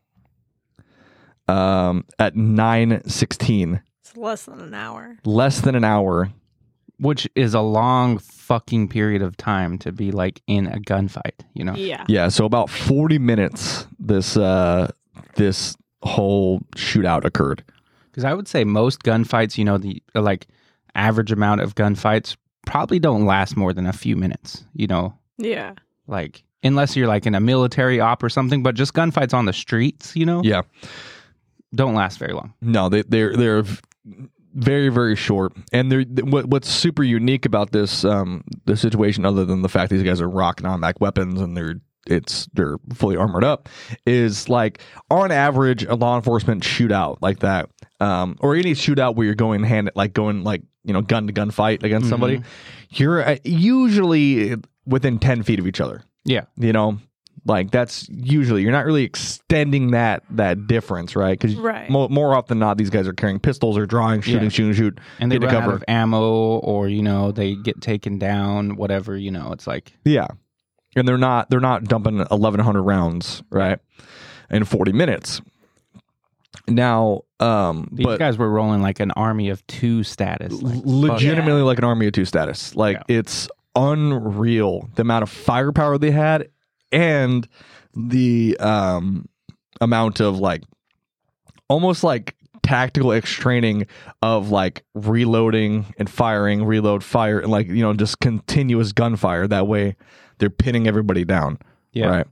Um, 1.49 2.05
at 2.19 2.35
916, 2.37 3.83
It's 4.01 4.17
less 4.17 4.45
than 4.47 4.61
an 4.61 4.73
hour. 4.75 5.19
less 5.25 5.61
than 5.61 5.75
an 5.75 5.85
hour. 5.85 6.31
Which 7.01 7.29
is 7.35 7.55
a 7.55 7.61
long 7.61 8.19
fucking 8.19 8.88
period 8.88 9.21
of 9.21 9.37
time 9.37 9.79
to 9.79 9.90
be 9.90 10.13
like 10.13 10.40
in 10.46 10.69
a 10.69 10.79
gunfight, 10.79 11.40
you 11.53 11.65
know? 11.65 11.75
Yeah. 11.75 12.05
Yeah, 12.09 12.29
so 12.29 12.44
about 12.44 12.71
40 12.71 13.19
minutes 13.19 13.88
this 13.98 14.37
uh 14.37 14.92
this 15.35 15.77
whole 16.05 16.61
shootout 16.77 17.25
occurred. 17.25 17.65
Because 18.15 18.25
I 18.25 18.33
would 18.33 18.46
say 18.46 18.62
most 18.62 19.02
gunfights, 19.02 19.58
you 19.58 19.65
know, 19.65 19.77
the 19.77 20.00
like 20.15 20.46
average 20.94 21.33
amount 21.33 21.62
of 21.62 21.75
gunfights 21.75 22.37
probably 22.65 23.00
don't 23.00 23.27
last 23.27 23.56
more 23.56 23.73
than 23.73 23.87
a 23.87 23.92
few 23.92 24.15
minutes, 24.17 24.65
you 24.73 24.87
know, 24.87 25.19
Yeah. 25.37 25.73
like 26.06 26.44
unless 26.62 26.94
you're 26.94 27.08
like 27.08 27.27
in 27.27 27.35
a 27.35 27.40
military 27.40 27.98
op 27.98 28.23
or 28.23 28.29
something, 28.29 28.62
but 28.62 28.77
just 28.77 28.94
gunfights 28.94 29.35
on 29.35 29.46
the 29.46 29.52
streets, 29.52 30.15
you 30.15 30.25
know, 30.27 30.42
Yeah. 30.44 30.62
don't 31.75 31.94
last 31.94 32.19
very 32.19 32.33
long. 32.35 32.54
No, 32.62 32.88
they 32.88 33.02
they're 33.02 33.37
they're 33.37 33.65
very 34.54 34.88
very 34.90 35.17
short, 35.17 35.52
and 35.73 35.90
they're 35.90 36.04
what 36.25 36.46
what's 36.46 36.69
super 36.69 37.02
unique 37.02 37.44
about 37.46 37.73
this 37.73 38.04
um 38.04 38.44
the 38.67 38.77
situation, 38.77 39.25
other 39.25 39.44
than 39.44 39.62
the 39.62 39.69
fact 39.69 39.90
these 39.90 40.04
guys 40.04 40.21
are 40.21 40.31
rocking 40.31 40.67
automatic 40.67 41.00
weapons 41.00 41.40
and 41.40 41.56
they're 41.56 41.81
it's 42.06 42.46
they're 42.52 42.77
fully 42.92 43.17
armored 43.17 43.44
up, 43.44 43.69
is 44.06 44.48
like 44.48 44.81
on 45.10 45.33
average 45.33 45.85
a 45.85 45.94
law 45.94 46.17
enforcement 46.17 46.62
shootout 46.62 47.17
like 47.23 47.38
that, 47.40 47.69
um 48.01 48.37
or 48.40 48.55
any 48.57 48.73
shootout 48.73 49.15
where 49.15 49.25
you're 49.27 49.35
going 49.35 49.63
hand 49.63 49.90
like 49.95 50.13
going 50.13 50.42
like 50.45 50.63
you 50.85 50.92
know 50.92 51.01
gun 51.03 51.27
to 51.27 51.33
gun 51.33 51.51
fight 51.51 51.83
against 51.83 52.09
somebody, 52.09 52.42
you're 52.90 53.23
uh, 53.27 53.37
usually 53.45 54.57
within 54.87 55.19
ten 55.19 55.42
feet 55.42 55.59
of 55.59 55.67
each 55.67 55.81
other. 55.81 56.03
Yeah. 56.25 56.42
You 56.57 56.73
know, 56.73 56.99
Like 57.47 57.71
that's 57.71 58.09
usually 58.09 58.63
you're 58.63 58.73
not 58.73 58.85
really 58.87 59.05
extending 59.05 59.90
that 59.92 60.23
that 60.31 60.67
difference, 60.67 61.15
right? 61.17 61.38
Because 61.38 61.57
Right. 61.57 61.88
more, 61.90 62.09
more 62.09 62.35
often 62.35 62.59
than 62.59 62.67
not, 62.67 62.79
these 62.79 62.90
guys 62.90 63.07
are 63.07 63.13
carrying 63.13 63.38
pistols 63.40 63.77
or 63.79 63.87
drawing, 63.87 64.21
shooting, 64.23 64.42
Yeah. 64.45 64.49
shooting, 64.49 64.73
shoot, 64.75 64.99
and 65.21 65.31
they 65.31 65.38
get 65.38 65.51
to 65.51 65.55
run 65.59 65.63
out 65.69 65.75
of 65.75 65.85
ammo 65.88 66.59
or 66.59 66.88
you 66.88 67.03
know 67.03 67.33
they 67.33 67.55
get 67.55 67.81
taken 67.81 68.19
down 68.19 68.77
whatever 68.77 69.17
you 69.17 69.31
know 69.31 69.53
it's 69.53 69.67
like 69.67 69.92
Yeah, 70.05 70.27
and 70.97 71.07
they're 71.09 71.19
not 71.19 71.49
they're 71.51 71.61
not 71.61 71.85
dumping 71.85 72.19
1,100 72.19 72.83
rounds, 72.83 73.42
right, 73.51 73.79
in 74.51 74.65
40 74.65 74.92
minutes. 74.92 75.40
Now, 76.69 77.23
um, 77.41 77.89
these 77.93 78.07
but 78.07 78.19
guys 78.19 78.39
were 78.39 78.49
rolling 78.49 78.81
like 78.81 79.01
an 79.01 79.11
army 79.13 79.49
of 79.49 79.67
two 79.67 80.03
status 80.05 80.53
like, 80.63 80.83
legitimately 80.85 81.63
like 81.63 81.79
an 81.79 81.85
army 81.85 82.07
of 82.07 82.13
two 82.13 82.25
status. 82.25 82.75
Like 82.77 83.03
it's 83.09 83.49
unreal 83.75 84.89
the 84.95 85.03
amount 85.03 85.25
of 85.25 85.31
firepower 85.31 85.99
they 85.99 86.13
had 86.13 86.49
and 86.93 87.49
the 87.97 88.57
um 88.61 89.29
amount 89.81 90.21
of 90.21 90.39
like 90.39 90.63
almost 91.69 92.05
like 92.05 92.37
tactical 92.63 93.13
X 93.13 93.31
training 93.31 93.87
of 94.23 94.51
like 94.51 94.85
reloading 94.95 95.87
and 95.99 96.09
firing, 96.09 96.65
reload, 96.65 97.05
fire, 97.05 97.39
and 97.41 97.51
like 97.51 97.69
you 97.69 97.83
know 97.83 97.93
just 97.95 98.21
continuous 98.21 98.93
gunfire. 98.93 99.47
That 99.47 99.67
way, 99.67 99.97
they're 100.39 100.51
pinning 100.51 100.87
everybody 100.87 101.25
down. 101.25 101.59
Yeah. 101.93 102.07
Right. 102.07 102.27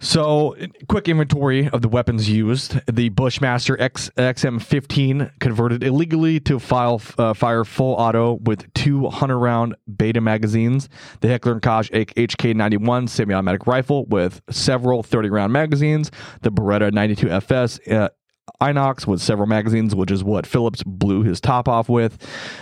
So, 0.00 0.56
quick 0.88 1.08
inventory 1.08 1.68
of 1.68 1.82
the 1.82 1.88
weapons 1.88 2.28
used. 2.28 2.80
The 2.86 3.08
Bushmaster 3.10 3.80
X, 3.80 4.10
XM15 4.16 5.38
converted 5.40 5.82
illegally 5.82 6.40
to 6.40 6.58
file, 6.58 7.00
uh, 7.18 7.34
fire 7.34 7.64
full 7.64 7.94
auto 7.94 8.34
with 8.34 8.72
two 8.74 9.00
100 9.00 9.38
round 9.38 9.76
beta 9.96 10.20
magazines. 10.20 10.88
The 11.20 11.28
Heckler 11.28 11.60
Koch 11.60 11.90
HK91 11.90 13.08
semi 13.08 13.34
automatic 13.34 13.66
rifle 13.66 14.04
with 14.06 14.42
several 14.50 15.02
30 15.02 15.30
round 15.30 15.52
magazines. 15.52 16.10
The 16.42 16.50
Beretta 16.50 16.92
92 16.92 17.30
FS. 17.30 17.80
Uh, 17.88 18.08
Inox 18.60 19.06
with 19.06 19.20
several 19.20 19.46
magazines, 19.46 19.94
which 19.94 20.10
is 20.10 20.22
what 20.22 20.46
Phillips 20.46 20.82
blew 20.84 21.22
his 21.22 21.40
top 21.40 21.68
off 21.68 21.88
with. 21.88 22.18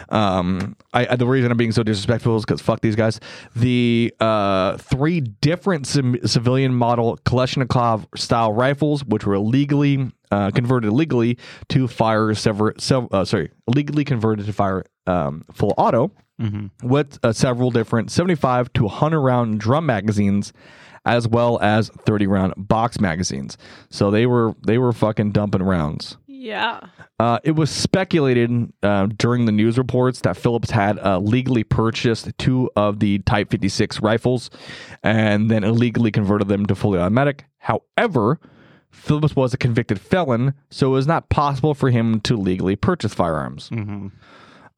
Um, 0.08 0.76
I, 0.92 1.06
I- 1.08 1.16
the 1.16 1.26
reason 1.26 1.50
I'm 1.50 1.56
being 1.56 1.72
so 1.72 1.82
disrespectful 1.82 2.36
is 2.36 2.44
because 2.44 2.60
fuck 2.60 2.80
these 2.80 2.96
guys. 2.96 3.20
The 3.56 4.12
uh, 4.20 4.76
three 4.78 5.20
different 5.20 5.86
sim- 5.86 6.18
civilian 6.26 6.74
model 6.74 7.18
Kalashnikov 7.24 8.06
style 8.16 8.52
rifles, 8.52 9.04
which 9.04 9.26
were 9.26 9.34
illegally 9.34 10.10
uh, 10.30 10.50
converted 10.50 10.88
illegally 10.90 11.38
to 11.68 11.86
fire 11.88 12.34
several, 12.34 12.72
sev- 12.78 13.08
uh, 13.12 13.24
sorry, 13.24 13.50
illegally 13.68 14.04
converted 14.04 14.46
to 14.46 14.52
fire 14.52 14.84
um, 15.06 15.44
full 15.52 15.74
auto 15.76 16.10
Mhm. 16.40 16.70
with 16.82 17.18
uh, 17.22 17.32
several 17.32 17.70
different 17.70 18.10
75 18.10 18.72
to 18.72 18.84
100 18.84 19.20
round 19.20 19.60
drum 19.60 19.84
magazines 19.86 20.52
as 21.04 21.26
well 21.26 21.58
as 21.60 21.88
30 21.88 22.26
round 22.26 22.54
box 22.56 23.00
magazines 23.00 23.56
so 23.90 24.10
they 24.10 24.26
were 24.26 24.54
they 24.66 24.78
were 24.78 24.92
fucking 24.92 25.32
dumping 25.32 25.62
rounds 25.62 26.16
Yeah. 26.26 26.80
uh, 27.18 27.38
it 27.44 27.52
was 27.52 27.70
speculated 27.70 28.72
uh, 28.82 29.06
during 29.16 29.46
the 29.46 29.52
news 29.52 29.78
reports 29.78 30.20
that 30.22 30.36
Phillips 30.36 30.70
had 30.70 30.98
uh, 30.98 31.18
legally 31.18 31.64
purchased 31.64 32.30
two 32.38 32.70
of 32.76 32.98
the 33.00 33.18
Type 33.20 33.50
56 33.50 34.00
rifles 34.00 34.50
and 35.02 35.50
then 35.50 35.64
illegally 35.64 36.10
converted 36.10 36.48
them 36.48 36.66
to 36.66 36.74
fully 36.74 36.98
automatic. 36.98 37.44
However, 37.58 38.40
Phillips 38.90 39.34
was 39.36 39.54
a 39.54 39.56
convicted 39.56 40.00
felon, 40.00 40.54
so 40.70 40.88
it 40.88 40.92
was 40.94 41.06
not 41.06 41.28
possible 41.30 41.74
for 41.74 41.90
him 41.90 42.20
to 42.22 42.36
legally 42.36 42.76
purchase 42.76 43.14
firearms. 43.14 43.70
Mhm. 43.70 44.10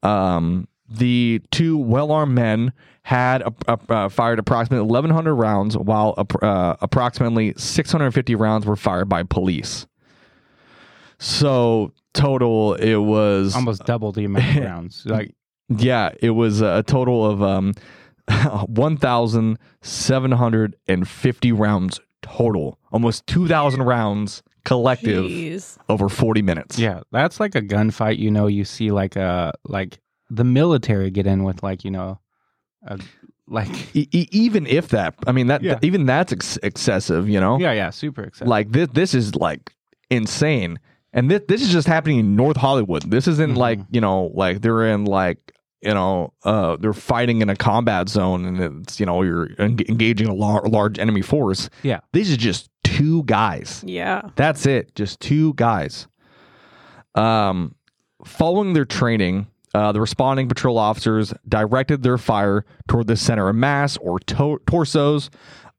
Um, 0.03 0.67
the 0.89 1.41
two 1.51 1.77
well-armed 1.77 2.33
men 2.35 2.73
had 3.03 3.41
uh, 3.67 3.77
uh, 3.89 4.09
fired 4.09 4.39
approximately 4.39 4.85
1,100 4.85 5.33
rounds, 5.35 5.77
while 5.77 6.13
uh, 6.41 6.75
approximately 6.81 7.53
650 7.57 8.35
rounds 8.35 8.65
were 8.65 8.75
fired 8.75 9.07
by 9.07 9.23
police. 9.23 9.85
So 11.19 11.93
total, 12.13 12.73
it 12.75 12.97
was 12.97 13.55
almost 13.55 13.85
double 13.85 14.11
the 14.11 14.25
amount 14.25 14.57
of 14.57 14.63
rounds 14.63 15.05
like 15.05 15.33
yeah, 15.69 16.09
it 16.21 16.31
was 16.31 16.61
a 16.61 16.83
total 16.83 17.25
of 17.25 17.41
um, 17.41 17.73
1,750 18.67 21.51
rounds 21.51 21.99
total, 22.21 22.79
almost 22.91 23.25
2,000 23.27 23.83
rounds 23.83 24.43
collective 24.63 25.25
Jeez. 25.25 25.77
over 25.89 26.09
40 26.09 26.41
minutes. 26.41 26.79
yeah 26.79 27.01
that's 27.11 27.39
like 27.39 27.53
a 27.53 27.61
gunfight 27.61 28.17
you 28.17 28.31
know 28.31 28.47
you 28.47 28.65
see 28.65 28.89
like 28.89 29.15
a 29.15 29.53
like 29.65 29.99
the 30.29 30.43
military 30.43 31.11
get 31.11 31.27
in 31.27 31.43
with 31.43 31.61
like 31.63 31.83
you 31.83 31.91
know 31.91 32.19
a, 32.87 32.99
like 33.47 33.69
E- 33.95 34.07
even 34.31 34.65
if 34.67 34.89
that, 34.89 35.15
I 35.27 35.31
mean 35.31 35.47
that 35.47 35.61
Yeah. 35.61 35.77
even 35.81 36.05
that's 36.05 36.33
ex- 36.33 36.57
excessive, 36.63 37.29
you 37.29 37.39
know. 37.39 37.59
yeah 37.59 37.73
yeah 37.73 37.89
super 37.91 38.23
excited 38.23 38.49
Like 38.49 38.71
this, 38.71 38.89
this 38.93 39.13
is 39.13 39.35
like 39.35 39.71
insane, 40.09 40.79
and 41.13 41.29
this 41.29 41.41
this 41.47 41.61
is 41.61 41.69
just 41.71 41.87
happening 41.87 42.19
in 42.19 42.35
North 42.35 42.57
Hollywood. 42.57 43.03
This 43.09 43.27
isn't 43.27 43.53
Mhm. 43.53 43.57
like 43.57 43.79
you 43.91 44.01
know, 44.01 44.31
like 44.33 44.61
they're 44.61 44.87
in 44.87 45.05
like 45.05 45.51
you 45.81 45.93
know, 45.93 46.33
uh, 46.43 46.77
they're 46.77 46.93
fighting 46.93 47.41
in 47.43 47.49
a 47.49 47.55
combat 47.55 48.09
zone, 48.09 48.45
and 48.45 48.81
it's 48.81 48.99
you 48.99 49.05
know 49.05 49.21
you're 49.21 49.49
en- 49.59 49.77
engaging 49.87 50.27
a 50.27 50.33
lar- 50.33 50.67
large 50.67 50.97
enemy 50.97 51.21
force. 51.21 51.69
Yeah. 51.83 51.99
this 52.13 52.27
is 52.29 52.37
just 52.37 52.69
two 52.83 53.21
guys. 53.25 53.83
Yeah. 53.85 54.21
That's 54.35 54.65
it. 54.65 54.95
Just 54.95 55.19
two 55.19 55.53
guys. 55.53 56.07
Um, 57.13 57.75
following 58.25 58.73
their 58.73 58.85
training, 58.85 59.47
uh, 59.75 59.91
the 59.91 59.99
responding 59.99 60.47
patrol 60.47 60.77
officers 60.77 61.33
directed 61.47 62.01
their 62.01 62.17
fire 62.17 62.65
toward 62.87 63.07
the 63.07 63.17
center 63.17 63.49
of 63.49 63.55
mass 63.57 63.97
or 63.97 64.19
to- 64.19 64.61
torsos 64.65 65.29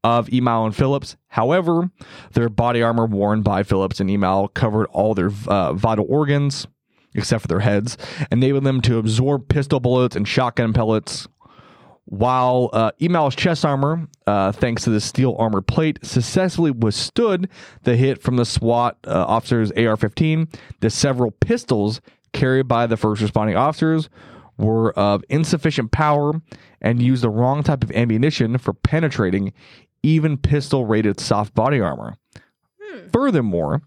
of 0.03 0.27
Emal 0.27 0.67
and 0.67 0.75
Phillips. 0.75 1.17
However, 1.29 1.89
their 2.33 2.47
body 2.47 2.83
armor 2.83 3.07
worn 3.07 3.41
by 3.41 3.63
Phillips 3.63 3.99
and 3.99 4.07
Emal 4.09 4.53
covered 4.53 4.85
all 4.87 5.15
their 5.15 5.31
uh, 5.47 5.73
vital 5.73 6.05
organs 6.07 6.67
except 7.15 7.41
for 7.41 7.47
their 7.47 7.61
heads, 7.61 7.97
enabling 8.31 8.65
them 8.65 8.81
to 8.81 8.99
absorb 8.99 9.47
pistol 9.49 9.79
bullets 9.79 10.15
and 10.15 10.27
shotgun 10.27 10.71
pellets 10.73 11.27
while 12.09 12.69
uh, 12.71 12.91
Emal's 13.01 13.35
chest 13.35 13.65
armor, 13.65 14.07
uh, 14.27 14.53
thanks 14.53 14.83
to 14.85 14.89
the 14.89 15.01
steel 15.01 15.35
armor 15.37 15.61
plate, 15.61 15.99
successfully 16.03 16.71
withstood 16.71 17.49
the 17.83 17.97
hit 17.97 18.21
from 18.21 18.37
the 18.37 18.45
SWAT 18.45 18.97
uh, 19.05 19.25
officer's 19.27 19.73
AR 19.73 19.97
15, 19.97 20.47
the 20.79 20.89
several 20.89 21.31
pistols 21.31 21.99
carried 22.33 22.67
by 22.67 22.87
the 22.87 22.97
first 22.97 23.21
responding 23.21 23.55
officers 23.55 24.09
were 24.57 24.91
of 24.93 25.23
insufficient 25.29 25.91
power 25.91 26.41
and 26.81 27.01
used 27.01 27.23
the 27.23 27.29
wrong 27.29 27.63
type 27.63 27.83
of 27.83 27.91
ammunition 27.91 28.57
for 28.57 28.73
penetrating 28.73 29.53
even 30.03 30.37
pistol 30.37 30.85
rated 30.85 31.19
soft 31.19 31.53
body 31.53 31.79
armor. 31.79 32.17
Furthermore, 33.11 33.81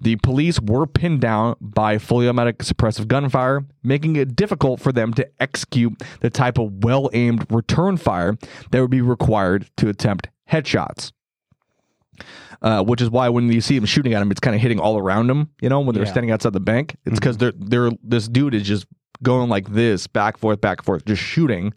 the 0.00 0.16
police 0.16 0.60
were 0.60 0.86
pinned 0.86 1.20
down 1.20 1.56
by 1.60 1.98
fully 1.98 2.26
automatic 2.26 2.58
suppressive 2.58 3.08
gunfire, 3.08 3.64
making 3.82 4.16
it 4.16 4.36
difficult 4.36 4.80
for 4.80 4.92
them 4.92 5.12
to 5.14 5.28
execute 5.40 6.00
the 6.20 6.30
type 6.30 6.58
of 6.58 6.84
well 6.84 7.10
aimed 7.12 7.46
return 7.50 7.96
fire 7.96 8.36
that 8.70 8.80
would 8.80 8.90
be 8.90 9.00
required 9.00 9.70
to 9.78 9.88
attempt 9.88 10.28
headshots. 10.50 11.12
Uh, 12.60 12.82
which 12.82 13.00
is 13.02 13.10
why 13.10 13.28
when 13.28 13.50
you 13.50 13.60
see 13.60 13.76
them 13.76 13.86
shooting 13.86 14.14
at 14.14 14.22
him, 14.22 14.30
it's 14.30 14.38
kind 14.38 14.54
of 14.54 14.62
hitting 14.62 14.78
all 14.78 14.96
around 14.96 15.26
them. 15.26 15.50
You 15.60 15.68
know, 15.68 15.80
when 15.80 15.94
they're 15.94 16.04
Yeah. 16.04 16.10
standing 16.10 16.30
outside 16.30 16.52
the 16.52 16.60
bank, 16.60 16.94
it's 17.06 17.18
because 17.18 17.36
they're 17.38 17.52
they're 17.56 17.90
this 18.04 18.28
dude 18.28 18.54
is 18.54 18.62
just 18.62 18.86
going 19.22 19.48
like 19.48 19.70
this, 19.72 20.06
back 20.06 20.36
forth, 20.36 20.60
back 20.60 20.82
forth, 20.84 21.04
just 21.04 21.22
shooting. 21.22 21.72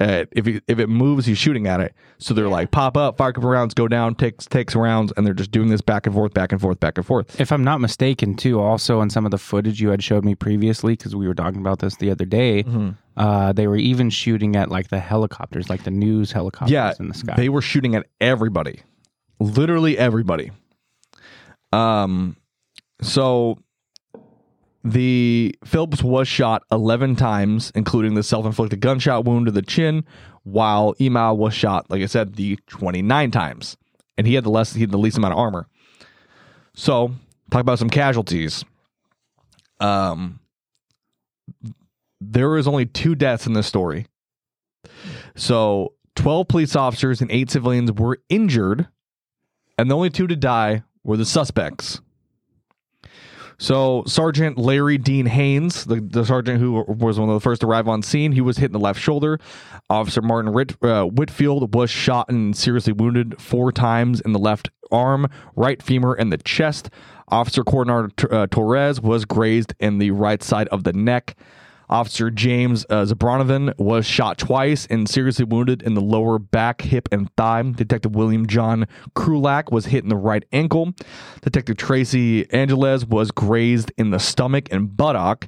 Uh, 0.00 0.24
if 0.32 0.44
he, 0.44 0.60
if 0.66 0.80
it 0.80 0.88
moves, 0.88 1.24
he's 1.24 1.38
shooting 1.38 1.68
at 1.68 1.80
it. 1.80 1.94
So 2.18 2.34
they're 2.34 2.48
like 2.48 2.72
pop 2.72 2.96
up, 2.96 3.16
fire 3.16 3.30
a 3.30 3.32
couple 3.32 3.48
rounds, 3.48 3.74
go 3.74 3.86
down, 3.86 4.16
takes 4.16 4.44
takes 4.44 4.74
rounds, 4.74 5.12
and 5.16 5.24
they're 5.24 5.32
just 5.34 5.52
doing 5.52 5.68
this 5.68 5.80
back 5.80 6.04
and 6.06 6.14
forth, 6.14 6.34
back 6.34 6.50
and 6.50 6.60
forth, 6.60 6.80
back 6.80 6.98
and 6.98 7.06
forth. 7.06 7.40
if 7.40 7.52
I'm 7.52 7.62
not 7.62 7.80
mistaken, 7.80 8.34
too, 8.34 8.60
also 8.60 9.00
in 9.02 9.08
some 9.08 9.24
of 9.24 9.30
the 9.30 9.38
footage 9.38 9.80
you 9.80 9.90
had 9.90 10.02
showed 10.02 10.24
me 10.24 10.34
previously, 10.34 10.94
because 10.94 11.14
we 11.14 11.28
were 11.28 11.34
talking 11.34 11.60
about 11.60 11.78
this 11.78 11.96
the 11.96 12.10
other 12.10 12.24
day, 12.24 12.64
Mm-hmm. 12.64 12.88
uh, 13.16 13.52
they 13.52 13.68
were 13.68 13.76
even 13.76 14.10
shooting 14.10 14.56
at 14.56 14.68
like 14.68 14.88
the 14.88 14.98
helicopters, 14.98 15.70
like 15.70 15.84
the 15.84 15.92
news 15.92 16.32
helicopters 16.32 16.72
Yeah, 16.72 16.92
in 16.98 17.06
the 17.08 17.14
sky. 17.14 17.34
they 17.36 17.48
were 17.48 17.62
shooting 17.62 17.94
at 17.94 18.04
everybody, 18.20 18.80
literally 19.38 19.98
everybody. 19.98 20.50
Um, 21.72 22.36
so 23.00 23.58
the 24.84 25.54
Phillips 25.64 26.02
was 26.02 26.28
shot 26.28 26.62
eleven 26.70 27.16
times, 27.16 27.72
including 27.74 28.14
the 28.14 28.22
self-inflicted 28.22 28.80
gunshot 28.80 29.24
wound 29.24 29.46
to 29.46 29.52
the 29.52 29.62
chin, 29.62 30.04
while 30.42 30.94
Emal 30.94 31.36
was 31.36 31.54
shot, 31.54 31.90
like 31.90 32.02
I 32.02 32.06
said, 32.06 32.34
the 32.34 32.58
twenty-nine 32.66 33.30
times, 33.30 33.76
and 34.16 34.26
he 34.26 34.34
had 34.34 34.44
the 34.44 34.50
less 34.50 34.74
he 34.74 34.82
had 34.82 34.90
the 34.90 34.98
least 34.98 35.16
amount 35.16 35.32
of 35.32 35.38
armor. 35.38 35.66
So, 36.74 37.14
talk 37.50 37.60
about 37.60 37.78
some 37.78 37.90
casualties. 37.90 38.64
Um, 39.80 40.40
there 42.20 42.48
was 42.50 42.66
only 42.66 42.86
two 42.86 43.14
deaths 43.14 43.46
in 43.46 43.52
this 43.52 43.66
story. 43.66 44.06
So, 45.36 45.94
12 46.16 46.48
police 46.48 46.76
officers 46.76 47.20
and 47.20 47.30
eight 47.30 47.50
civilians 47.50 47.92
were 47.92 48.18
injured, 48.28 48.88
and 49.78 49.90
the 49.90 49.96
only 49.96 50.10
two 50.10 50.26
to 50.26 50.36
die 50.36 50.82
were 51.02 51.16
the 51.16 51.26
suspects. 51.26 52.00
So 53.58 54.02
Sergeant 54.06 54.58
Larry 54.58 54.98
Dean 54.98 55.26
Haynes, 55.26 55.84
the, 55.84 56.00
the 56.00 56.24
sergeant 56.24 56.60
who 56.60 56.84
was 56.88 57.20
one 57.20 57.28
of 57.28 57.34
the 57.34 57.40
first 57.40 57.60
to 57.60 57.66
arrive 57.66 57.86
on 57.86 58.02
scene, 58.02 58.32
he 58.32 58.40
was 58.40 58.58
hit 58.58 58.66
in 58.66 58.72
the 58.72 58.80
left 58.80 59.00
shoulder. 59.00 59.38
Officer 59.88 60.22
Martin 60.22 60.52
Rit, 60.52 60.74
uh, 60.82 61.04
Whitfield 61.04 61.74
was 61.74 61.90
shot 61.90 62.28
and 62.28 62.56
seriously 62.56 62.92
wounded 62.92 63.40
four 63.40 63.70
times 63.70 64.20
in 64.20 64.32
the 64.32 64.38
left 64.38 64.70
arm, 64.90 65.28
right 65.54 65.82
femur, 65.82 66.14
and 66.14 66.32
the 66.32 66.38
chest. 66.38 66.90
Officer 67.28 67.64
Coronado 67.64 68.08
uh, 68.30 68.46
Torres 68.48 69.00
was 69.00 69.24
grazed 69.24 69.74
in 69.78 69.98
the 69.98 70.10
right 70.10 70.42
side 70.42 70.68
of 70.68 70.84
the 70.84 70.92
neck. 70.92 71.36
Officer 71.88 72.30
James 72.30 72.84
uh, 72.90 73.04
Zabranovan 73.04 73.78
was 73.78 74.06
shot 74.06 74.38
twice 74.38 74.86
and 74.86 75.08
seriously 75.08 75.44
wounded 75.44 75.82
in 75.82 75.94
the 75.94 76.00
lower 76.00 76.38
back, 76.38 76.82
hip, 76.82 77.08
and 77.12 77.34
thigh. 77.36 77.62
Detective 77.62 78.14
William 78.14 78.46
John 78.46 78.86
Krulak 79.14 79.70
was 79.70 79.86
hit 79.86 80.02
in 80.02 80.08
the 80.08 80.16
right 80.16 80.44
ankle. 80.52 80.92
Detective 81.42 81.76
Tracy 81.76 82.50
Angeles 82.52 83.04
was 83.04 83.30
grazed 83.30 83.92
in 83.96 84.10
the 84.10 84.18
stomach 84.18 84.68
and 84.70 84.96
buttock. 84.96 85.46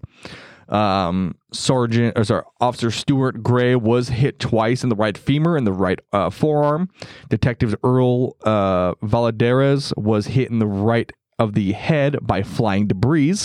Um, 0.68 1.36
Sergeant, 1.52 2.18
or 2.18 2.24
sorry, 2.24 2.42
Officer 2.60 2.90
Stuart 2.90 3.42
Gray 3.42 3.76
was 3.76 4.08
hit 4.08 4.38
twice 4.38 4.82
in 4.82 4.88
the 4.88 4.96
right 4.96 5.16
femur 5.16 5.56
and 5.56 5.66
the 5.66 5.72
right 5.72 6.00
uh, 6.12 6.30
forearm. 6.30 6.88
Detective 7.28 7.74
Earl 7.84 8.36
uh, 8.42 8.94
Valadares 8.94 9.96
was 9.96 10.26
hit 10.26 10.50
in 10.50 10.58
the 10.58 10.66
right 10.66 11.12
of 11.38 11.54
the 11.54 11.72
head 11.72 12.18
by 12.22 12.42
flying 12.42 12.86
debris. 12.86 13.36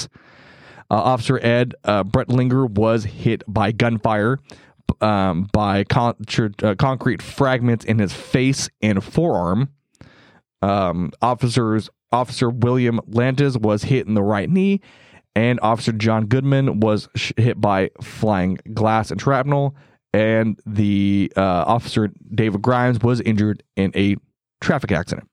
Uh, 0.92 0.96
Officer 0.96 1.40
Ed 1.42 1.74
uh, 1.86 2.04
Brentlinger 2.04 2.70
was 2.70 3.06
hit 3.06 3.44
by 3.48 3.72
gunfire 3.72 4.40
um, 5.00 5.48
by 5.54 5.86
con- 5.86 6.18
uh, 6.62 6.76
concrete 6.78 7.22
fragments 7.22 7.86
in 7.86 7.98
his 7.98 8.12
face 8.12 8.70
and 8.82 9.02
forearm. 9.02 9.70
Um, 10.62 11.12
officers 11.22 11.90
Officer 12.12 12.50
William 12.50 13.00
Lantis 13.10 13.56
was 13.56 13.84
hit 13.84 14.06
in 14.06 14.16
the 14.16 14.22
right 14.22 14.50
knee, 14.50 14.82
and 15.34 15.62
Officer 15.62 15.94
John 15.94 16.26
Goodman 16.26 16.82
was 16.82 17.08
sh- 17.16 17.32
hit 17.38 17.62
by 17.62 17.92
flying 18.02 18.60
glass 18.74 19.12
and 19.12 19.22
shrapnel. 19.22 19.78
And 20.14 20.60
the 20.66 21.32
uh, 21.38 21.64
Officer 21.68 22.12
David 22.36 22.62
Grimes 22.62 23.00
was 23.00 23.22
injured 23.22 23.64
in 23.78 23.94
a 23.96 24.18
traffic 24.60 24.92
accident. 24.92 25.30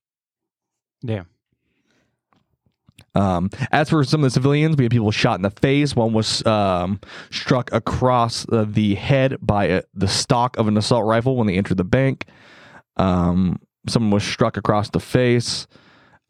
Damn. 1.04 1.26
Um, 3.18 3.50
as 3.72 3.90
for 3.90 4.04
some 4.04 4.20
of 4.20 4.26
the 4.26 4.30
civilians, 4.30 4.76
we 4.76 4.84
had 4.84 4.92
people 4.92 5.10
shot 5.10 5.38
in 5.38 5.42
the 5.42 5.50
face. 5.50 5.96
One 5.96 6.12
was 6.12 6.46
um, 6.46 7.00
struck 7.30 7.72
across 7.72 8.46
uh, 8.50 8.64
the 8.68 8.94
head 8.94 9.38
by 9.42 9.64
a, 9.64 9.82
the 9.92 10.06
stock 10.06 10.56
of 10.56 10.68
an 10.68 10.76
assault 10.76 11.04
rifle 11.04 11.36
when 11.36 11.48
they 11.48 11.56
entered 11.56 11.78
the 11.78 11.84
bank. 11.84 12.26
Um, 12.96 13.60
someone 13.88 14.12
was 14.12 14.22
struck 14.22 14.56
across 14.56 14.90
the 14.90 15.00
face. 15.00 15.66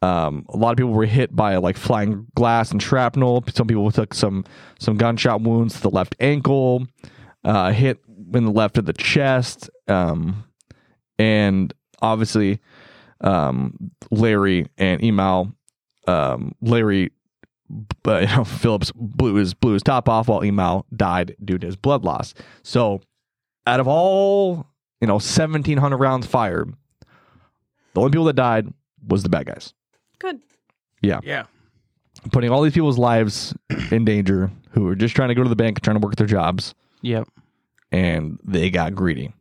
Um, 0.01 0.45
a 0.49 0.57
lot 0.57 0.71
of 0.71 0.77
people 0.77 0.93
were 0.93 1.05
hit 1.05 1.35
by 1.35 1.57
like 1.57 1.77
flying 1.77 2.25
glass 2.35 2.71
and 2.71 2.81
shrapnel. 2.81 3.43
Some 3.53 3.67
people 3.67 3.91
took 3.91 4.15
some 4.15 4.45
some 4.79 4.97
gunshot 4.97 5.41
wounds 5.41 5.75
to 5.75 5.81
the 5.81 5.89
left 5.91 6.15
ankle, 6.19 6.87
uh, 7.43 7.71
hit 7.71 7.99
in 8.33 8.45
the 8.45 8.51
left 8.51 8.79
of 8.79 8.85
the 8.85 8.93
chest, 8.93 9.69
um, 9.87 10.43
and 11.19 11.71
obviously 12.01 12.61
um, 13.21 13.91
Larry 14.09 14.67
and 14.77 15.01
Emal 15.01 15.53
um, 16.09 16.55
Larry, 16.61 17.11
uh, 18.07 18.17
you 18.27 18.27
know, 18.35 18.43
Phillips 18.43 18.91
blew 18.95 19.35
his 19.35 19.53
blew 19.53 19.73
his 19.73 19.83
top 19.83 20.09
off 20.09 20.27
while 20.27 20.41
Emal 20.41 20.83
died 20.95 21.35
due 21.43 21.57
to 21.57 21.65
his 21.67 21.75
blood 21.75 22.03
loss. 22.03 22.33
So, 22.63 23.01
out 23.67 23.79
of 23.79 23.87
all 23.87 24.65
you 25.01 25.07
know, 25.07 25.19
seventeen 25.19 25.77
hundred 25.77 25.97
rounds 25.97 26.25
fired, 26.27 26.73
the 27.93 28.01
only 28.01 28.11
people 28.11 28.25
that 28.25 28.35
died 28.35 28.73
was 29.07 29.23
the 29.23 29.29
bad 29.29 29.45
guys. 29.45 29.73
Good. 30.19 30.39
Yeah, 31.01 31.19
Yeah. 31.23 31.45
putting 32.33 32.49
all 32.51 32.61
these 32.61 32.73
people's 32.73 32.97
lives 32.97 33.55
in 33.91 34.03
danger 34.03 34.51
who 34.71 34.83
were 34.83 34.95
just 34.95 35.15
trying 35.15 35.29
to 35.29 35.35
go 35.35 35.43
to 35.43 35.49
the 35.49 35.55
bank, 35.55 35.79
trying 35.81 35.95
to 35.99 36.05
work 36.05 36.17
their 36.17 36.27
jobs, 36.27 36.75
Yep. 37.01 37.29
and 37.93 38.37
they 38.43 38.69
got 38.69 38.93
greedy. 38.95 39.31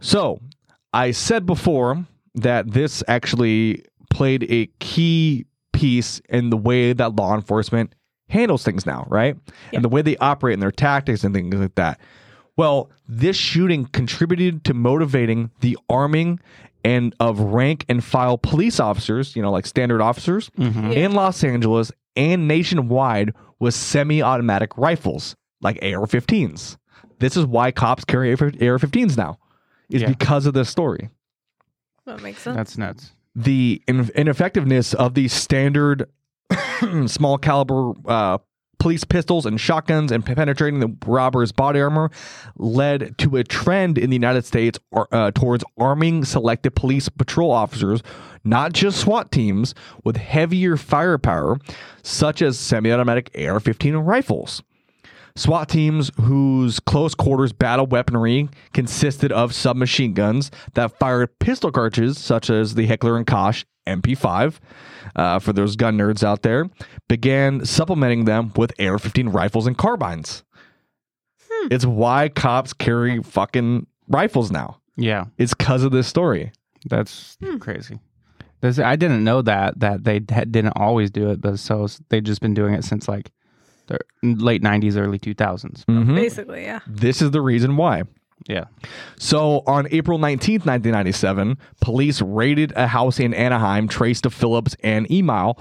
So, 0.00 0.40
I 0.92 1.12
said 1.12 1.46
before 1.46 2.04
that 2.34 2.72
this 2.72 3.02
actually 3.06 3.84
played 4.10 4.44
a 4.50 4.66
key 4.80 5.46
piece 5.72 6.20
in 6.28 6.50
the 6.50 6.56
way 6.56 6.92
that 6.92 7.16
law 7.16 7.34
enforcement 7.34 7.94
handles 8.28 8.64
things 8.64 8.86
now, 8.86 9.06
right? 9.08 9.36
Yeah. 9.46 9.76
And 9.76 9.84
the 9.84 9.88
way 9.88 10.02
they 10.02 10.16
operate 10.16 10.54
and 10.54 10.62
their 10.62 10.72
tactics 10.72 11.22
and 11.24 11.34
things 11.34 11.54
like 11.54 11.74
that. 11.76 12.00
Well, 12.56 12.90
this 13.06 13.36
shooting 13.36 13.84
contributed 13.86 14.64
to 14.64 14.74
motivating 14.74 15.50
the 15.60 15.76
arming 15.90 16.40
and 16.84 17.14
of 17.20 17.38
rank 17.40 17.84
and 17.88 18.02
file 18.02 18.38
police 18.38 18.80
officers, 18.80 19.36
you 19.36 19.42
know, 19.42 19.50
like 19.50 19.66
standard 19.66 20.00
officers 20.00 20.50
Mhm. 20.58 20.94
Yeah. 20.94 21.04
in 21.06 21.12
Los 21.12 21.44
Angeles 21.44 21.92
and 22.16 22.48
nationwide 22.48 23.34
with 23.60 23.74
semi-automatic 23.74 24.76
rifles 24.78 25.36
like 25.60 25.78
AR-15s. 25.82 26.76
This 27.18 27.36
is 27.36 27.44
why 27.44 27.70
cops 27.72 28.04
carry 28.04 28.30
AR-15s 28.32 29.16
now. 29.16 29.38
Is 29.90 30.02
Yeah. 30.02 30.08
because 30.08 30.46
of 30.46 30.54
this 30.54 30.68
story 30.68 31.10
That 32.06 32.22
makes 32.22 32.40
sense. 32.42 32.56
That's 32.56 32.78
nuts. 32.78 33.12
The 33.36 33.82
in- 33.86 34.10
ineffectiveness 34.14 34.94
of 34.94 35.14
these 35.14 35.32
standard 35.32 36.08
small 37.06 37.36
caliber 37.38 37.92
uh, 38.06 38.38
police 38.78 39.04
pistols 39.04 39.46
and 39.46 39.60
shotguns 39.60 40.10
and 40.10 40.24
penetrating 40.24 40.80
the 40.80 40.96
robber's 41.06 41.52
body 41.52 41.80
armor 41.80 42.10
led 42.56 43.16
to 43.18 43.36
a 43.36 43.44
trend 43.44 43.98
in 43.98 44.10
the 44.10 44.16
United 44.16 44.44
States 44.44 44.78
or, 44.90 45.08
uh, 45.12 45.30
towards 45.32 45.64
arming 45.78 46.24
selected 46.24 46.74
police 46.74 47.08
patrol 47.08 47.50
officers, 47.50 48.02
not 48.44 48.72
just 48.72 48.98
SWAT 48.98 49.30
teams, 49.30 49.74
with 50.04 50.16
heavier 50.16 50.76
firepower, 50.76 51.58
such 52.02 52.40
as 52.42 52.58
semi 52.58 52.90
automatic 52.90 53.30
AR 53.38 53.60
15 53.60 53.96
rifles. 53.96 54.62
SWAT 55.36 55.68
teams 55.68 56.10
whose 56.22 56.80
close 56.80 57.14
quarters 57.14 57.52
battle 57.52 57.86
weaponry 57.86 58.48
consisted 58.72 59.30
of 59.32 59.54
submachine 59.54 60.14
guns 60.14 60.50
that 60.74 60.98
fired 60.98 61.38
pistol 61.38 61.70
cartridges, 61.70 62.18
such 62.18 62.50
as 62.50 62.74
the 62.74 62.86
Heckler 62.86 63.16
and 63.16 63.26
Koch 63.26 63.64
MP5, 63.86 64.58
uh, 65.14 65.38
for 65.38 65.52
those 65.52 65.76
gun 65.76 65.96
nerds 65.96 66.24
out 66.24 66.42
there, 66.42 66.68
began 67.08 67.64
supplementing 67.64 68.24
them 68.24 68.52
with 68.56 68.72
AR 68.80 68.98
15 68.98 69.28
rifles 69.28 69.66
and 69.66 69.76
carbines. 69.76 70.42
It's 71.70 71.84
why 71.84 72.28
cops 72.28 72.72
carry 72.72 73.22
fucking 73.22 73.86
rifles 74.08 74.50
now. 74.50 74.80
Yeah. 74.96 75.26
It's 75.36 75.54
because 75.54 75.82
of 75.82 75.92
this 75.92 76.06
story. 76.06 76.52
That's 76.88 77.36
crazy. 77.60 77.98
This, 78.60 78.78
I 78.78 78.96
didn't 78.96 79.22
know 79.22 79.42
that 79.42 79.80
that 79.80 80.04
they 80.04 80.18
didn't 80.20 80.72
always 80.76 81.10
do 81.10 81.30
it, 81.30 81.40
but 81.40 81.58
so 81.58 81.86
they've 82.08 82.24
just 82.24 82.40
been 82.40 82.54
doing 82.54 82.72
it 82.74 82.84
since 82.84 83.08
like 83.08 83.30
the 83.86 83.98
late 84.22 84.62
'90s, 84.62 84.96
early 84.96 85.18
2000s. 85.18 85.84
Mhm. 85.86 86.14
Basically, 86.14 86.62
yeah. 86.62 86.80
This 86.86 87.20
is 87.22 87.30
the 87.30 87.40
reason 87.40 87.76
why. 87.76 88.02
Yeah. 88.48 88.64
So 89.18 89.62
on 89.66 89.88
April 89.90 90.18
19th, 90.18 90.64
1997, 90.66 91.58
police 91.80 92.20
raided 92.22 92.72
a 92.76 92.86
house 92.86 93.18
in 93.18 93.34
Anaheim 93.34 93.88
traced 93.88 94.22
to 94.24 94.30
Phillips 94.30 94.76
and 94.82 95.08
Emal. 95.08 95.58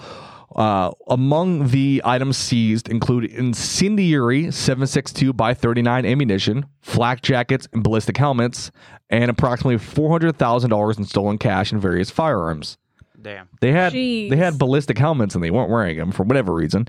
Uh, 0.55 0.91
among 1.09 1.69
the 1.69 2.01
items 2.05 2.37
seized 2.37 2.87
include 2.87 3.25
incendiary 3.25 4.51
762 4.51 5.33
by 5.33 5.53
39 5.53 6.05
ammunition, 6.05 6.65
flak 6.81 7.21
jackets, 7.21 7.67
and 7.73 7.83
ballistic 7.83 8.15
helmets, 8.17 8.71
and 9.09 9.29
approximately 9.29 9.77
$400,000 9.77 10.97
in 10.97 11.03
stolen 11.05 11.37
cash 11.37 11.71
and 11.71 11.81
various 11.81 12.09
firearms. 12.09 12.77
Damn. 13.21 13.49
They 13.59 13.71
had 13.71 13.91
Jeez. 13.93 14.29
they 14.29 14.35
had 14.37 14.57
ballistic 14.59 14.97
helmets 14.97 15.33
and 15.35 15.43
they 15.43 15.49
weren't 15.51 15.69
wearing 15.71 15.97
them 15.97 16.11
for 16.11 16.23
whatever 16.23 16.53
reason. 16.53 16.87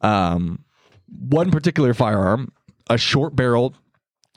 Um, 0.00 0.64
one 1.28 1.50
particular 1.50 1.94
firearm, 1.94 2.52
a 2.88 2.96
short-barreled 2.98 3.78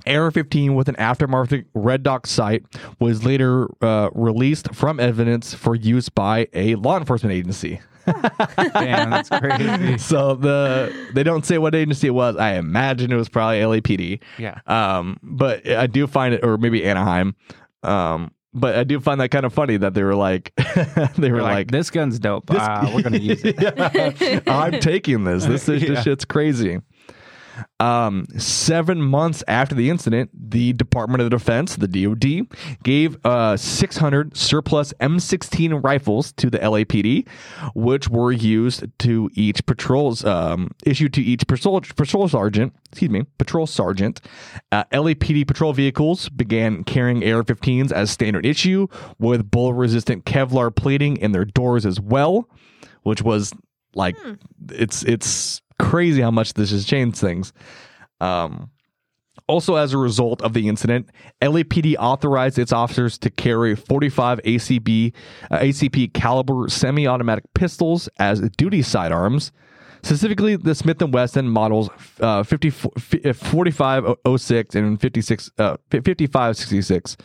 AR-15 0.05 0.75
with 0.75 0.89
an 0.89 0.95
aftermarket 0.95 1.65
red 1.73 2.03
dot 2.03 2.25
sight, 2.25 2.63
was 2.99 3.25
later 3.25 3.67
uh, 3.81 4.09
released 4.13 4.73
from 4.73 4.99
evidence 4.99 5.53
for 5.53 5.75
use 5.75 6.09
by 6.09 6.47
a 6.53 6.75
law 6.75 6.97
enforcement 6.97 7.33
agency. 7.33 7.79
Damn, 8.57 9.11
that's 9.11 9.29
crazy. 9.29 9.97
so 9.97 10.35
the 10.35 10.93
they 11.13 11.23
don't 11.23 11.45
say 11.45 11.57
what 11.57 11.73
agency 11.73 12.07
it 12.07 12.13
was. 12.13 12.35
I 12.35 12.55
imagine 12.55 13.11
it 13.11 13.15
was 13.15 13.29
probably 13.29 13.59
LAPD. 13.59 14.19
Yeah. 14.37 14.59
Um, 14.67 15.19
but 15.23 15.67
I 15.69 15.87
do 15.87 16.05
find 16.07 16.33
it, 16.33 16.43
or 16.43 16.57
maybe 16.57 16.83
Anaheim. 16.83 17.35
Um, 17.81 18.31
but 18.53 18.75
I 18.75 18.83
do 18.83 18.99
find 18.99 19.19
that 19.21 19.29
kind 19.29 19.45
of 19.45 19.53
funny 19.53 19.77
that 19.77 19.93
they 19.93 20.03
were 20.03 20.15
like, 20.15 20.53
they 21.17 21.31
were 21.31 21.41
like, 21.41 21.53
like, 21.53 21.71
this 21.71 21.89
gun's 21.89 22.19
dope. 22.19 22.49
uh, 22.51 22.91
we're 22.93 23.01
gonna 23.01 23.17
use 23.19 23.41
it. 23.43 23.55
Yeah, 23.61 24.41
I'm 24.47 24.79
taking 24.79 25.23
this. 25.23 25.45
This 25.45 25.67
is 25.69 25.81
Yeah. 25.83 25.89
this 25.95 26.03
shit's 26.03 26.25
crazy. 26.25 26.79
Um, 27.79 28.25
seven 28.37 29.01
months 29.01 29.43
after 29.47 29.75
the 29.75 29.89
incident, 29.89 30.31
the 30.33 30.73
Department 30.73 31.21
of 31.21 31.29
Defense, 31.29 31.75
the 31.75 31.87
DoD, 31.87 32.47
gave 32.83 33.23
uh, 33.25 33.57
600 33.57 34.35
surplus 34.35 34.93
M16 34.99 35.83
rifles 35.83 36.31
to 36.33 36.49
the 36.49 36.59
LAPD, 36.59 37.27
which 37.75 38.09
were 38.09 38.31
used 38.31 38.85
to 38.99 39.29
each 39.33 39.65
patrols 39.65 40.23
um, 40.25 40.71
issued 40.85 41.13
to 41.13 41.21
each 41.21 41.45
patrol 41.47 41.81
patrol 41.81 42.27
sergeant. 42.27 42.73
Excuse 42.91 43.11
me, 43.11 43.25
patrol 43.37 43.67
sergeant. 43.67 44.21
Uh, 44.71 44.83
LAPD 44.91 45.47
patrol 45.47 45.73
vehicles 45.73 46.29
began 46.29 46.83
carrying 46.83 47.17
AR-15s 47.17 47.91
as 47.91 48.11
standard 48.11 48.45
issue, 48.45 48.87
with 49.19 49.49
bullet-resistant 49.49 50.25
Kevlar 50.25 50.73
plating 50.75 51.17
in 51.17 51.31
their 51.31 51.45
doors 51.45 51.85
as 51.85 51.99
well, 51.99 52.47
which 53.03 53.21
was 53.21 53.53
Like 53.95 54.15
it's 54.71 55.03
it's 55.03 55.61
crazy 55.83 56.21
how 56.21 56.31
much 56.31 56.53
this 56.53 56.71
has 56.71 56.85
changed 56.85 57.17
things. 57.17 57.51
Um, 58.21 58.71
also, 59.47 59.75
as 59.75 59.93
a 59.93 59.97
result 59.97 60.41
of 60.41 60.53
the 60.53 60.69
incident, 60.69 61.09
LAPD 61.41 61.97
authorized 61.99 62.57
its 62.57 62.71
officers 62.71 63.17
to 63.17 63.29
carry 63.29 63.75
45 63.75 64.39
ACB, 64.43 65.11
uh, 65.51 65.59
ACP 65.59 66.13
caliber 66.13 66.69
semi-automatic 66.69 67.43
pistols 67.53 68.07
as 68.19 68.39
duty 68.51 68.81
sidearms. 68.81 69.51
Specifically, 70.03 70.55
the 70.55 70.73
Smith 70.75 71.01
and 71.01 71.13
Wesson 71.13 71.49
models 71.49 71.89
uh, 72.21 72.43
50, 72.43 72.69
4506 72.69 74.75
and 74.75 75.01
56, 75.01 75.51
uh, 75.57 75.75
5566. 75.91 77.17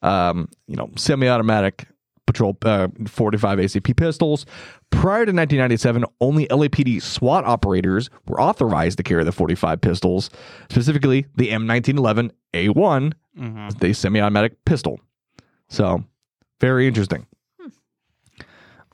Um, 0.00 0.48
you 0.66 0.76
know, 0.76 0.90
semi-automatic 0.96 1.86
patrol 2.28 2.56
uh, 2.64 2.86
45 3.06 3.58
ACP 3.58 3.96
pistols. 3.96 4.46
Prior 4.90 5.26
to 5.26 5.32
1997, 5.32 6.04
only 6.20 6.46
LAPD 6.46 7.02
SWAT 7.02 7.44
operators 7.44 8.10
were 8.28 8.40
authorized 8.40 8.98
to 8.98 9.02
carry 9.02 9.24
the 9.24 9.32
45 9.32 9.80
pistols, 9.80 10.30
specifically 10.70 11.26
the 11.36 11.48
M1911 11.48 12.30
A1, 12.54 13.12
the 13.80 13.92
semi-automatic 13.92 14.64
pistol. 14.64 15.00
So, 15.68 16.04
very 16.60 16.86
interesting. 16.86 17.26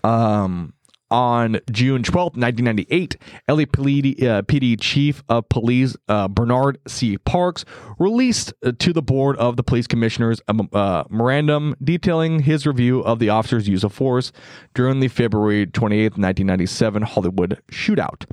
Um, 0.02 0.73
on 1.10 1.60
June 1.70 2.02
12th, 2.02 2.36
1998, 2.36 3.16
LAPD 3.48 4.22
uh, 4.22 4.42
PD 4.42 4.80
Chief 4.80 5.22
of 5.28 5.48
Police 5.48 5.96
uh, 6.08 6.28
Bernard 6.28 6.78
C. 6.86 7.18
Parks 7.18 7.64
released 7.98 8.52
uh, 8.64 8.72
to 8.78 8.92
the 8.92 9.02
board 9.02 9.36
of 9.36 9.56
the 9.56 9.62
police 9.62 9.86
commissioners 9.86 10.40
a 10.48 10.76
uh, 10.76 11.04
memorandum 11.10 11.74
detailing 11.82 12.40
his 12.40 12.66
review 12.66 13.00
of 13.00 13.18
the 13.18 13.28
officer's 13.28 13.68
use 13.68 13.84
of 13.84 13.92
force 13.92 14.32
during 14.74 15.00
the 15.00 15.08
February 15.08 15.66
28th, 15.66 16.18
1997 16.18 17.02
Hollywood 17.02 17.60
shootout. 17.70 18.24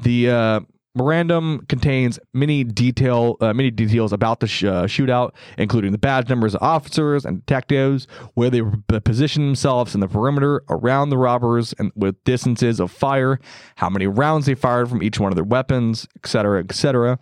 The 0.00 0.30
uh, 0.30 0.60
memorandum 0.94 1.64
contains 1.68 2.18
many 2.32 2.64
detail, 2.64 3.36
uh, 3.40 3.52
many 3.52 3.70
details 3.70 4.12
about 4.12 4.40
the 4.40 4.46
sh- 4.46 4.64
uh, 4.64 4.84
shootout, 4.84 5.32
including 5.58 5.92
the 5.92 5.98
badge 5.98 6.28
numbers 6.28 6.54
of 6.54 6.62
officers 6.62 7.24
and 7.24 7.44
detectives, 7.44 8.06
where 8.34 8.50
they 8.50 8.62
p- 8.62 9.00
positioned 9.00 9.48
themselves 9.48 9.94
in 9.94 10.00
the 10.00 10.08
perimeter 10.08 10.62
around 10.70 11.10
the 11.10 11.18
robbers, 11.18 11.74
and 11.78 11.90
with 11.96 12.22
distances 12.24 12.80
of 12.80 12.90
fire, 12.90 13.40
how 13.76 13.90
many 13.90 14.06
rounds 14.06 14.46
they 14.46 14.54
fired 14.54 14.88
from 14.88 15.02
each 15.02 15.18
one 15.18 15.32
of 15.32 15.36
their 15.36 15.44
weapons, 15.44 16.06
etc., 16.16 16.60
etc. 16.60 17.18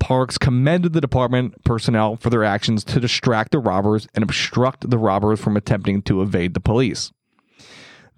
Parks 0.00 0.36
commended 0.36 0.94
the 0.94 1.00
department 1.00 1.62
personnel 1.64 2.16
for 2.16 2.28
their 2.28 2.42
actions 2.42 2.82
to 2.82 2.98
distract 2.98 3.52
the 3.52 3.60
robbers 3.60 4.08
and 4.16 4.24
obstruct 4.24 4.90
the 4.90 4.98
robbers 4.98 5.38
from 5.38 5.56
attempting 5.56 6.02
to 6.02 6.22
evade 6.22 6.54
the 6.54 6.60
police. 6.60 7.12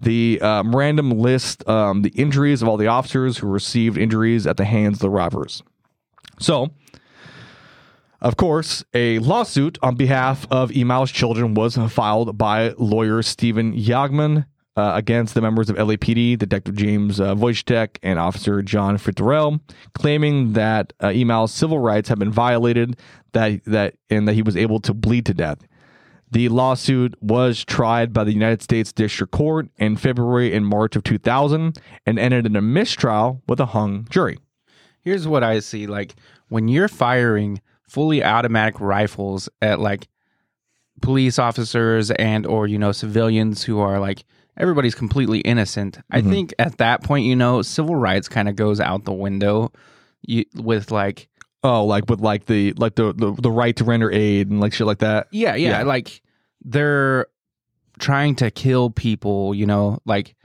The 0.01 0.39
um, 0.41 0.75
random 0.75 1.11
list 1.11 1.67
um, 1.67 2.01
the 2.01 2.09
injuries 2.09 2.61
of 2.61 2.67
all 2.67 2.77
the 2.77 2.87
officers 2.87 3.37
who 3.37 3.47
received 3.47 3.97
injuries 3.97 4.45
at 4.45 4.57
the 4.57 4.65
hands 4.65 4.97
of 4.97 5.01
the 5.01 5.09
robbers. 5.09 5.63
So, 6.39 6.71
of 8.21 8.37
course, 8.37 8.83
a 8.93 9.19
lawsuit 9.19 9.77
on 9.81 9.95
behalf 9.95 10.47
of 10.51 10.75
Emal's 10.75 11.11
children 11.11 11.53
was 11.53 11.75
filed 11.75 12.37
by 12.37 12.73
lawyer 12.77 13.21
Stephen 13.21 13.73
Yagman 13.73 14.45
uh, 14.77 14.91
against 14.95 15.33
the 15.33 15.41
members 15.41 15.69
of 15.69 15.77
LAPD, 15.77 16.37
Detective 16.37 16.75
James 16.75 17.19
uh, 17.19 17.33
Wojtek, 17.35 17.97
and 18.03 18.19
Officer 18.19 18.61
John 18.61 18.97
Fitzgerald, 18.97 19.59
claiming 19.93 20.53
that 20.53 20.93
uh, 20.99 21.45
civil 21.47 21.79
rights 21.79 22.09
have 22.09 22.19
been 22.19 22.31
violated, 22.31 22.97
that 23.31 23.63
that 23.65 23.95
and 24.09 24.27
that 24.27 24.33
he 24.33 24.41
was 24.41 24.57
able 24.57 24.79
to 24.81 24.93
bleed 24.93 25.25
to 25.27 25.33
death. 25.33 25.59
The 26.31 26.49
lawsuit 26.49 27.15
was 27.21 27.63
tried 27.63 28.11
by 28.11 28.23
the 28.23 28.33
United 28.33 28.61
States 28.61 28.91
District 28.91 29.31
Court 29.31 29.69
in 29.77 29.95
February 29.95 30.53
and 30.53 30.65
March 30.65 30.95
of 30.95 31.03
2000 31.03 31.79
and 32.05 32.19
ended 32.19 32.45
in 32.45 32.55
a 32.55 32.61
mistrial 32.61 33.41
with 33.47 33.59
a 33.59 33.67
hung 33.67 34.07
jury. 34.09 34.39
Here's 35.01 35.27
what 35.27 35.43
I 35.43 35.59
see 35.59 35.85
like 35.87 36.15
when 36.49 36.67
you're 36.67 36.87
firing 36.87 37.61
fully 37.87 38.23
automatic 38.23 38.81
rifles 38.81 39.47
at 39.61 39.79
like 39.79 40.07
police 41.01 41.37
officers 41.37 42.09
and 42.11 42.45
or 42.45 42.67
you 42.67 42.79
know 42.79 42.91
civilians 42.91 43.63
who 43.63 43.79
are 43.79 43.99
like 43.99 44.23
everybody's 44.57 44.95
completely 44.95 45.39
innocent. 45.41 45.99
I 46.09 46.21
mm-hmm. 46.21 46.31
think 46.31 46.53
at 46.57 46.77
that 46.77 47.03
point 47.03 47.25
you 47.25 47.35
know 47.35 47.61
civil 47.61 47.95
rights 47.95 48.27
kind 48.27 48.49
of 48.49 48.55
goes 48.55 48.79
out 48.79 49.05
the 49.05 49.13
window 49.13 49.71
you, 50.23 50.45
with 50.55 50.91
like 50.91 51.29
Oh, 51.65 51.83
like 51.85 52.07
with 52.09 52.19
like 52.21 52.45
the 52.45 52.73
like 52.73 52.93
the, 52.95 53.11
the 53.13 53.31
the 53.41 53.49
right 53.51 53.75
to 53.77 53.83
render 53.83 54.11
aid 54.11 54.49
and 54.51 54.59
like 54.61 54.71
shit 54.73 54.85
like 54.85 54.99
that. 54.99 55.27
yeah, 55.31 55.55
yeah, 55.55 55.79
Yeah. 55.79 55.83
like 55.83 56.21
they're 56.63 57.25
trying 57.97 58.35
to 58.35 58.51
kill 58.51 58.89
people, 58.91 59.55
you 59.55 59.65
know, 59.65 59.99
like 60.05 60.35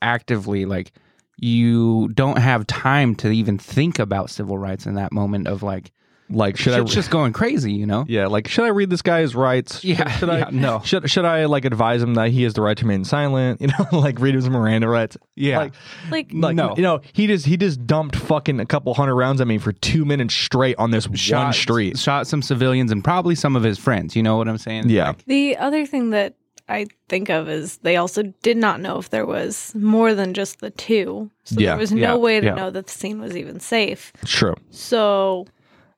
actively 0.00 0.64
like 0.64 0.92
you 1.36 2.08
don't 2.14 2.38
have 2.38 2.66
time 2.66 3.14
to 3.16 3.30
even 3.30 3.58
think 3.58 3.98
about 3.98 4.30
civil 4.30 4.56
rights 4.56 4.86
in 4.86 4.94
that 4.94 5.12
moment 5.12 5.46
of 5.46 5.62
like 5.62 5.92
Like 6.32 6.56
should 6.56 6.72
shit's 6.74 6.90
I 6.90 6.94
just 6.94 7.10
going 7.10 7.32
crazy, 7.32 7.72
you 7.72 7.86
know? 7.86 8.04
Yeah, 8.08 8.26
like 8.26 8.48
should 8.48 8.64
I 8.64 8.68
read 8.68 8.90
this 8.90 9.02
guy's 9.02 9.34
rights? 9.34 9.84
Yeah, 9.84 10.08
should 10.10 10.28
yeah, 10.30 10.46
I 10.46 10.50
no. 10.50 10.80
Should 10.84 11.10
should 11.10 11.24
I 11.24 11.44
like 11.44 11.64
advise 11.64 12.02
him 12.02 12.14
that 12.14 12.30
he 12.30 12.42
has 12.44 12.54
the 12.54 12.62
right 12.62 12.76
to 12.76 12.84
remain 12.84 13.04
silent? 13.04 13.60
You 13.62 13.68
know, 13.68 13.98
like 13.98 14.18
read 14.18 14.34
his 14.34 14.48
Miranda 14.48 14.88
rights. 14.88 15.16
Yeah. 15.36 15.58
like 15.58 15.72
Like, 16.10 16.30
like 16.32 16.56
No. 16.56 16.74
you 16.76 16.82
know 16.82 17.00
he 17.12 17.26
just 17.26 17.46
he 17.46 17.56
just 17.56 17.86
dumped 17.86 18.16
fucking 18.16 18.60
a 18.60 18.66
couple 18.66 18.92
hundred 18.94 19.14
rounds 19.14 19.40
at 19.40 19.46
me 19.46 19.58
for 19.58 19.72
two 19.72 20.04
minutes 20.04 20.34
straight 20.34 20.76
on 20.78 20.90
this 20.90 21.06
one 21.08 21.52
street. 21.52 21.98
shot 21.98 22.26
some 22.26 22.42
civilians 22.42 22.90
and 22.90 23.04
probably 23.04 23.34
some 23.34 23.54
of 23.56 23.62
his 23.62 23.78
friends. 23.78 24.16
You 24.16 24.22
know 24.22 24.36
what 24.36 24.48
I'm 24.48 24.58
saying? 24.58 24.88
Yeah, 24.90 25.12
the 25.26 25.56
other 25.58 25.86
thing 25.86 26.10
that 26.10 26.34
I 26.68 26.86
think 27.08 27.28
of 27.28 27.48
is 27.48 27.78
they 27.78 27.96
also 27.96 28.22
did 28.42 28.56
not 28.56 28.80
know 28.80 28.96
if 28.98 29.10
there 29.10 29.26
was 29.26 29.74
more 29.74 30.14
than 30.14 30.32
just 30.32 30.60
the 30.60 30.70
two. 30.70 31.30
So 31.44 31.56
Yeah, 31.58 31.70
there 31.70 31.78
was 31.78 31.92
no 31.92 32.00
yeah, 32.00 32.14
way 32.14 32.40
to 32.40 32.46
yeah. 32.46 32.54
know 32.54 32.70
that 32.70 32.86
the 32.86 32.92
scene 32.92 33.20
was 33.20 33.36
even 33.36 33.60
safe. 33.60 34.12
true. 34.24 34.54
So 34.70 35.46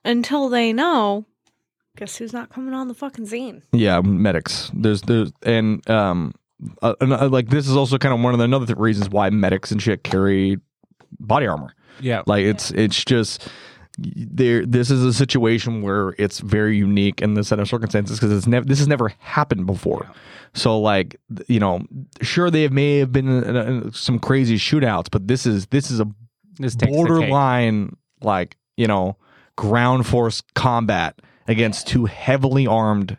until 0.04 0.48
they 0.48 0.72
know, 0.72 1.26
guess 1.96 2.16
who's 2.16 2.32
not 2.32 2.50
coming 2.50 2.74
on 2.74 2.88
the 2.88 2.94
fucking 2.94 3.26
scene? 3.26 3.62
Yeah, 3.72 4.00
medics. 4.00 4.70
There's 4.74 5.02
there's 5.02 5.32
and 5.42 5.88
um 5.90 6.34
uh, 6.82 6.94
and, 7.00 7.12
uh, 7.12 7.28
like 7.28 7.48
this 7.48 7.68
is 7.68 7.76
also 7.76 7.98
kind 7.98 8.14
of 8.14 8.20
one 8.20 8.32
of 8.32 8.38
the 8.38 8.44
another 8.44 8.66
th- 8.66 8.78
reasons 8.78 9.08
why 9.10 9.28
medics 9.30 9.70
and 9.70 9.82
shit 9.82 10.04
carry 10.04 10.58
body 11.18 11.46
armor. 11.46 11.74
yeah. 12.00 12.22
Like 12.26 12.44
it's 12.44 12.70
it's 12.72 13.04
just 13.04 13.48
there. 13.98 14.64
This 14.64 14.90
is 14.90 15.04
a 15.04 15.12
situation 15.12 15.82
where 15.82 16.14
it's 16.18 16.40
very 16.40 16.76
unique 16.76 17.22
in 17.22 17.34
the 17.34 17.44
set 17.44 17.58
of 17.60 17.68
circumstances 17.68 18.18
because 18.18 18.36
it's 18.36 18.46
never 18.46 18.64
this 18.64 18.78
has 18.78 18.88
never 18.88 19.08
happened 19.18 19.66
before. 19.66 20.10
So 20.54 20.80
like 20.80 21.16
you 21.48 21.60
know, 21.60 21.84
sure 22.22 22.50
they 22.50 22.62
have, 22.62 22.72
may 22.72 22.98
have 22.98 23.12
been 23.12 23.28
in, 23.28 23.56
in 23.56 23.92
some 23.92 24.18
crazy 24.18 24.56
shootouts, 24.56 25.10
but 25.10 25.28
this 25.28 25.46
is 25.46 25.66
this 25.66 25.90
is 25.90 26.00
a 26.00 26.06
This 26.58 26.74
takes 26.76 26.90
the 26.90 26.96
borderline 26.96 27.96
like 28.22 28.56
you 28.76 28.86
know 28.86 29.16
ground 29.56 30.06
force 30.06 30.42
combat 30.54 31.20
against 31.48 31.86
two 31.86 32.06
heavily 32.06 32.66
armed 32.66 33.16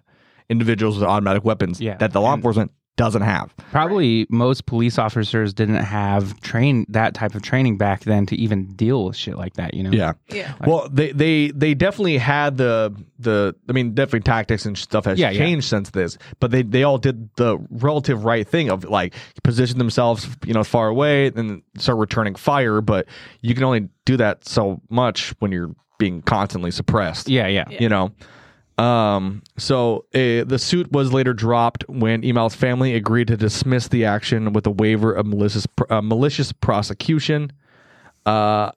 individuals 0.50 0.96
with 0.98 1.06
automatic 1.08 1.44
weapons 1.44 1.80
Yeah. 1.82 1.98
that 1.98 2.14
the 2.14 2.22
law 2.22 2.34
And- 2.34 2.40
enforcement 2.40 2.72
doesn't 2.98 3.24
have. 3.24 3.54
Probably 3.74 4.26
most 4.30 4.66
police 4.68 4.98
officers 4.98 5.54
didn't 5.54 5.84
have 5.84 6.40
train 6.40 6.86
that 6.88 7.14
type 7.14 7.36
of 7.36 7.42
training 7.42 7.78
back 7.78 8.06
then 8.06 8.26
to 8.28 8.38
even 8.38 8.68
deal 8.76 9.04
with 9.04 9.18
shit 9.18 9.38
like 9.38 9.56
that. 9.56 9.74
You 9.74 9.84
know? 9.84 9.90
Yeah. 9.92 10.14
Yeah. 10.32 10.54
Well, 10.66 10.88
they 10.90 11.12
they 11.12 11.52
they 11.54 11.74
definitely 11.74 12.18
had 12.20 12.56
the 12.56 12.96
the 13.20 13.54
I 13.68 13.74
mean 13.74 13.96
definitely 13.96 14.22
tactics 14.22 14.66
and 14.66 14.78
stuff 14.78 15.04
has 15.04 15.20
Yeah, 15.20 15.32
yeah. 15.32 15.40
changed 15.40 15.68
since 15.68 15.90
this, 15.90 16.18
but 16.40 16.52
they 16.52 16.62
they 16.62 16.84
all 16.84 16.98
did 16.98 17.30
the 17.36 17.58
relative 17.70 18.24
right 18.24 18.48
thing 18.48 18.70
of 18.70 18.86
like 18.86 19.14
position 19.44 19.78
themselves 19.78 20.30
you 20.46 20.54
know 20.54 20.64
far 20.64 20.88
away 20.88 21.28
and 21.36 21.64
start 21.78 21.98
returning 21.98 22.36
fire, 22.36 22.80
but 22.80 23.08
you 23.42 23.54
can 23.56 23.66
only 23.66 23.90
do 24.06 24.16
that 24.16 24.48
so 24.48 24.80
much 24.90 25.34
when 25.40 25.52
you're 25.52 25.76
being 25.98 26.22
constantly 26.22 26.72
suppressed. 26.72 27.30
Yeah. 27.30 27.48
Yeah. 27.48 27.66
You 27.70 27.90
know. 27.90 28.12
Um, 28.78 29.42
so 29.58 30.06
uh, 30.14 30.44
the 30.44 30.58
suit 30.60 30.92
was 30.92 31.14
later 31.14 31.34
dropped 31.34 31.88
when 31.88 32.26
Emal's 32.26 32.56
family 32.56 32.94
agreed 32.94 33.28
to 33.30 33.38
dismiss 33.38 33.88
the 33.88 34.04
action 34.04 34.52
with 34.52 34.68
a 34.68 34.72
waiver 34.72 35.14
of 35.14 35.26
malicious 35.26 35.66
uh, 35.90 36.02
malicious 36.02 36.52
prosecution. 36.52 37.54
Uh, 38.26 38.72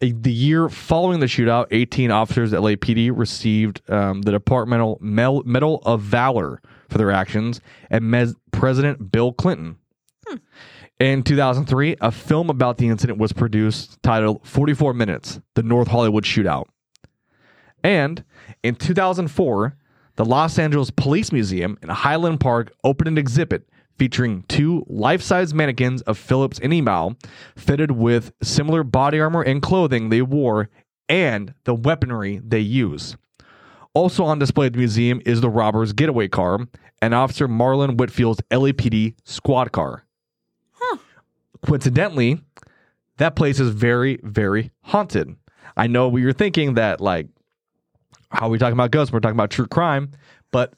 a- 0.00 0.10
the 0.12 0.32
year 0.32 0.68
following 0.68 1.20
the 1.20 1.26
shootout, 1.26 1.66
18 1.70 2.10
officers 2.10 2.52
at 2.52 2.60
LAPD 2.60 3.12
received 3.16 3.82
um, 3.88 4.22
the 4.22 4.32
Departmental 4.32 4.98
Mel- 5.00 5.42
Medal 5.44 5.80
of 5.84 6.00
Valor 6.00 6.60
for 6.88 6.98
their 6.98 7.12
actions, 7.12 7.60
and 7.88 8.10
Mes- 8.10 8.34
President 8.50 9.12
Bill 9.12 9.32
Clinton. 9.32 9.76
In 11.00 11.22
2003, 11.22 11.96
a 12.02 12.12
film 12.12 12.50
about 12.50 12.76
the 12.76 12.88
incident 12.88 13.18
was 13.18 13.32
produced 13.32 14.02
titled 14.02 14.46
44 14.46 14.92
Minutes 14.92 15.40
The 15.54 15.62
North 15.62 15.88
Hollywood 15.88 16.24
Shootout. 16.24 16.66
And 17.82 18.22
in 18.62 18.74
2004, 18.74 19.78
the 20.16 20.24
Los 20.26 20.58
Angeles 20.58 20.90
Police 20.90 21.32
Museum 21.32 21.78
in 21.82 21.88
Highland 21.88 22.40
Park 22.40 22.74
opened 22.84 23.08
an 23.08 23.16
exhibit 23.16 23.66
featuring 23.96 24.44
two 24.48 24.84
life 24.88 25.22
size 25.22 25.54
mannequins 25.54 26.02
of 26.02 26.18
Phillips 26.18 26.58
and 26.58 26.70
Emal, 26.70 27.16
fitted 27.56 27.92
with 27.92 28.34
similar 28.42 28.84
body 28.84 29.20
armor 29.20 29.40
and 29.40 29.62
clothing 29.62 30.10
they 30.10 30.20
wore 30.20 30.68
and 31.08 31.54
the 31.64 31.74
weaponry 31.74 32.42
they 32.44 32.60
use. 32.60 33.16
Also 33.94 34.22
on 34.22 34.38
display 34.38 34.66
at 34.66 34.74
the 34.74 34.78
museum 34.78 35.22
is 35.24 35.40
the 35.40 35.48
robber's 35.48 35.94
getaway 35.94 36.28
car 36.28 36.58
and 37.00 37.14
Officer 37.14 37.48
Marlon 37.48 37.96
Whitfield's 37.96 38.42
LAPD 38.50 39.14
squad 39.24 39.72
car. 39.72 40.04
Coincidentally, 41.66 42.40
that 43.18 43.36
place 43.36 43.60
is 43.60 43.70
very, 43.70 44.18
very 44.22 44.70
haunted. 44.82 45.36
I 45.76 45.86
know 45.86 46.08
we 46.08 46.24
were 46.24 46.32
thinking 46.32 46.74
that, 46.74 47.00
like, 47.00 47.28
how 48.30 48.46
are 48.46 48.50
we 48.50 48.58
talking 48.58 48.72
about 48.74 48.90
ghosts? 48.90 49.12
We're 49.12 49.20
talking 49.20 49.36
about 49.36 49.50
true 49.50 49.66
crime, 49.66 50.10
but 50.52 50.74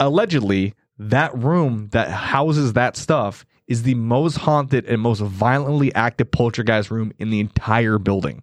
allegedly, 0.00 0.74
that 0.98 1.36
room 1.36 1.88
that 1.92 2.08
houses 2.10 2.72
that 2.72 2.96
stuff 2.96 3.44
is 3.66 3.82
the 3.82 3.94
most 3.94 4.36
haunted 4.38 4.86
and 4.86 5.00
most 5.02 5.20
violently 5.20 5.94
active 5.94 6.30
poltergeist 6.30 6.90
room 6.90 7.12
in 7.18 7.30
the 7.30 7.40
entire 7.40 7.98
building. 7.98 8.42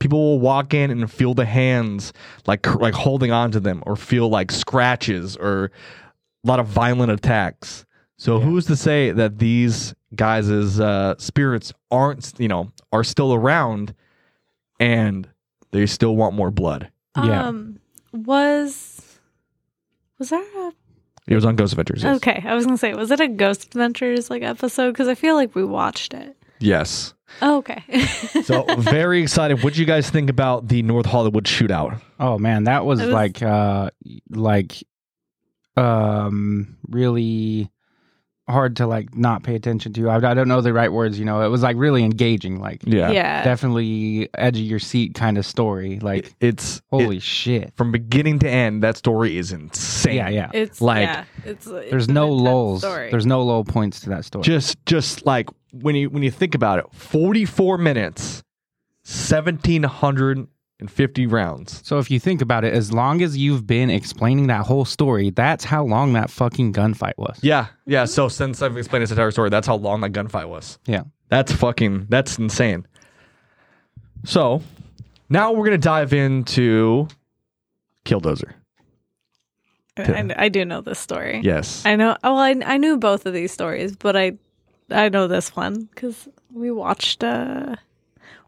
People 0.00 0.18
will 0.18 0.40
walk 0.40 0.74
in 0.74 0.90
and 0.90 1.10
feel 1.10 1.32
the 1.32 1.44
hands 1.44 2.12
like 2.46 2.66
like 2.74 2.94
holding 2.94 3.30
on 3.30 3.52
to 3.52 3.60
them, 3.60 3.82
or 3.86 3.94
feel 3.96 4.28
like 4.28 4.50
scratches, 4.50 5.36
or 5.36 5.70
a 6.44 6.48
lot 6.48 6.58
of 6.60 6.66
violent 6.66 7.12
attacks. 7.12 7.86
So 8.18 8.38
Yeah. 8.38 8.44
who's 8.46 8.66
to 8.66 8.76
say 8.76 9.12
that 9.12 9.38
these 9.38 9.94
guys' 10.14 10.78
uh, 10.80 11.14
spirits 11.18 11.72
aren't, 11.90 12.32
you 12.38 12.48
know, 12.48 12.70
are 12.92 13.04
still 13.04 13.32
around, 13.34 13.94
and 14.80 15.28
they 15.70 15.86
still 15.86 16.16
want 16.16 16.34
more 16.34 16.50
blood? 16.50 16.90
Yeah. 17.16 17.48
Um, 17.48 17.78
was 18.12 19.18
was 20.18 20.30
there 20.30 20.40
a 20.68 20.72
It 21.26 21.34
was 21.34 21.44
on 21.44 21.56
Ghost 21.56 21.72
Adventures. 21.72 22.02
Yes. 22.02 22.16
okay? 22.16 22.42
I 22.46 22.54
was 22.54 22.64
gonna 22.64 22.76
say, 22.78 22.94
was 22.94 23.10
it 23.10 23.20
a 23.20 23.28
Ghost 23.28 23.64
Adventures 23.66 24.30
like 24.30 24.42
episode? 24.42 24.92
Because 24.92 25.08
I 25.08 25.14
feel 25.14 25.34
like 25.34 25.54
we 25.54 25.64
watched 25.64 26.14
it. 26.14 26.36
Yes. 26.58 27.14
Oh, 27.40 27.56
okay. 27.58 27.82
So 28.44 28.64
very 28.78 29.22
excited. 29.22 29.62
What 29.62 29.74
do 29.74 29.80
you 29.80 29.86
guys 29.86 30.10
think 30.10 30.28
about 30.28 30.68
the 30.68 30.82
North 30.82 31.06
Hollywood 31.06 31.44
shootout? 31.44 32.00
Oh 32.20 32.38
man, 32.38 32.64
that 32.64 32.84
was, 32.84 33.00
It 33.00 33.06
was- 33.06 33.14
like 33.14 33.42
uh 33.42 33.90
like 34.30 34.74
um 35.76 36.76
really 36.88 37.70
hard 38.48 38.76
to 38.76 38.86
like 38.86 39.16
not 39.16 39.42
pay 39.42 39.54
attention 39.54 39.92
to. 39.94 40.08
I, 40.08 40.16
I, 40.16 40.34
don't 40.34 40.48
know 40.48 40.60
the 40.60 40.72
right 40.72 40.92
words, 40.92 41.18
you 41.18 41.24
know. 41.24 41.42
It 41.42 41.48
was 41.48 41.62
like 41.62 41.76
really 41.76 42.04
engaging, 42.04 42.60
like 42.60 42.82
yeah, 42.84 43.10
yeah. 43.10 43.44
definitely 43.44 44.28
edge 44.34 44.58
of 44.58 44.64
your 44.64 44.78
seat 44.78 45.14
kind 45.14 45.38
of 45.38 45.46
story. 45.46 45.98
Like 46.00 46.26
it, 46.26 46.34
it's 46.40 46.82
holy 46.90 47.18
it, 47.18 47.22
shit 47.22 47.72
from 47.76 47.92
beginning 47.92 48.40
to 48.40 48.48
end. 48.48 48.82
That 48.82 48.96
story 48.96 49.36
is 49.36 49.52
insane. 49.52 50.16
Yeah, 50.16 50.28
yeah. 50.28 50.50
It's 50.52 50.80
like 50.80 51.02
yeah. 51.02 51.24
It's, 51.44 51.66
it's 51.66 51.90
there's 51.90 52.08
no 52.08 52.30
lulls. 52.30 52.80
Story. 52.80 53.10
There's 53.10 53.26
no 53.26 53.42
low 53.42 53.64
points 53.64 54.00
to 54.00 54.10
that 54.10 54.24
story. 54.24 54.42
Just 54.42 54.84
just 54.86 55.24
like 55.24 55.48
when 55.72 55.94
you 55.94 56.10
when 56.10 56.22
you 56.22 56.30
think 56.30 56.54
about 56.54 56.78
it, 56.78 56.86
44 56.92 57.78
minutes, 57.78 58.42
1700 59.04 60.48
in 60.80 60.88
50 60.88 61.26
rounds. 61.26 61.80
So 61.86 61.98
if 61.98 62.10
you 62.10 62.18
think 62.18 62.42
about 62.42 62.64
it, 62.64 62.74
as 62.74 62.92
long 62.92 63.22
as 63.22 63.36
you've 63.36 63.66
been 63.66 63.90
explaining 63.90 64.48
that 64.48 64.66
whole 64.66 64.84
story, 64.84 65.30
that's 65.30 65.64
how 65.64 65.84
long 65.84 66.12
that 66.14 66.30
fucking 66.30 66.72
gunfight 66.72 67.16
was. 67.16 67.38
Yeah. 67.42 67.66
Yeah. 67.86 68.04
So 68.04 68.28
since 68.28 68.62
I've 68.62 68.76
explained 68.76 69.04
this 69.04 69.10
entire 69.10 69.30
story, 69.30 69.50
that's 69.50 69.66
how 69.66 69.76
long 69.76 70.00
that 70.00 70.12
gunfight 70.12 70.48
was. 70.48 70.78
Yeah. 70.86 71.04
That's 71.28 71.52
fucking, 71.52 72.06
that's 72.08 72.38
insane. 72.38 72.86
So 74.24 74.62
now 75.28 75.52
we're 75.52 75.66
going 75.66 75.72
to 75.72 75.78
dive 75.78 76.12
into 76.12 77.08
Killdozer. 78.04 78.54
I, 79.96 80.34
I, 80.36 80.48
do 80.48 80.64
know 80.64 80.80
this 80.80 80.98
story. 80.98 81.40
Yes. 81.44 81.84
I 81.84 81.96
know. 81.96 82.16
Well, 82.24 82.38
I, 82.38 82.56
I 82.64 82.78
knew 82.78 82.96
both 82.96 83.26
of 83.26 83.34
these 83.34 83.52
stories, 83.52 83.94
but 83.94 84.16
I 84.16 84.38
I 84.92 85.08
know 85.08 85.28
this 85.28 85.54
one 85.56 85.84
because 85.84 86.28
we 86.52 86.70
watched 86.70 87.24
uh, 87.24 87.76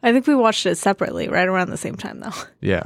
I 0.04 0.12
think 0.12 0.26
we 0.26 0.34
watched 0.34 0.66
it 0.66 0.76
separately, 0.76 1.28
right 1.28 1.48
around 1.48 1.70
the 1.70 1.76
same 1.78 1.96
time, 1.96 2.20
though. 2.20 2.30
Yeah. 2.60 2.84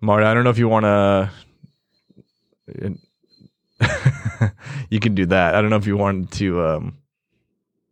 Marta, 0.00 0.26
I 0.26 0.34
don't 0.34 0.42
know 0.42 0.50
if 0.50 0.58
you 0.58 0.68
want 0.68 0.84
to. 0.84 1.30
you 4.90 4.98
can 5.00 5.14
do 5.14 5.26
that. 5.26 5.54
I 5.54 5.60
don't 5.60 5.70
know 5.70 5.76
if 5.76 5.86
you 5.86 5.96
wanted 5.96 6.32
to. 6.32 6.66
Um, 6.66 6.98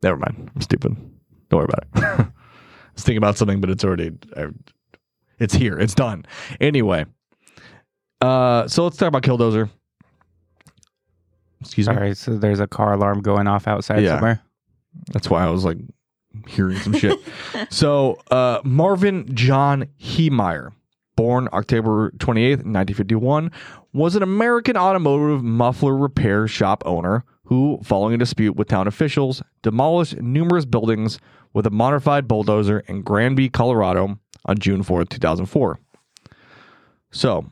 never 0.02 0.16
mind. 0.16 0.50
I'm 0.54 0.60
stupid. 0.60 0.96
Don't 1.48 1.58
worry 1.60 1.68
about 1.72 1.84
it. 1.94 2.26
I 2.26 2.32
was 2.94 3.04
thinking 3.04 3.18
about 3.18 3.36
something, 3.38 3.60
but 3.60 3.70
it's 3.70 3.84
already. 3.84 4.10
I, 4.36 4.46
it's 5.38 5.54
here. 5.54 5.78
It's 5.78 5.94
done. 5.94 6.26
Anyway. 6.60 7.06
Uh, 8.20 8.66
so 8.68 8.82
let's 8.84 8.96
talk 8.96 9.08
about 9.08 9.22
Killdozer. 9.22 9.70
Excuse 11.60 11.88
me. 11.88 11.94
All 11.94 12.00
right, 12.00 12.16
so 12.16 12.36
there's 12.36 12.60
a 12.60 12.66
car 12.66 12.92
alarm 12.94 13.20
going 13.20 13.46
off 13.46 13.68
outside 13.68 14.02
Yeah. 14.02 14.14
somewhere. 14.16 14.42
That's 15.12 15.30
why 15.30 15.44
I 15.44 15.50
was 15.50 15.64
like 15.64 15.78
hearing 16.46 16.78
some 16.78 16.92
shit. 16.92 17.18
So, 17.70 18.18
uh, 18.30 18.60
Marvin 18.64 19.34
John 19.34 19.86
Heemeyer, 20.00 20.72
born 21.16 21.48
October 21.52 22.10
28th, 22.12 22.64
1951, 22.64 23.50
was 23.92 24.16
an 24.16 24.22
American 24.22 24.76
automotive 24.76 25.42
muffler 25.42 25.96
repair 25.96 26.46
shop 26.48 26.82
owner 26.86 27.24
who, 27.44 27.80
following 27.82 28.14
a 28.14 28.18
dispute 28.18 28.54
with 28.56 28.68
town 28.68 28.86
officials, 28.86 29.42
demolished 29.62 30.16
numerous 30.20 30.64
buildings 30.64 31.18
with 31.52 31.66
a 31.66 31.70
modified 31.70 32.28
bulldozer 32.28 32.80
in 32.80 33.02
Granby, 33.02 33.48
Colorado 33.48 34.18
on 34.46 34.58
June 34.58 34.84
4th, 34.84 35.08
2004. 35.08 35.78
So, 37.10 37.50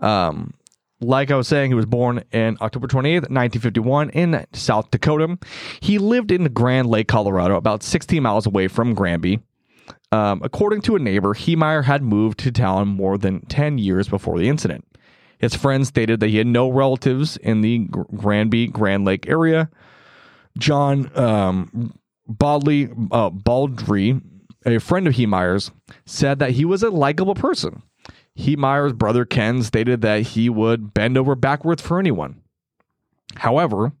um, 0.00 0.54
like 1.02 1.30
I 1.30 1.36
was 1.36 1.48
saying, 1.48 1.70
he 1.70 1.74
was 1.74 1.86
born 1.86 2.24
in 2.32 2.56
October 2.60 2.86
28th, 2.86 3.28
1951, 3.30 4.10
in 4.10 4.46
South 4.52 4.90
Dakota. 4.90 5.38
He 5.80 5.98
lived 5.98 6.30
in 6.30 6.44
Grand 6.52 6.88
Lake, 6.88 7.08
Colorado, 7.08 7.56
about 7.56 7.82
16 7.82 8.22
miles 8.22 8.46
away 8.46 8.68
from 8.68 8.94
Granby. 8.94 9.40
Um, 10.12 10.40
according 10.44 10.82
to 10.82 10.96
a 10.96 10.98
neighbor, 10.98 11.34
Heemeyer 11.34 11.84
had 11.84 12.02
moved 12.02 12.38
to 12.40 12.52
town 12.52 12.88
more 12.88 13.18
than 13.18 13.40
10 13.46 13.78
years 13.78 14.08
before 14.08 14.38
the 14.38 14.48
incident. 14.48 14.84
His 15.38 15.54
friends 15.54 15.88
stated 15.88 16.20
that 16.20 16.28
he 16.28 16.36
had 16.36 16.46
no 16.46 16.68
relatives 16.68 17.36
in 17.38 17.62
the 17.62 17.88
Granby, 17.88 18.68
Grand 18.68 19.04
Lake 19.04 19.28
area. 19.28 19.70
John 20.58 21.10
um, 21.18 21.94
Baldley, 22.28 22.90
uh, 23.10 23.30
Baldry, 23.30 24.20
a 24.64 24.78
friend 24.78 25.08
of 25.08 25.14
Heemeyer's, 25.14 25.72
said 26.06 26.38
that 26.38 26.52
he 26.52 26.64
was 26.64 26.82
a 26.82 26.90
likable 26.90 27.34
person. 27.34 27.82
Heemeyer's 28.38 28.92
brother 28.92 29.24
Ken 29.24 29.62
stated 29.62 30.00
that 30.02 30.22
he 30.22 30.48
would 30.48 30.94
bend 30.94 31.18
over 31.18 31.34
backwards 31.34 31.82
for 31.82 31.98
anyone. 31.98 32.40
However, 33.36 33.92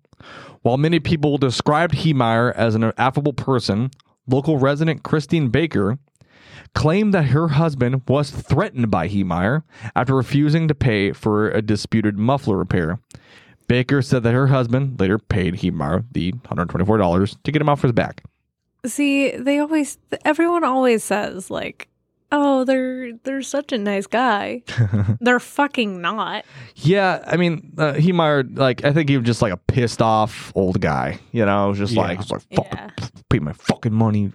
while 0.62 0.76
many 0.76 1.00
people 1.00 1.38
described 1.38 1.94
Heemeyer 1.94 2.54
as 2.54 2.74
an 2.74 2.92
affable 2.96 3.32
person, 3.32 3.90
local 4.26 4.58
resident 4.58 5.02
Christine 5.02 5.48
Baker 5.48 5.98
claimed 6.74 7.12
that 7.12 7.26
her 7.26 7.48
husband 7.48 8.02
was 8.08 8.30
threatened 8.30 8.90
by 8.90 9.08
Heemeyer 9.08 9.62
after 9.94 10.14
refusing 10.14 10.68
to 10.68 10.74
pay 10.74 11.12
for 11.12 11.50
a 11.50 11.60
disputed 11.60 12.16
muffler 12.16 12.56
repair. 12.56 13.00
Baker 13.68 14.02
said 14.02 14.22
that 14.22 14.34
her 14.34 14.48
husband 14.48 14.98
later 15.00 15.18
paid 15.18 15.54
Heemeyer 15.54 16.04
the 16.12 16.32
$124 16.32 17.36
to 17.42 17.52
get 17.52 17.62
him 17.62 17.68
off 17.68 17.82
his 17.82 17.92
back. 17.92 18.22
See, 18.84 19.36
they 19.36 19.58
always, 19.58 19.98
everyone 20.24 20.64
always 20.64 21.04
says 21.04 21.50
like, 21.50 21.88
"Oh, 22.32 22.64
they're 22.64 23.12
they're 23.22 23.42
such 23.42 23.70
a 23.72 23.78
nice 23.78 24.06
guy." 24.08 24.62
they're 25.20 25.38
fucking 25.40 26.00
not. 26.00 26.44
Yeah, 26.74 27.22
I 27.26 27.36
mean, 27.36 27.72
uh, 27.78 27.92
Heemeyer, 27.92 28.58
like, 28.58 28.84
I 28.84 28.92
think 28.92 29.08
he 29.08 29.16
was 29.18 29.26
just 29.26 29.42
like 29.42 29.52
a 29.52 29.56
pissed 29.56 30.02
off 30.02 30.50
old 30.56 30.80
guy, 30.80 31.20
you 31.30 31.44
know, 31.46 31.72
just 31.74 31.94
like, 31.94 32.16
Yeah. 32.18 32.22
he's 32.22 32.30
like, 32.30 32.42
fuck, 32.54 32.66
Yeah. 32.72 32.90
pay 33.30 33.38
my 33.38 33.52
fucking 33.52 33.92
money, 33.92 34.32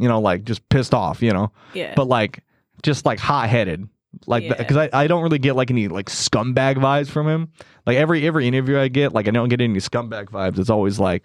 you 0.00 0.08
know, 0.08 0.20
like 0.20 0.44
just 0.44 0.68
pissed 0.70 0.94
off, 0.94 1.22
you 1.22 1.32
know, 1.32 1.52
Yeah. 1.74 1.92
but 1.94 2.08
like, 2.08 2.42
just 2.82 3.06
like 3.06 3.18
hot 3.20 3.48
headed. 3.48 3.88
Like, 4.26 4.44
Yeah. 4.44 4.54
because 4.54 4.76
I, 4.76 4.88
I 4.92 5.06
don't 5.06 5.22
really 5.22 5.38
get 5.38 5.54
like 5.56 5.70
any 5.70 5.88
like 5.88 6.06
scumbag 6.06 6.76
vibes 6.76 7.08
from 7.08 7.28
him. 7.28 7.48
Like 7.86 7.96
every 7.98 8.26
every 8.26 8.46
interview 8.48 8.78
I 8.78 8.88
get, 8.88 9.12
like 9.12 9.28
I 9.28 9.30
don't 9.30 9.48
get 9.48 9.60
any 9.60 9.78
scumbag 9.80 10.26
vibes. 10.30 10.58
It's 10.58 10.70
always 10.70 10.98
like 10.98 11.24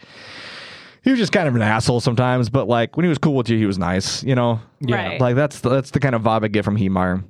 he 1.04 1.12
was 1.12 1.20
just 1.20 1.32
kind 1.32 1.48
of 1.48 1.56
an 1.56 1.62
asshole 1.62 2.00
sometimes, 2.00 2.50
but 2.50 2.68
like 2.68 2.98
when 2.98 3.04
he 3.04 3.10
was 3.10 3.18
cool 3.18 3.36
with 3.36 3.50
you, 3.50 3.58
he 3.58 3.66
was 3.66 3.78
nice. 3.78 4.24
You 4.24 4.36
know, 4.36 4.60
Right. 4.82 5.20
like 5.20 5.36
that's 5.36 5.60
the, 5.62 5.70
that's 5.70 5.92
the 5.92 6.00
kind 6.00 6.16
of 6.16 6.22
vibe 6.24 6.44
I 6.44 6.48
get 6.48 6.66
from 6.66 6.78
Heemeyer. 6.78 7.24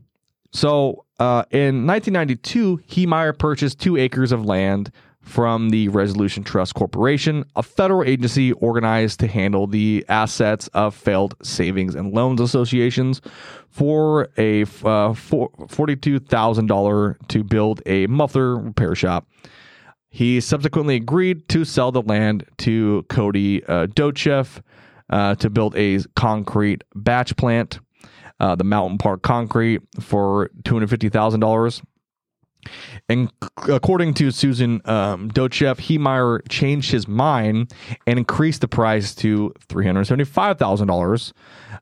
So 0.52 1.06
uh, 1.20 1.44
in 1.52 1.86
1992, 1.86 2.80
Heemeyer 2.88 3.38
purchased 3.38 3.80
two 3.80 3.98
acres 3.98 4.32
of 4.32 4.46
land 4.46 4.92
from 5.22 5.70
the 5.70 5.90
Resolution 5.90 6.44
Trust 6.44 6.74
Corporation, 6.74 7.46
a 7.56 7.62
federal 7.62 8.04
agency 8.04 8.52
organized 8.54 9.20
to 9.20 9.28
handle 9.28 9.68
the 9.68 10.04
assets 10.10 10.68
of 10.70 10.96
failed 10.96 11.36
savings 11.44 11.94
and 11.94 12.14
loans 12.14 12.42
associations, 12.42 13.22
for 13.70 14.30
a 14.38 14.64
uh, 14.64 15.14
$42,000 15.14 17.28
to 17.28 17.44
build 17.44 17.84
a 17.86 18.08
muffler 18.08 18.56
repair 18.58 18.96
shop. 18.96 19.28
He 20.10 20.42
subsequently 20.42 20.96
agreed 20.96 21.48
to 21.50 21.64
sell 21.64 21.92
the 21.92 22.02
land 22.02 22.46
to 22.60 23.06
Cody 23.10 23.64
uh, 23.66 23.88
Docheff 23.88 24.62
uh, 25.10 25.36
to 25.36 25.50
build 25.50 25.76
a 25.76 26.00
concrete 26.16 26.84
batch 26.96 27.36
plant, 27.38 27.80
uh, 28.40 28.56
the 28.56 28.64
Mountain 28.64 28.98
Park 28.98 29.22
Concrete, 29.22 29.82
for 30.00 30.50
$250,000. 30.64 31.82
And 33.08 33.32
according 33.68 34.14
to 34.16 34.32
Susan 34.32 34.82
um, 34.86 35.32
Docheff, 35.32 35.78
Heemeyer 35.78 36.48
changed 36.50 36.92
his 36.92 37.08
mind 37.08 37.74
and 38.06 38.20
increased 38.20 38.62
the 38.62 38.68
price 38.68 39.16
to 39.16 39.54
$375,000, 39.68 41.34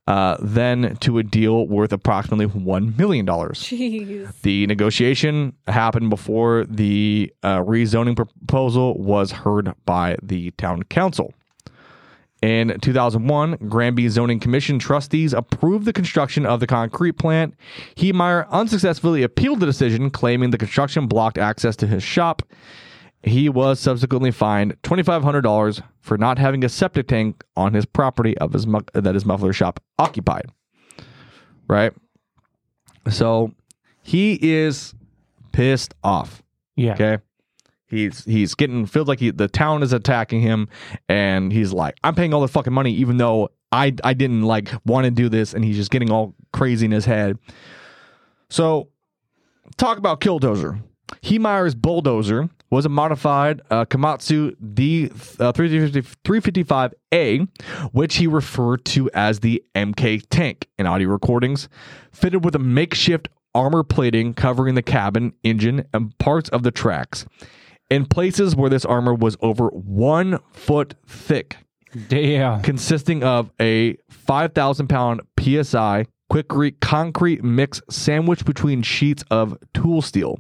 uh, 0.08 0.38
then 0.40 0.96
to 0.98 1.18
a 1.18 1.24
deal 1.24 1.68
worth 1.68 1.92
approximately 1.92 2.48
$1 2.48 2.98
million. 2.98 3.26
Jeez. 3.26 4.42
The 4.42 4.68
negotiation 4.68 5.54
happened 5.68 6.10
before 6.10 6.66
the 6.66 7.34
uh, 7.44 7.60
rezoning 7.60 8.16
proposal 8.16 8.98
was 8.98 9.32
heard 9.32 9.74
by 9.86 10.18
the 10.22 10.52
town 10.52 10.84
council. 10.84 11.34
In 12.42 12.80
2001, 12.82 13.58
Granby 13.68 14.10
Zoning 14.10 14.40
Commission 14.40 14.78
trustees 14.78 15.34
approved 15.34 15.86
the 15.86 15.94
construction 15.94 16.46
of 16.46 16.60
the 16.60 16.68
concrete 16.68 17.14
plant. 17.14 17.56
Heemeyer 17.96 18.48
unsuccessfully 18.50 19.24
appealed 19.24 19.60
the 19.60 19.66
decision, 19.66 20.12
claiming 20.12 20.52
the 20.52 20.58
construction 20.58 21.08
blocked 21.08 21.40
access 21.40 21.76
to 21.78 21.88
his 21.88 22.04
shop. 22.04 22.44
He 23.24 23.50
was 23.50 23.80
subsequently 23.80 24.30
fined 24.30 24.80
$2,500 24.84 25.82
for 26.00 26.18
not 26.18 26.38
having 26.38 26.64
a 26.64 26.70
septic 26.70 27.08
tank 27.08 27.44
on 27.56 27.74
his 27.74 27.86
property 27.86 28.38
of 28.38 28.54
his 28.54 28.68
mu- 28.68 28.82
that 28.94 29.16
his 29.16 29.26
muffler 29.26 29.52
shop 29.52 29.80
occupied. 29.98 30.52
Right? 31.68 31.92
So 33.10 33.52
he 34.04 34.38
is 34.42 34.94
pissed 35.52 35.96
off. 36.04 36.44
Yeah. 36.76 36.94
Okay. 36.94 37.18
He's 37.90 38.26
he's 38.26 38.54
getting 38.54 38.86
feels 38.86 39.08
like 39.08 39.20
he, 39.20 39.32
the 39.32 39.48
town 39.48 39.82
is 39.82 39.94
attacking 39.94 40.42
him, 40.42 40.68
and 41.08 41.54
he's 41.54 41.72
like, 41.72 41.98
I'm 42.04 42.16
paying 42.16 42.34
all 42.34 42.42
the 42.42 42.48
fucking 42.48 42.74
money, 42.74 42.92
even 42.94 43.18
though 43.18 43.50
I 43.72 43.94
I 44.04 44.14
didn't 44.14 44.44
like 44.44 44.70
want 44.86 45.06
to 45.06 45.12
do 45.12 45.30
this, 45.30 45.54
and 45.54 45.64
he's 45.64 45.78
just 45.78 45.92
getting 45.92 46.12
all 46.12 46.36
crazy 46.52 46.86
in 46.86 46.92
his 46.92 47.06
head. 47.06 47.38
So, 48.50 48.90
talk 49.78 49.98
about 49.98 50.20
Killdozer. 50.20 50.82
Heemeyer's 51.22 51.76
bulldozer 51.76 52.50
was 52.70 52.86
a 52.86 52.90
modified 52.90 53.62
uh, 53.70 53.86
Komatsu 53.86 54.54
D 54.74 55.06
uh, 55.40 55.54
355A, 55.54 57.48
which 57.94 58.18
he 58.18 58.28
referred 58.28 58.84
to 58.86 59.10
as 59.14 59.40
the 59.40 59.64
MK 59.74 60.24
tank 60.30 60.68
in 60.78 60.86
audio 60.86 61.08
recordings, 61.08 61.70
fitted 62.12 62.44
with 62.44 62.56
a 62.56 62.60
makeshift 62.60 63.30
armor 63.56 63.84
plating 63.84 64.34
covering 64.34 64.76
the 64.76 64.82
cabin, 64.82 65.32
engine, 65.44 65.86
and 65.94 66.18
parts 66.18 66.50
of 66.50 66.64
the 66.64 66.72
tracks. 66.72 67.26
In 67.90 68.06
places 68.06 68.56
where 68.56 68.70
this 68.70 68.84
armor 68.86 69.14
was 69.14 69.38
over 69.42 69.68
one 69.70 70.40
foot 70.52 70.96
thick, 71.06 71.58
Damn. 72.10 72.62
consisting 72.62 73.24
of 73.24 73.50
a 73.62 73.96
5,000 74.10 74.88
pound 74.88 75.22
PSI 75.40 76.06
quick 76.30 76.80
concrete 76.82 77.44
mix 77.44 77.82
sandwiched 77.90 78.46
between 78.46 78.82
sheets 78.82 79.24
of 79.32 79.58
tool 79.74 80.02
steel. 80.02 80.40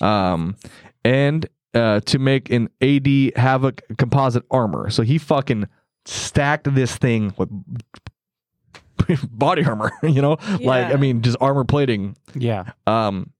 Um, 0.00 0.56
and 1.04 1.46
uh, 1.74 2.00
to 2.00 2.18
make 2.18 2.50
an 2.50 2.68
AD 2.80 3.36
Havoc 3.36 3.82
composite 3.98 4.44
armor. 4.50 4.90
So 4.90 5.02
he 5.02 5.18
fucking 5.18 5.68
stacked 6.04 6.72
this 6.74 6.96
thing 6.96 7.34
with 7.36 7.50
body 9.30 9.64
armor, 9.64 9.92
you 10.02 10.22
know? 10.22 10.38
Like, 10.60 10.92
I 10.92 10.96
mean, 10.96 11.22
just 11.22 11.36
armor 11.40 11.64
plating. 11.64 12.16
Yeah. 12.34 12.72
Um, 12.86 13.30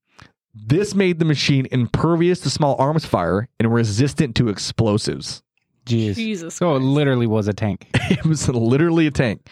this 0.55 0.95
made 0.95 1.19
the 1.19 1.25
machine 1.25 1.67
impervious 1.71 2.41
to 2.41 2.51
small 2.51 2.77
arms 2.79 3.05
fire 3.05 3.49
and 3.59 3.73
resistant 3.73 4.37
to 4.37 4.49
explosives. 4.49 5.43
Jeez. 5.85 6.15
Jesus. 6.15 6.55
So 6.55 6.77
it 6.77 6.81
literally 6.81 7.27
was 7.27 7.49
a 7.49 7.53
tank. 7.53 7.89
it 7.95 8.25
was 8.25 8.49
literally 8.49 9.07
a 9.07 9.11
tank. 9.11 9.47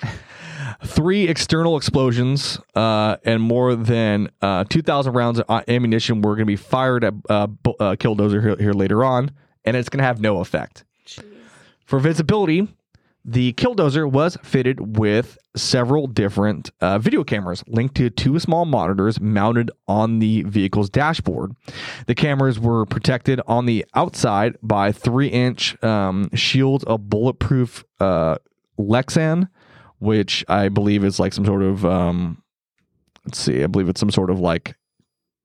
Three 0.85 1.29
external 1.29 1.77
explosions 1.77 2.59
uh, 2.75 3.17
and 3.25 3.43
more 3.43 3.75
than 3.75 4.31
uh, 4.41 4.65
2,000 4.65 5.13
rounds 5.13 5.41
of 5.41 5.65
ammunition 5.69 6.23
were 6.23 6.35
going 6.35 6.47
to 6.47 6.47
be 6.47 6.57
fired 6.57 7.05
at 7.05 7.15
uh, 7.29 7.47
Bu- 7.49 7.75
uh, 7.79 7.97
Killdozer 7.97 8.43
here, 8.43 8.57
here 8.57 8.73
later 8.73 9.05
on, 9.05 9.31
and 9.65 9.77
it's 9.77 9.89
going 9.89 9.99
to 9.99 10.05
have 10.05 10.21
no 10.21 10.39
effect. 10.39 10.85
Jeez. 11.07 11.25
For 11.85 11.99
visibility, 11.99 12.69
the 13.25 13.53
Killdozer 13.53 14.11
was 14.11 14.37
fitted 14.43 14.97
with 14.97 15.39
several 15.55 16.07
different 16.07 16.71
uh, 16.81 16.99
video 16.99 17.23
cameras 17.23 17.63
linked 17.69 17.95
to 17.97 18.11
two 18.11 18.39
small 18.39 18.65
monitors 18.65 19.21
mounted 19.21 19.71
on 19.87 20.19
the 20.19 20.43
vehicle's 20.43 20.91
dashboard. 20.91 21.53
The 22.07 22.15
cameras 22.15 22.59
were 22.59 22.85
protected 22.87 23.41
on 23.47 23.67
the 23.67 23.85
outside 23.95 24.57
by 24.63 24.93
three 24.93 25.29
inch 25.29 25.83
um, 25.85 26.31
shields 26.35 26.85
of 26.85 27.09
bulletproof 27.09 27.85
uh, 28.01 28.39
Lexan, 28.79 29.49
which 29.99 30.45
I 30.49 30.69
believe 30.69 31.05
is 31.05 31.21
like 31.21 31.33
some 31.33 31.45
sort 31.47 31.63
of, 31.63 31.85
um, 31.87 32.43
let's 33.25 33.39
see, 33.39 33.63
I 33.63 33.67
believe 33.69 33.89
it's 33.89 34.01
some 34.01 34.11
sort 34.11 34.31
of 34.31 34.41
like 34.41 34.75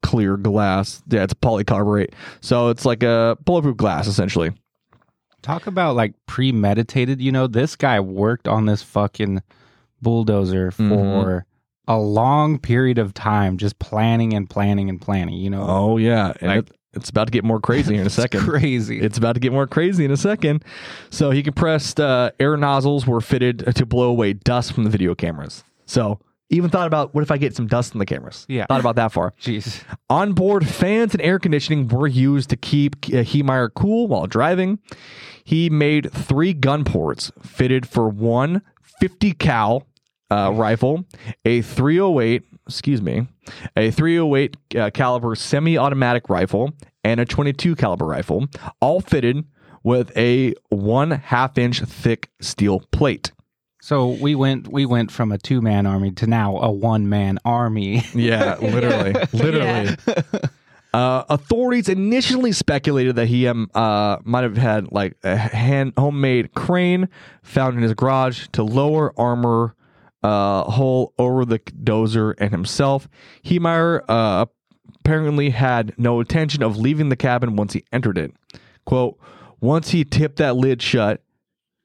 clear 0.02 0.38
glass. 0.38 1.04
Yeah, 1.10 1.24
it's 1.24 1.34
polycarbonate. 1.34 2.14
So 2.42 2.70
it's 2.70 2.86
like 2.86 3.04
a 3.04 3.38
bulletproof 3.46 3.78
glass 3.78 4.08
essentially. 4.08 4.52
Talk 5.42 5.68
about 5.68 5.96
like 5.96 6.14
premeditated. 6.26 7.22
You 7.22 7.32
know, 7.32 7.48
this 7.48 7.76
guy 7.76 8.00
worked 8.00 8.48
on 8.48 8.66
this 8.66 8.82
fucking 8.82 9.42
bulldozer 10.02 10.72
for 10.72 10.84
Mhm. 10.84 11.44
a 11.88 11.98
long 12.00 12.60
period 12.60 12.98
of 12.98 13.14
time, 13.14 13.58
just 13.58 13.80
planning 13.80 14.34
and 14.34 14.50
planning 14.50 14.90
and 14.90 15.00
planning. 15.02 15.36
You 15.36 15.50
know, 15.50 15.66
Oh 15.68 15.98
yeah, 15.98 16.34
and 16.42 16.50
Like- 16.50 16.60
it, 16.70 16.72
it's 16.94 17.10
about 17.10 17.28
to 17.28 17.32
get 17.32 17.44
more 17.44 17.60
crazy 17.60 17.96
in 17.96 18.02
a 18.02 18.06
It's 18.08 18.16
second. 18.16 18.42
crazy. 18.42 19.00
It's 19.00 19.18
about 19.18 19.34
to 19.36 19.40
get 19.40 19.52
more 19.54 19.68
crazy 19.68 20.04
in 20.06 20.12
a 20.12 20.18
second. 20.18 20.64
So 21.12 21.32
he 21.32 21.44
compressed 21.44 22.00
uh, 22.00 22.32
air 22.40 22.58
nozzles 22.58 23.06
were 23.08 23.22
fitted 23.22 23.60
to 23.76 23.86
blow 23.86 24.10
away 24.10 24.34
dust 24.34 24.74
from 24.74 24.84
the 24.84 24.90
video 24.90 25.16
cameras. 25.16 25.64
So 25.86 26.20
even 26.50 26.70
thought 26.70 26.88
about 26.88 27.14
what 27.14 27.22
if 27.24 27.32
I 27.32 27.38
get 27.38 27.56
some 27.56 27.68
dust 27.68 27.94
in 27.94 28.00
the 28.00 28.06
cameras? 28.06 28.46
Yeah. 28.48 28.66
thought 28.68 28.80
about 28.80 28.96
that 28.96 29.12
far. 29.12 29.34
Jeez. 29.42 29.84
Onboard 30.10 30.68
fans 30.68 31.14
and 31.14 31.22
air 31.22 31.40
conditioning 31.40 31.88
were 31.88 32.08
used 32.08 32.50
to 32.50 32.58
keep 32.58 32.96
uh, 33.08 33.24
Heemeyer 33.24 33.74
cool 33.74 34.08
while 34.08 34.28
driving. 34.28 34.80
He 35.44 35.70
made 35.70 36.12
three 36.12 36.54
gun 36.54 36.84
ports 36.84 37.32
fitted 37.42 37.88
for 37.88 38.08
one 38.10 38.62
50 39.00 39.34
cal 39.34 39.88
uh, 40.30 40.52
rifle, 40.54 41.06
a 41.46 41.62
308, 41.62 42.44
excuse 42.68 43.02
me, 43.02 43.28
a 43.76 43.92
308 43.92 44.58
uh, 44.76 44.90
caliber 44.94 45.36
semi-automatic 45.36 46.30
rifle, 46.30 46.74
and 47.04 47.20
a 47.20 47.26
22 47.26 47.76
caliber 47.76 48.06
rifle, 48.06 48.48
all 48.82 49.00
fitted 49.00 49.46
with 49.84 50.16
a 50.18 50.54
one 50.70 51.12
half 51.12 51.58
inch 51.58 51.80
thick 51.82 52.30
steel 52.42 52.82
plate. 52.92 53.32
So 53.82 54.10
we 54.10 54.36
went 54.36 54.68
we 54.68 54.86
went 54.86 55.12
from 55.12 55.32
a 55.32 55.38
two 55.38 55.62
man 55.62 55.86
army 55.86 56.12
to 56.12 56.28
now 56.28 56.58
a 56.58 56.72
one 56.72 57.10
man 57.10 57.40
army. 57.46 58.04
Yeah, 58.14 58.58
literally, 58.60 59.14
literally. 59.34 59.96
Uh, 60.94 61.24
authorities 61.30 61.88
initially 61.90 62.52
speculated 62.52 63.16
that 63.18 63.28
he 63.28 63.48
um, 63.48 63.70
uh, 63.76 64.18
might 64.24 64.44
have 64.44 64.58
had 64.58 64.92
like 64.92 65.16
a 65.24 65.36
hand 65.38 65.94
homemade 65.98 66.54
crane 66.56 67.08
found 67.44 67.76
in 67.76 67.84
his 67.84 67.94
garage 67.94 68.48
to 68.54 68.64
lower 68.64 69.14
armor 69.20 69.76
uh, 70.24 70.64
hole 70.64 71.14
over 71.20 71.46
the 71.46 71.60
dozer 71.60 72.34
and 72.40 72.52
himself. 72.52 73.08
Heemeyer 73.44 74.02
uh, 74.08 74.46
apparently 75.00 75.52
had 75.52 75.94
no 75.98 76.20
intention 76.20 76.64
of 76.64 76.78
leaving 76.78 77.10
the 77.10 77.16
cabin 77.16 77.56
once 77.56 77.74
he 77.74 77.84
entered 77.92 78.18
it. 78.18 78.34
"Quote: 78.86 79.20
Once 79.62 79.90
he 79.92 80.04
tipped 80.04 80.38
that 80.38 80.56
lid 80.56 80.82
shut, 80.82 81.22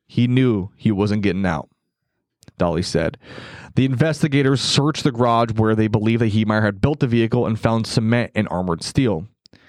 he 0.07 0.26
knew 0.26 0.70
he 0.76 0.90
wasn't 0.90 1.22
getting 1.22 1.45
out." 1.45 1.68
Dolly 2.59 2.82
said. 2.82 3.18
The 3.74 3.84
investigators 3.84 4.61
searched 4.61 5.05
the 5.05 5.12
garage 5.12 5.53
where 5.57 5.74
they 5.74 5.88
believe 5.88 6.18
that 6.20 6.32
Heemeyer 6.32 6.62
had 6.62 6.80
built 6.80 7.00
the 7.00 7.07
vehicle 7.07 7.46
and 7.46 7.59
found 7.59 7.86
cement 7.86 8.32
and 8.34 8.46
armored 8.50 8.82
steel. 8.82 9.26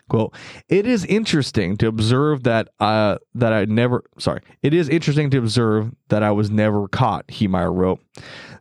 Quote, 0.10 0.36
it 0.68 0.86
is 0.86 1.06
interesting 1.06 1.78
to 1.78 1.88
observe 1.88 2.44
that 2.44 2.68
uh 2.82 3.18
that 3.36 3.54
I 3.54 3.64
never 3.66 4.04
sorry. 4.20 4.42
It 4.62 4.74
is 4.74 4.90
interesting 4.90 5.30
to 5.30 5.38
observe 5.38 5.92
that 6.10 6.22
I 6.22 6.32
was 6.32 6.52
never 6.52 6.88
caught, 6.90 7.28
Heemeyer 7.28 7.74
wrote. 7.74 8.02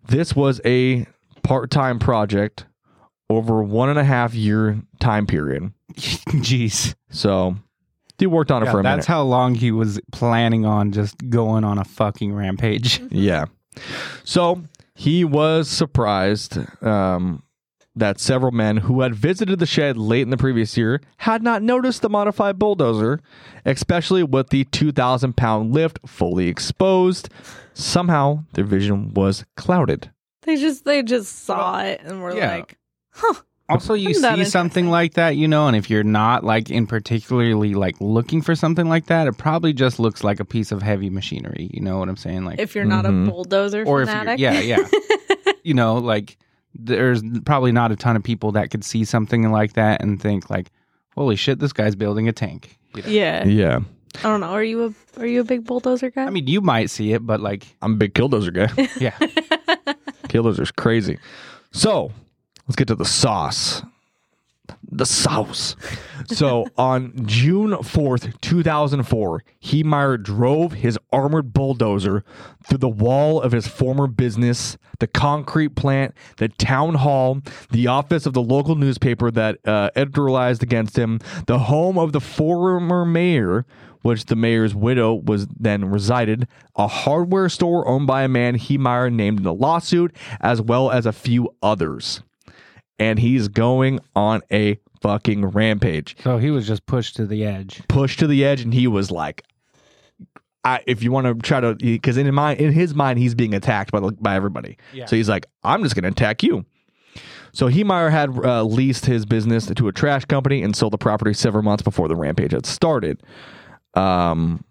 This 0.07 0.37
was 0.37 0.61
a 0.65 1.07
part-time 1.43 1.99
project 1.99 2.65
over 3.29 3.63
one 3.63 3.89
and 3.89 3.99
a 3.99 4.05
half 4.05 4.35
year 4.35 4.81
time 5.01 5.27
period. 5.27 5.73
Jeez. 5.97 6.95
So 7.11 7.57
he 8.19 8.27
worked 8.27 8.53
on 8.53 8.63
it 8.63 8.67
Yeah, 8.67 8.73
for 8.73 8.81
a 8.81 8.83
that's 8.85 8.97
minute. 8.99 9.07
how 9.07 9.23
long 9.25 9.57
he 9.57 9.73
was 9.73 10.01
planning 10.13 10.65
on 10.65 10.93
just 10.93 11.17
going 11.29 11.65
on 11.65 11.77
a 11.79 11.85
fucking 11.85 12.33
rampage. 12.33 13.01
Yeah. 13.11 13.47
So 14.25 14.63
he 14.95 15.25
was 15.25 15.69
surprised 15.69 16.59
um, 16.85 17.43
that 17.95 18.21
several 18.21 18.53
men 18.53 18.79
who 18.79 19.01
had 19.03 19.15
visited 19.15 19.59
the 19.59 19.67
shed 19.67 19.97
late 19.97 20.23
in 20.23 20.31
the 20.31 20.37
previous 20.37 20.77
year 20.77 21.01
had 21.19 21.43
not 21.43 21.63
noticed 21.63 22.03
the 22.03 22.09
modified 22.09 22.59
bulldozer, 22.59 23.21
especially 23.65 24.23
with 24.23 24.49
the 24.51 24.65
2,000 24.65 25.37
pound 25.37 25.73
lift 25.73 25.99
fully 26.07 26.49
exposed. 26.49 27.29
Somehow 27.75 28.45
their 28.55 28.65
vision 28.65 29.13
was 29.15 29.45
clouded. 29.57 30.11
They 30.43 30.57
just 30.57 30.85
they 30.85 31.03
just 31.03 31.45
saw 31.45 31.81
it 31.83 32.01
and 32.05 32.21
were 32.23 32.37
Yeah. 32.37 32.57
like, 32.57 32.77
huh. 33.13 33.35
Also, 33.69 33.95
you 33.95 34.13
see 34.13 34.45
something 34.45 34.91
like 34.91 35.15
that, 35.15 35.37
you 35.37 35.49
know, 35.49 35.67
and 35.67 35.75
if 35.77 35.89
you're 35.89 36.03
not 36.05 36.45
like 36.45 36.71
in 36.71 36.87
particularly 36.87 37.75
like 37.75 37.97
looking 38.01 38.43
for 38.43 38.55
something 38.55 38.89
like 38.89 39.07
that, 39.07 39.27
it 39.27 39.39
probably 39.39 39.73
just 39.73 39.99
looks 39.99 40.23
like 40.23 40.41
a 40.41 40.45
piece 40.45 40.73
of 40.73 40.83
heavy 40.83 41.09
machinery. 41.09 41.71
You 41.73 41.81
know 41.81 41.99
what 41.99 42.09
I'm 42.09 42.17
saying? 42.17 42.45
Like, 42.45 42.59
If 42.59 42.75
you're 42.75 42.85
not 42.85 43.05
Mhm. 43.07 43.27
a 43.27 43.31
bulldozer 43.31 43.85
Or 43.87 44.03
if 44.03 44.09
you're- 44.09 44.19
fanatic. 44.19 44.41
yeah, 44.41 44.61
yeah. 44.61 44.87
you 45.63 45.73
know, 45.75 45.95
like 45.97 46.37
there's 46.75 47.23
probably 47.45 47.73
not 47.73 47.93
a 47.93 47.97
ton 47.97 48.17
of 48.17 48.23
people 48.23 48.53
that 48.53 48.71
could 48.71 48.85
see 48.85 49.05
something 49.05 49.51
like 49.51 49.73
that 49.75 50.03
and 50.03 50.21
think 50.21 50.51
like, 50.51 50.71
"Holy 51.15 51.37
shit, 51.37 51.59
this 51.59 51.73
guy's 51.73 51.95
building 51.97 52.29
a 52.29 52.33
tank." 52.33 52.79
You 52.95 53.03
know? 53.03 53.09
yeah. 53.09 53.45
Yeah. 53.47 53.79
I 54.19 54.23
don't 54.25 54.41
know. 54.41 54.49
Are 54.49 54.65
you 54.65 54.85
a 55.17 55.21
are 55.21 55.27
you 55.27 55.41
a 55.41 55.45
big 55.45 55.65
bulldozer 55.65 56.11
guy? 56.11 56.25
I 56.25 56.31
mean, 56.31 56.47
you 56.47 56.61
might 56.61 56.91
see 56.91 57.13
it, 57.15 57.25
but 57.25 57.41
like, 57.41 57.65
I'm 57.81 57.93
a 57.93 57.97
big 57.97 58.13
killdozer 58.13 58.53
guy. 58.53 58.89
yeah, 59.01 59.17
Killdozer's 60.29 60.71
crazy. 60.71 61.19
So 61.73 62.11
let's 62.67 62.77
get 62.77 62.89
to 62.89 62.95
the 62.95 63.05
sauce. 63.05 63.83
the 64.91 65.07
sauce. 65.07 65.77
So 66.27 66.67
on 66.77 67.27
June 67.27 67.71
4th, 67.71 68.41
2004, 68.41 69.45
Heemeyer 69.63 70.23
drove 70.23 70.73
his 70.73 70.99
armored 71.13 71.53
bulldozer 71.53 72.25
through 72.65 72.79
the 72.79 72.89
wall 72.89 73.41
of 73.41 73.53
his 73.53 73.67
former 73.67 74.07
business, 74.07 74.77
the 75.01 75.07
concrete 75.07 75.75
plant, 75.75 76.15
the 76.37 76.49
town 76.49 76.95
hall, 76.95 77.41
the 77.71 77.87
office 77.87 78.27
of 78.27 78.35
the 78.35 78.43
local 78.43 78.77
newspaper 78.77 79.31
that 79.31 79.59
uh, 79.65 79.91
editorialized 79.97 80.63
against 80.63 80.97
him, 80.97 81.19
the 81.47 81.59
home 81.59 81.99
of 81.99 82.13
the 82.13 82.21
former 82.21 83.05
mayor, 83.05 83.65
which 84.03 84.27
the 84.27 84.37
mayor's 84.37 84.75
widow 84.75 85.15
was 85.15 85.47
then 85.49 85.85
resided, 85.85 86.47
a 86.77 86.87
hardware 86.87 87.49
store 87.49 87.87
owned 87.87 88.07
by 88.07 88.23
a 88.23 88.29
man 88.29 88.59
Heemeyer 88.59 89.13
named 89.13 89.39
in 89.39 89.45
the 89.45 89.55
lawsuit, 89.55 90.15
as 90.41 90.61
well 90.61 90.91
as 90.91 91.07
a 91.07 91.13
few 91.13 91.55
others. 91.63 92.23
And 92.99 93.19
he's 93.19 93.49
going 93.49 94.01
on 94.15 94.43
a 94.53 94.79
fucking 95.01 95.47
rampage. 95.47 96.17
So 96.23 96.39
he 96.39 96.51
was 96.51 96.67
just 96.67 96.87
pushed 96.87 97.17
to 97.17 97.27
the 97.27 97.45
edge. 97.45 97.83
pushed 97.89 98.21
to 98.21 98.27
the 98.27 98.45
edge 98.45 98.61
and 98.63 98.73
he 98.73 98.87
was 98.87 99.11
like 99.11 99.43
I, 100.65 100.81
if 100.87 101.03
you 101.03 101.11
want 101.11 101.27
to 101.27 101.35
try 101.35 101.59
to 101.61 101.75
because 101.75 102.17
in 102.17 102.33
my 102.33 102.55
in 102.55 102.73
his 102.73 102.95
mind 102.95 103.19
he's 103.19 103.35
being 103.35 103.53
attacked 103.53 103.91
by 103.91 103.99
the, 103.99 104.13
by 104.13 104.37
everybody. 104.37 104.79
Yeah. 104.93 105.07
so 105.07 105.17
he's 105.17 105.29
like 105.29 105.47
i'm 105.65 105.83
just 105.83 105.95
going 105.97 106.05
to 106.05 106.09
attack 106.11 106.43
you. 106.43 106.65
So 107.55 107.67
Heemeyer 107.69 108.11
had 108.11 108.31
uh, 108.43 108.63
leased 108.63 109.05
his 109.05 109.27
business 109.27 109.67
to 109.67 109.89
a 109.89 109.93
trash 109.93 110.25
company 110.25 110.63
and 110.63 110.75
sold 110.75 110.95
the 110.95 110.99
property 110.99 111.35
several 111.35 111.63
months 111.63 111.83
before 111.83 112.09
the 112.09 112.17
rampage 112.17 112.53
had 112.53 112.65
started. 112.65 113.23
Um 113.95 114.65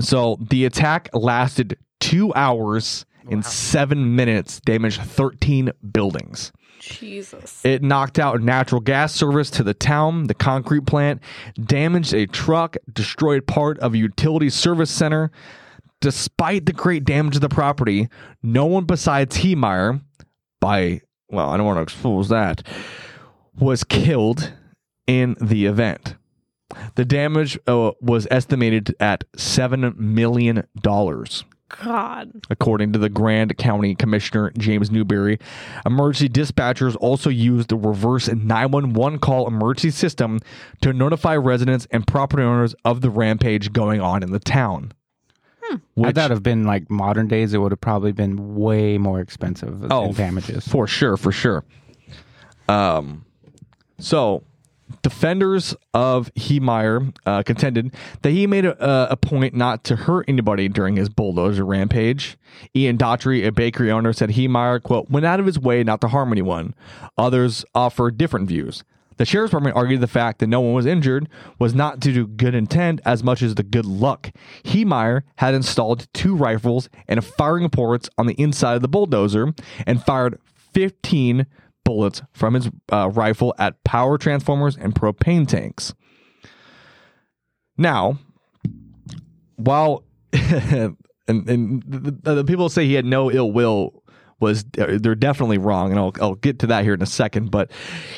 so 0.00 0.38
the 0.40 0.64
attack 0.64 1.10
lasted 1.12 1.76
two 2.00 2.32
hours 2.34 3.04
and 3.30 3.44
seven 3.44 4.16
minutes 4.16 4.60
damaged 4.60 5.02
13 5.02 5.70
buildings 5.92 6.50
Jesus. 6.80 7.64
it 7.64 7.82
knocked 7.82 8.18
out 8.18 8.40
natural 8.40 8.80
gas 8.80 9.14
service 9.14 9.50
to 9.50 9.62
the 9.62 9.74
town, 9.74 10.24
the 10.24 10.34
concrete 10.34 10.86
plant, 10.86 11.22
damaged 11.62 12.14
a 12.14 12.26
truck, 12.26 12.76
destroyed 12.92 13.46
part 13.46 13.78
of 13.78 13.94
a 13.94 13.98
utility 13.98 14.50
service 14.50 14.90
center. 14.90 15.30
Despite 16.00 16.66
the 16.66 16.72
great 16.72 17.04
damage 17.04 17.34
to 17.34 17.40
the 17.40 17.48
property, 17.48 18.08
no 18.42 18.66
one 18.66 18.84
besides 18.84 19.38
Heemeyer, 19.38 20.00
by, 20.60 21.00
well, 21.28 21.50
I 21.50 21.56
don't 21.56 21.66
want 21.66 21.78
to 21.78 21.82
expose 21.82 22.28
that, 22.28 22.62
was 23.58 23.82
killed 23.82 24.52
in 25.08 25.36
the 25.40 25.66
event. 25.66 26.14
The 26.94 27.04
damage 27.04 27.58
uh, 27.66 27.92
was 28.00 28.28
estimated 28.30 28.94
at 29.00 29.24
$7 29.32 29.96
million 29.96 30.64
God. 31.68 32.30
according 32.50 32.92
to 32.94 32.98
the 32.98 33.08
Grand 33.08 33.56
County 33.58 33.94
Commissioner 33.94 34.52
James 34.56 34.90
Newberry. 34.90 35.38
Emergency 35.84 36.28
dispatchers 36.28 36.96
also 37.00 37.30
used 37.30 37.68
the 37.68 37.76
reverse 37.76 38.28
911 38.28 39.18
call 39.18 39.46
emergency 39.46 39.90
system 39.90 40.40
to 40.80 40.92
notify 40.92 41.36
residents 41.36 41.86
and 41.90 42.06
property 42.06 42.42
owners 42.42 42.74
of 42.84 43.00
the 43.02 43.10
rampage 43.10 43.72
going 43.72 44.00
on 44.00 44.22
in 44.22 44.32
the 44.32 44.38
town. 44.38 44.92
Would 45.96 46.14
that 46.14 46.30
have 46.30 46.42
been 46.42 46.64
like 46.64 46.88
modern 46.88 47.28
days? 47.28 47.52
It 47.52 47.58
would 47.58 47.72
have 47.72 47.80
probably 47.82 48.12
been 48.12 48.54
way 48.56 48.96
more 48.96 49.20
expensive 49.20 49.84
Oh, 49.90 50.12
damages. 50.14 50.66
for 50.66 50.86
sure, 50.86 51.18
for 51.18 51.30
sure. 51.30 51.62
Um, 52.68 53.26
so 53.98 54.42
defenders 55.02 55.74
of 55.94 56.32
Heemeyer 56.34 57.14
uh, 57.26 57.42
contended 57.42 57.94
that 58.22 58.30
he 58.30 58.46
made 58.46 58.64
a, 58.64 59.12
a 59.12 59.16
point 59.16 59.54
not 59.54 59.84
to 59.84 59.96
hurt 59.96 60.24
anybody 60.28 60.68
during 60.68 60.96
his 60.96 61.08
bulldozer 61.08 61.64
rampage. 61.64 62.36
Ian 62.74 62.96
Daugherty, 62.96 63.44
a 63.44 63.52
bakery 63.52 63.90
owner, 63.90 64.12
said 64.12 64.30
Heemeyer, 64.30 64.82
quote, 64.82 65.10
went 65.10 65.26
out 65.26 65.40
of 65.40 65.46
his 65.46 65.58
way 65.58 65.82
not 65.84 66.00
to 66.00 66.08
harm 66.08 66.32
anyone. 66.32 66.74
Others 67.16 67.64
offered 67.74 68.18
different 68.18 68.48
views. 68.48 68.84
The 69.18 69.24
sheriff's 69.24 69.50
department 69.50 69.76
argued 69.76 70.00
the 70.00 70.06
fact 70.06 70.38
that 70.38 70.46
no 70.46 70.60
one 70.60 70.74
was 70.74 70.86
injured 70.86 71.28
was 71.58 71.74
not 71.74 71.98
due 71.98 72.14
to 72.14 72.26
good 72.26 72.54
intent 72.54 73.00
as 73.04 73.24
much 73.24 73.42
as 73.42 73.56
the 73.56 73.64
good 73.64 73.84
luck. 73.84 74.30
Heemeyer 74.64 75.22
had 75.36 75.54
installed 75.54 76.06
two 76.14 76.36
rifles 76.36 76.88
and 77.08 77.18
a 77.18 77.22
firing 77.22 77.68
ports 77.68 78.08
on 78.16 78.26
the 78.26 78.40
inside 78.40 78.76
of 78.76 78.82
the 78.82 78.88
bulldozer 78.88 79.54
and 79.86 80.02
fired 80.02 80.38
15 80.72 81.46
bullets 81.88 82.20
from 82.32 82.52
his 82.52 82.68
uh, 82.92 83.08
rifle 83.08 83.54
at 83.58 83.82
power 83.82 84.18
transformers 84.18 84.76
and 84.76 84.94
propane 84.94 85.48
tanks. 85.48 85.94
Now, 87.78 88.18
while 89.56 90.04
and, 90.32 90.96
and 91.26 91.82
the, 91.86 92.34
the 92.34 92.44
people 92.44 92.68
say 92.68 92.84
he 92.84 92.92
had 92.92 93.06
no 93.06 93.30
ill 93.30 93.50
will 93.50 94.02
was 94.38 94.64
they're 94.64 95.14
definitely 95.14 95.56
wrong, 95.56 95.90
and 95.90 95.98
I'll 95.98 96.12
I'll 96.20 96.34
get 96.34 96.58
to 96.58 96.66
that 96.68 96.84
here 96.84 96.92
in 96.92 97.02
a 97.02 97.06
second. 97.06 97.50
But 97.50 97.70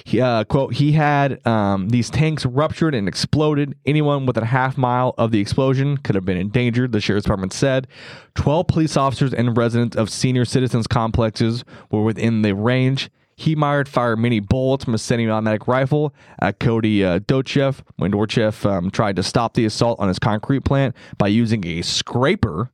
he, 0.05 0.21
uh, 0.21 0.43
quote 0.45 0.75
he 0.75 0.93
had 0.93 1.47
um, 1.47 1.91
these 1.91 2.11
tanks 2.11 2.45
ruptured 2.45 2.95
and 2.95 3.07
exploded. 3.07 3.77
Anyone 3.87 4.27
within 4.27 4.43
a 4.43 4.47
half 4.47 4.77
mile 4.77 5.15
of 5.17 5.31
the 5.31 5.41
explosion 5.41 5.97
could 5.97 6.17
have 6.17 6.25
been 6.25 6.37
endangered. 6.37 6.91
The 6.91 7.01
sheriff's 7.01 7.25
department 7.25 7.53
said 7.53 7.87
twelve 8.35 8.67
police 8.67 8.97
officers 8.97 9.33
and 9.33 9.57
residents 9.57 9.97
of 9.97 10.11
senior 10.11 10.45
citizens 10.45 10.89
complexes 10.89 11.65
were 11.91 12.03
within 12.03 12.43
the 12.43 12.55
range. 12.55 13.11
Heemeyer 13.41 13.89
fired 13.89 14.19
many 14.19 14.39
bullets 14.41 14.85
from 14.85 14.95
a 14.95 14.99
semi-automatic 14.99 15.67
rifle 15.67 16.15
at 16.41 16.61
Cody 16.61 17.05
uh, 17.05 17.21
Docheff 17.21 17.81
when 17.97 18.13
Docheff 18.13 18.65
um, 18.71 18.91
tried 18.91 19.17
to 19.17 19.23
stop 19.23 19.55
the 19.55 19.65
assault 19.65 19.99
on 19.99 20.09
his 20.09 20.19
concrete 20.19 20.65
plant 20.65 20.95
by 21.19 21.29
using 21.29 21.67
a 21.67 21.83
scraper, 21.83 22.71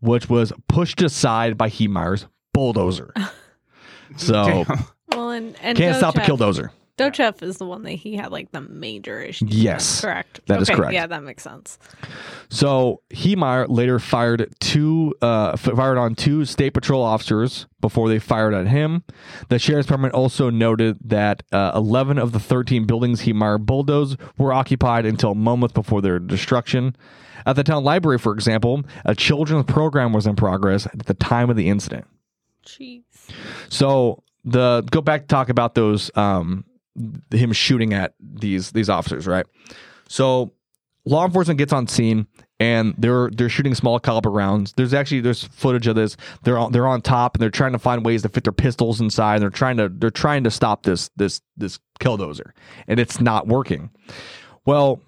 which 0.00 0.28
was 0.28 0.52
pushed 0.68 1.02
aside 1.02 1.58
by 1.58 1.68
Heemeyer's 1.68 2.26
bulldozer. 2.54 3.12
So 4.16 4.64
Well, 5.10 5.30
and 5.30 5.56
and 5.60 5.76
can't 5.76 5.96
stop 5.96 6.14
a 6.14 6.20
Docheff- 6.20 6.24
killdozer. 6.26 6.70
Docheff 6.96 7.42
is 7.42 7.58
the 7.58 7.66
one 7.66 7.82
that 7.82 7.92
he 7.92 8.16
had 8.16 8.32
like 8.32 8.52
the 8.52 8.62
major 8.62 9.20
issues. 9.20 9.48
with, 9.48 9.52
Yes, 9.52 10.00
correct. 10.00 10.40
that 10.46 10.62
is 10.62 10.70
Okay, 10.70 10.76
correct. 10.76 10.94
Yeah, 10.94 11.06
that 11.06 11.22
makes 11.22 11.42
sense. 11.42 11.78
So 12.48 13.02
Heemeyer 13.10 13.66
later 13.68 13.98
fired 13.98 14.54
two, 14.60 15.14
uh, 15.20 15.56
fired 15.56 15.98
on 15.98 16.14
two 16.14 16.44
state 16.46 16.70
patrol 16.70 17.02
officers 17.02 17.66
before 17.82 18.08
they 18.08 18.18
fired 18.18 18.54
at 18.54 18.66
him. 18.66 19.04
The 19.50 19.58
sheriff's 19.58 19.86
department 19.86 20.14
also 20.14 20.48
noted 20.48 20.96
that 21.04 21.42
uh, 21.52 21.72
11 21.74 22.18
of 22.18 22.32
the 22.32 22.40
13 22.40 22.86
buildings 22.86 23.22
Heemeyer 23.22 23.60
bulldozed 23.60 24.18
were 24.38 24.52
occupied 24.54 25.04
until 25.04 25.34
moments 25.34 25.74
before 25.74 26.00
their 26.00 26.18
destruction. 26.18 26.96
At 27.44 27.56
the 27.56 27.62
town 27.62 27.84
library, 27.84 28.18
for 28.18 28.32
example, 28.32 28.84
a 29.04 29.14
children's 29.14 29.66
program 29.66 30.12
was 30.12 30.26
in 30.26 30.34
progress 30.34 30.86
at 30.86 31.06
the 31.06 31.14
time 31.14 31.50
of 31.50 31.56
the 31.56 31.68
incident. 31.68 32.06
Jeez. 32.66 33.02
So 33.68 34.22
the 34.44 34.82
go 34.90 35.00
back 35.00 35.22
to 35.22 35.26
talk 35.26 35.48
about 35.48 35.74
those 35.74 36.10
um 36.16 36.64
him 37.30 37.52
shooting 37.52 37.92
at 37.92 38.14
these 38.20 38.72
these 38.72 38.88
officers, 38.88 39.26
right? 39.26 39.46
So 40.08 40.52
law 41.04 41.24
enforcement 41.24 41.58
gets 41.58 41.72
on 41.72 41.86
scene 41.86 42.26
and 42.58 42.94
they're 42.98 43.30
they're 43.30 43.48
shooting 43.48 43.74
small 43.74 43.98
caliber 43.98 44.30
rounds. 44.30 44.72
There's 44.76 44.94
actually 44.94 45.20
there's 45.20 45.44
footage 45.44 45.86
of 45.86 45.94
this. 45.94 46.16
They're 46.42 46.58
on 46.58 46.72
they're 46.72 46.86
on 46.86 47.02
top 47.02 47.34
and 47.34 47.42
they're 47.42 47.50
trying 47.50 47.72
to 47.72 47.78
find 47.78 48.04
ways 48.04 48.22
to 48.22 48.28
fit 48.28 48.44
their 48.44 48.52
pistols 48.52 49.00
inside. 49.00 49.40
They're 49.40 49.50
trying 49.50 49.76
to 49.76 49.88
they're 49.88 50.10
trying 50.10 50.44
to 50.44 50.50
stop 50.50 50.82
this 50.82 51.10
this 51.16 51.40
this 51.56 51.78
killdozer, 52.00 52.50
and 52.88 52.98
it's 52.98 53.20
not 53.20 53.46
working. 53.46 53.90
Well, 54.64 55.00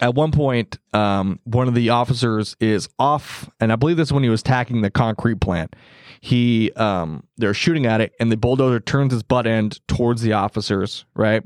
at 0.00 0.14
one 0.14 0.30
point, 0.30 0.78
um, 0.92 1.40
one 1.44 1.68
of 1.68 1.74
the 1.74 1.90
officers 1.90 2.56
is 2.60 2.88
off, 2.98 3.50
and 3.60 3.72
I 3.72 3.76
believe 3.76 3.96
this 3.96 4.08
is 4.08 4.12
when 4.12 4.22
he 4.22 4.28
was 4.28 4.40
attacking 4.40 4.82
the 4.82 4.90
concrete 4.90 5.40
plant. 5.40 5.74
He, 6.20 6.72
um, 6.72 7.24
they're 7.36 7.54
shooting 7.54 7.86
at 7.86 8.00
it, 8.00 8.14
and 8.18 8.32
the 8.32 8.36
bulldozer 8.36 8.80
turns 8.80 9.12
his 9.12 9.22
butt 9.22 9.46
end 9.46 9.86
towards 9.86 10.22
the 10.22 10.32
officers, 10.32 11.04
right? 11.14 11.42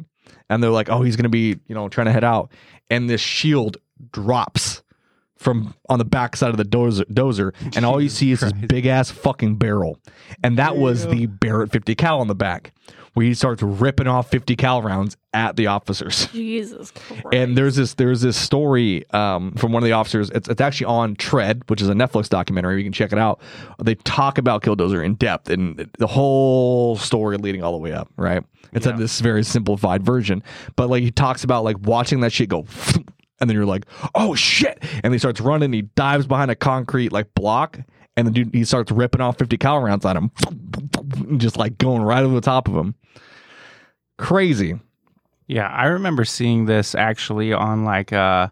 And 0.49 0.63
they're 0.63 0.71
like, 0.71 0.89
"Oh, 0.89 1.03
he's 1.03 1.17
gonna 1.17 1.29
be, 1.29 1.59
you 1.67 1.75
know, 1.75 1.89
trying 1.89 2.07
to 2.07 2.13
head 2.13 2.25
out," 2.25 2.51
and 2.91 3.11
this 3.11 3.21
shield 3.21 3.77
drops 4.13 4.72
from 5.43 5.75
on 5.89 5.99
the 5.99 6.05
back 6.05 6.37
side 6.37 6.51
of 6.51 6.57
the 6.57 6.65
dozer, 6.65 7.05
dozer 7.05 7.53
and 7.77 7.85
all 7.85 8.01
you 8.01 8.09
see 8.09 8.31
is 8.33 8.41
this 8.41 8.53
big 8.53 8.87
ass 8.87 9.11
fucking 9.11 9.57
barrel, 9.57 9.99
and 10.43 10.57
that 10.59 10.77
was 10.77 11.07
the 11.07 11.27
Barrett 11.27 11.71
50 11.71 11.95
cal 11.95 12.21
on 12.21 12.29
the 12.29 12.35
back, 12.35 12.73
where 13.15 13.27
he 13.27 13.35
starts 13.35 13.63
ripping 13.63 14.07
off 14.07 14.31
50 14.31 14.57
cal 14.57 14.83
rounds 14.83 15.17
at 15.35 15.57
the 15.57 15.67
officers. 15.67 16.27
Jesus 16.33 16.91
Christ. 16.91 17.27
And 17.33 17.57
there's 17.57 17.77
this 17.77 17.95
there's 17.95 18.21
this 18.21 18.37
story 18.37 19.09
um, 19.11 19.53
from 19.53 19.73
one 19.73 19.83
of 19.83 19.87
the 19.87 19.93
officers. 19.93 20.31
It's, 20.31 20.49
it's 20.49 20.61
actually 20.61 20.87
on 20.87 21.17
Tread, 21.17 21.63
which 21.69 21.83
is 21.83 21.89
a 21.89 21.95
Netflix 21.95 22.29
documentary. 22.29 22.79
You 22.79 22.85
can 22.85 22.93
check 22.93 23.13
it 23.13 23.19
out. 23.19 23.41
They 23.83 23.95
talk 23.97 24.39
about 24.39 24.63
Killdozer 24.63 25.05
in 25.05 25.15
depth 25.15 25.51
and 25.51 25.91
the 25.99 26.07
whole 26.07 26.97
story 26.97 27.37
leading 27.37 27.63
all 27.63 27.73
the 27.73 27.79
way 27.79 27.93
up. 27.93 28.11
Right? 28.17 28.45
It's 28.73 28.87
a, 28.87 28.93
this 28.93 29.21
very 29.21 29.43
simplified 29.45 30.03
version, 30.03 30.43
but 30.77 30.89
like 30.89 31.03
he 31.03 31.11
talks 31.11 31.45
about 31.45 31.65
like 31.65 31.77
watching 31.83 32.21
that 32.21 32.33
shit 32.33 32.49
go. 32.49 32.67
And 33.43 33.51
then 33.51 33.57
you're 33.57 33.67
like, 33.67 33.87
oh 34.15 34.37
shit! 34.37 34.81
And 35.03 35.13
he 35.13 35.19
starts 35.19 35.41
running. 35.41 35.73
He 35.73 35.83
dives 35.83 36.29
behind 36.29 36.53
a 36.53 36.55
concrete 36.55 37.11
like 37.11 37.35
block, 37.35 37.81
and 38.17 38.25
the 38.25 38.31
dude 38.31 38.55
he 38.55 38.65
starts 38.65 38.93
ripping 38.93 39.21
off 39.21 39.37
50 39.37 39.59
cal 39.59 39.81
rounds 39.81 40.07
at 40.07 40.17
him, 40.17 40.31
just 41.39 41.57
like 41.57 41.77
going 41.77 42.03
right 42.03 42.23
over 42.23 42.37
the 42.37 42.41
top 42.41 42.69
of 42.69 42.77
him. 42.77 42.95
Crazy. 44.17 44.79
Yeah, 45.49 45.67
I 45.67 45.87
remember 45.87 46.25
seeing 46.25 46.67
this 46.67 46.95
actually 46.95 47.53
on 47.53 47.85
like 47.85 48.13
uh 48.13 48.49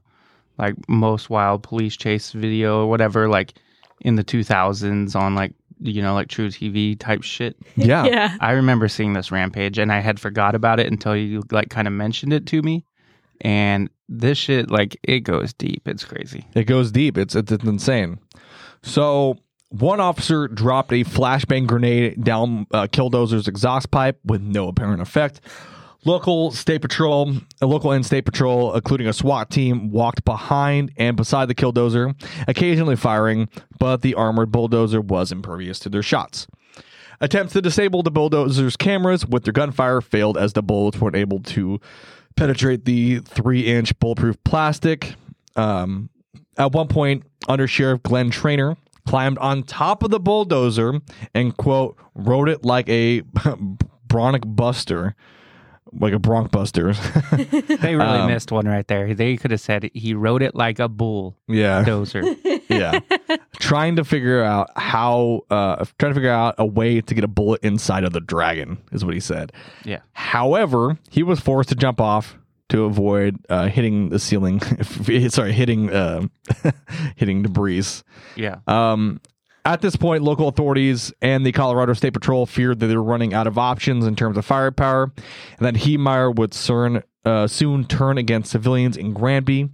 like 0.58 0.74
most 0.88 1.30
wild 1.30 1.62
police 1.62 1.96
chase 1.96 2.32
video 2.32 2.82
or 2.82 2.86
whatever, 2.88 3.28
like 3.28 3.54
in 4.00 4.16
the 4.16 4.24
two 4.24 4.42
thousands 4.42 5.14
on 5.14 5.36
like 5.36 5.54
you 5.82 6.02
know, 6.02 6.14
like 6.14 6.26
truTV 6.26 6.98
type 6.98 7.22
shit. 7.22 7.56
Yeah. 7.76 8.04
Yeah. 8.06 8.36
I 8.40 8.50
remember 8.52 8.88
seeing 8.88 9.12
this 9.12 9.30
rampage 9.30 9.78
and 9.78 9.92
I 9.92 10.00
had 10.00 10.18
forgot 10.18 10.56
about 10.56 10.80
it 10.80 10.88
until 10.88 11.16
you 11.16 11.42
like 11.52 11.70
kind 11.70 11.86
of 11.86 11.94
mentioned 11.94 12.32
it 12.32 12.46
to 12.46 12.60
me. 12.60 12.84
And 13.40 13.88
this 14.10 14.36
shit, 14.36 14.70
like, 14.70 14.98
it 15.02 15.20
goes 15.20 15.52
deep. 15.52 15.86
It's 15.86 16.04
crazy. 16.04 16.46
It 16.54 16.64
goes 16.64 16.90
deep. 16.90 17.16
It's, 17.16 17.34
it's 17.34 17.52
it's 17.52 17.64
insane. 17.64 18.18
So 18.82 19.38
one 19.68 20.00
officer 20.00 20.48
dropped 20.48 20.92
a 20.92 21.04
flashbang 21.04 21.66
grenade 21.66 22.22
down 22.24 22.66
uh, 22.72 22.88
Killdozer's 22.88 23.46
exhaust 23.46 23.90
pipe 23.90 24.18
with 24.24 24.42
no 24.42 24.68
apparent 24.68 25.00
effect. 25.00 25.40
Local 26.04 26.50
state 26.50 26.80
patrol, 26.80 27.34
a 27.60 27.66
local 27.66 27.92
and 27.92 28.04
state 28.04 28.24
patrol, 28.24 28.74
including 28.74 29.06
a 29.06 29.12
SWAT 29.12 29.50
team, 29.50 29.90
walked 29.90 30.24
behind 30.24 30.92
and 30.96 31.16
beside 31.16 31.46
the 31.46 31.54
Killdozer, 31.54 32.14
occasionally 32.48 32.96
firing, 32.96 33.48
but 33.78 34.00
the 34.00 34.14
armored 34.14 34.50
bulldozer 34.50 35.00
was 35.00 35.30
impervious 35.30 35.78
to 35.80 35.90
their 35.90 36.02
shots. 36.02 36.46
Attempts 37.20 37.52
to 37.52 37.60
disable 37.60 38.02
the 38.02 38.10
bulldozer's 38.10 38.78
cameras 38.78 39.26
with 39.26 39.44
their 39.44 39.52
gunfire 39.52 40.00
failed 40.00 40.38
as 40.38 40.54
the 40.54 40.62
bullets 40.62 40.98
weren't 40.98 41.16
able 41.16 41.40
to 41.40 41.78
penetrate 42.36 42.84
the 42.84 43.20
three 43.20 43.66
inch 43.66 43.98
bulletproof 43.98 44.42
plastic. 44.44 45.14
Um, 45.56 46.10
at 46.56 46.72
one 46.72 46.88
point, 46.88 47.24
Under 47.48 47.66
Sheriff 47.66 48.02
Glenn 48.02 48.30
Trainor 48.30 48.76
climbed 49.06 49.38
on 49.38 49.62
top 49.62 50.02
of 50.02 50.10
the 50.10 50.20
bulldozer 50.20 51.00
and, 51.34 51.56
quote, 51.56 51.96
rode 52.14 52.48
it 52.48 52.64
like 52.64 52.88
a 52.88 53.22
Bronc 54.06 54.44
buster, 54.46 55.14
like 55.92 56.12
a 56.12 56.18
Bronc 56.18 56.50
buster. 56.50 56.92
They 57.80 57.94
really 57.96 58.18
Um, 58.20 58.26
missed 58.30 58.52
one 58.52 58.66
right 58.66 58.86
there. 58.86 59.14
They 59.14 59.36
could 59.36 59.50
have 59.50 59.60
said 59.60 59.90
he 59.94 60.14
rode 60.14 60.42
it 60.42 60.54
like 60.54 60.78
a 60.78 60.88
bull 60.88 61.36
yeah. 61.48 61.82
dozer. 61.84 62.36
yeah 62.70 63.00
trying 63.58 63.96
to 63.96 64.04
figure 64.04 64.42
out 64.44 64.70
how 64.76 65.40
uh 65.50 65.84
trying 65.98 66.10
to 66.10 66.14
figure 66.14 66.30
out 66.30 66.54
a 66.58 66.64
way 66.64 67.00
to 67.00 67.14
get 67.14 67.24
a 67.24 67.28
bullet 67.28 67.60
inside 67.64 68.04
of 68.04 68.12
the 68.12 68.20
dragon 68.20 68.78
is 68.92 69.04
what 69.04 69.12
he 69.14 69.18
said 69.20 69.52
Yeah. 69.84 69.98
however 70.12 70.96
he 71.10 71.22
was 71.24 71.40
forced 71.40 71.68
to 71.70 71.74
jump 71.74 72.00
off 72.00 72.36
to 72.68 72.84
avoid 72.84 73.36
uh 73.48 73.66
hitting 73.66 74.10
the 74.10 74.20
ceiling 74.20 74.60
sorry 75.30 75.52
hitting 75.52 75.90
uh 75.92 76.26
hitting 77.16 77.42
debris 77.42 78.02
Yeah. 78.36 78.58
um 78.68 79.20
at 79.70 79.82
this 79.82 79.94
point, 79.94 80.24
local 80.24 80.48
authorities 80.48 81.12
and 81.22 81.46
the 81.46 81.52
Colorado 81.52 81.92
State 81.92 82.12
Patrol 82.12 82.44
feared 82.44 82.80
that 82.80 82.88
they 82.88 82.96
were 82.96 83.02
running 83.04 83.32
out 83.32 83.46
of 83.46 83.56
options 83.56 84.04
in 84.04 84.16
terms 84.16 84.36
of 84.36 84.44
firepower, 84.44 85.12
and 85.58 85.66
that 85.66 85.74
Heemeyer 85.74 86.34
would 86.34 86.52
soon, 86.52 87.04
uh, 87.24 87.46
soon 87.46 87.84
turn 87.84 88.18
against 88.18 88.50
civilians 88.50 88.96
in 88.96 89.12
Granby. 89.12 89.70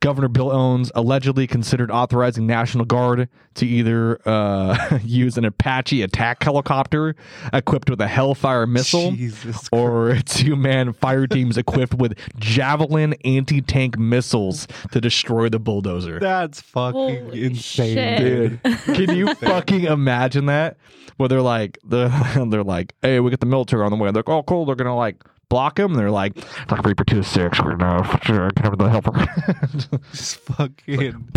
Governor 0.00 0.28
Bill 0.28 0.52
Owens 0.52 0.92
allegedly 0.94 1.46
considered 1.46 1.90
authorizing 1.90 2.46
National 2.46 2.84
Guard 2.84 3.30
to 3.54 3.66
either 3.66 4.20
uh, 4.28 4.98
use 5.04 5.38
an 5.38 5.46
Apache 5.46 6.02
attack 6.02 6.42
helicopter 6.42 7.16
equipped 7.52 7.88
with 7.88 8.00
a 8.02 8.06
Hellfire 8.06 8.66
missile 8.66 9.12
Jesus 9.12 9.68
or 9.72 10.16
two 10.26 10.54
man 10.54 10.92
fire 10.92 11.26
teams 11.26 11.56
equipped 11.56 11.94
with 11.94 12.18
Javelin 12.38 13.14
anti 13.24 13.62
tank 13.62 13.98
missiles 13.98 14.68
to 14.92 15.00
destroy 15.00 15.48
the 15.48 15.58
bulldozer. 15.58 16.20
That's 16.20 16.60
fucking 16.60 17.24
Holy 17.24 17.44
insane, 17.44 17.96
shit. 17.96 18.62
dude. 18.62 18.62
Can 18.84 19.16
you 19.16 19.34
fucking 19.36 19.84
imagine 19.84 20.46
that? 20.46 20.76
Where 21.16 21.30
they're 21.30 21.40
like, 21.40 21.78
they're, 21.82 22.10
they're 22.50 22.62
like, 22.62 22.94
hey, 23.00 23.20
we 23.20 23.30
get 23.30 23.40
the 23.40 23.46
military 23.46 23.82
on 23.82 23.90
the 23.90 23.96
way. 23.96 24.10
They're 24.12 24.20
like, 24.20 24.28
oh, 24.28 24.42
cool. 24.42 24.66
They're 24.66 24.76
gonna 24.76 24.94
like 24.94 25.24
block 25.48 25.78
him. 25.78 25.94
They're 25.94 26.10
like, 26.10 26.36
like 26.70 26.84
Reaper 26.84 27.04
two 27.04 27.22
six. 27.22 27.60
We're 27.62 27.76
gonna 27.76 28.20
sure, 28.22 28.50
cover 28.50 28.76
the 28.76 28.88
helper. 28.88 29.12
Just 30.12 30.36
fucking 30.40 31.30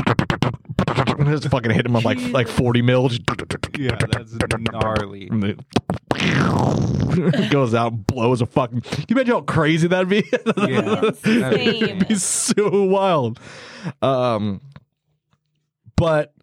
Just 1.26 1.50
fucking 1.50 1.72
hit 1.72 1.86
him 1.86 1.94
with 1.94 2.06
like 2.06 2.20
like 2.32 2.48
forty 2.48 2.82
mil. 2.82 3.10
Just 3.10 3.22
yeah, 3.78 3.96
that's 3.96 4.36
gnarly. 4.72 5.30
It 7.12 7.52
goes 7.52 7.74
out, 7.74 8.08
blows 8.08 8.42
a 8.42 8.46
fucking. 8.46 8.82
Can 8.82 9.06
you 9.10 9.16
imagine 9.16 9.34
how 9.34 9.42
crazy 9.42 9.88
that'd 9.88 10.10
be? 10.10 10.24
Yeah. 10.58 11.06
Insane. 11.06 12.06
He's 12.08 12.24
so 12.24 12.84
wild. 12.86 13.40
Um, 14.02 14.62
but 15.96 16.34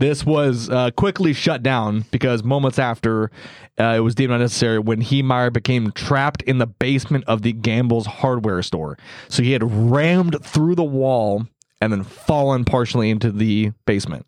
this 0.00 0.24
was 0.26 0.68
uh, 0.68 0.90
quickly 0.92 1.32
shut 1.32 1.62
down 1.62 2.04
because 2.10 2.42
moments 2.42 2.78
after 2.78 3.30
uh, 3.78 3.94
it 3.96 4.00
was 4.00 4.14
deemed 4.14 4.32
unnecessary 4.32 4.78
when 4.78 5.00
Heemeyer 5.00 5.52
became 5.52 5.92
trapped 5.92 6.42
in 6.42 6.58
the 6.58 6.66
basement 6.66 7.24
of 7.28 7.42
the 7.42 7.52
Gamble's 7.52 8.06
hardware 8.06 8.62
store. 8.62 8.98
So 9.28 9.42
he 9.42 9.52
had 9.52 9.62
rammed 9.62 10.42
through 10.44 10.74
the 10.74 10.82
wall 10.84 11.46
and 11.80 11.92
then 11.92 12.02
fallen 12.02 12.64
partially 12.64 13.10
into 13.10 13.30
the 13.30 13.72
basement, 13.86 14.26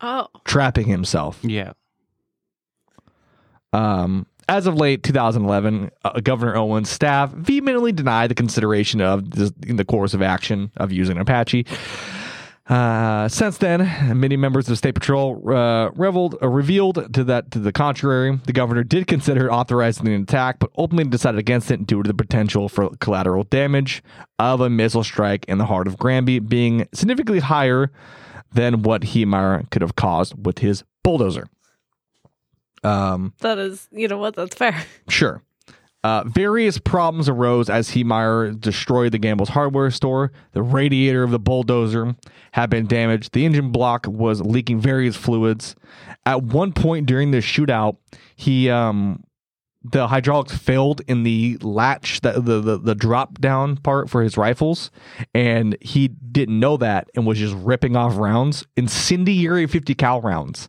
Oh. 0.00 0.26
trapping 0.44 0.86
himself. 0.88 1.38
Yeah. 1.42 1.72
Um, 3.72 4.26
as 4.48 4.66
of 4.66 4.74
late 4.74 5.02
2011, 5.02 5.90
uh, 6.04 6.20
Governor 6.20 6.56
Owens' 6.56 6.90
staff 6.90 7.30
vehemently 7.32 7.92
denied 7.92 8.30
the 8.30 8.34
consideration 8.34 9.00
of 9.00 9.30
this, 9.30 9.52
in 9.66 9.76
the 9.76 9.84
course 9.84 10.12
of 10.12 10.22
action 10.22 10.72
of 10.76 10.90
using 10.90 11.18
Apache. 11.18 11.66
Uh, 12.70 13.26
since 13.28 13.58
then, 13.58 13.80
many 14.16 14.36
members 14.36 14.68
of 14.68 14.78
State 14.78 14.94
Patrol 14.94 15.42
uh, 15.52 15.90
reveled, 15.96 16.36
uh, 16.40 16.46
revealed 16.46 17.12
to 17.14 17.24
that 17.24 17.50
to 17.50 17.58
the 17.58 17.72
contrary. 17.72 18.38
The 18.46 18.52
governor 18.52 18.84
did 18.84 19.08
consider 19.08 19.52
authorizing 19.52 20.04
the 20.04 20.14
attack, 20.14 20.60
but 20.60 20.70
ultimately 20.78 21.10
decided 21.10 21.40
against 21.40 21.72
it 21.72 21.84
due 21.84 22.00
to 22.04 22.06
the 22.06 22.14
potential 22.14 22.68
for 22.68 22.90
collateral 23.00 23.42
damage 23.42 24.04
of 24.38 24.60
a 24.60 24.70
missile 24.70 25.02
strike 25.02 25.44
in 25.46 25.58
the 25.58 25.66
heart 25.66 25.88
of 25.88 25.98
Granby 25.98 26.38
being 26.38 26.86
significantly 26.94 27.40
higher 27.40 27.90
than 28.52 28.82
what 28.82 29.02
Heemeyer 29.02 29.68
could 29.70 29.82
have 29.82 29.96
caused 29.96 30.46
with 30.46 30.60
his 30.60 30.84
bulldozer. 31.02 31.48
Um, 32.84 33.34
That 33.40 33.58
is, 33.58 33.88
you 33.90 34.06
know 34.06 34.18
what? 34.18 34.36
That's 34.36 34.54
fair. 34.54 34.84
Sure. 35.08 35.42
Uh, 36.02 36.24
various 36.24 36.78
problems 36.78 37.28
arose 37.28 37.68
as 37.68 37.90
Heemeyer 37.90 38.58
destroyed 38.58 39.12
the 39.12 39.18
Gamble's 39.18 39.50
hardware 39.50 39.90
store. 39.90 40.32
The 40.52 40.62
radiator 40.62 41.22
of 41.22 41.30
the 41.30 41.38
bulldozer 41.38 42.16
had 42.52 42.70
been 42.70 42.86
damaged. 42.86 43.32
The 43.32 43.44
engine 43.44 43.70
block 43.70 44.06
was 44.08 44.40
leaking 44.40 44.80
various 44.80 45.14
fluids. 45.14 45.76
At 46.24 46.42
one 46.42 46.72
point 46.72 47.06
during 47.06 47.32
the 47.32 47.38
shootout, 47.38 47.98
he 48.34 48.70
um, 48.70 49.24
the 49.82 50.08
hydraulics 50.08 50.56
failed 50.56 51.02
in 51.06 51.22
the 51.22 51.58
latch, 51.60 52.22
the, 52.22 52.32
the 52.32 52.60
the 52.60 52.78
the 52.78 52.94
drop 52.94 53.38
down 53.38 53.76
part 53.76 54.08
for 54.08 54.22
his 54.22 54.38
rifles, 54.38 54.90
and 55.34 55.76
he 55.82 56.08
didn't 56.08 56.58
know 56.58 56.78
that 56.78 57.10
and 57.14 57.26
was 57.26 57.38
just 57.38 57.54
ripping 57.56 57.94
off 57.94 58.16
rounds, 58.16 58.66
incendiary 58.74 59.66
fifty 59.66 59.94
cal 59.94 60.22
rounds, 60.22 60.66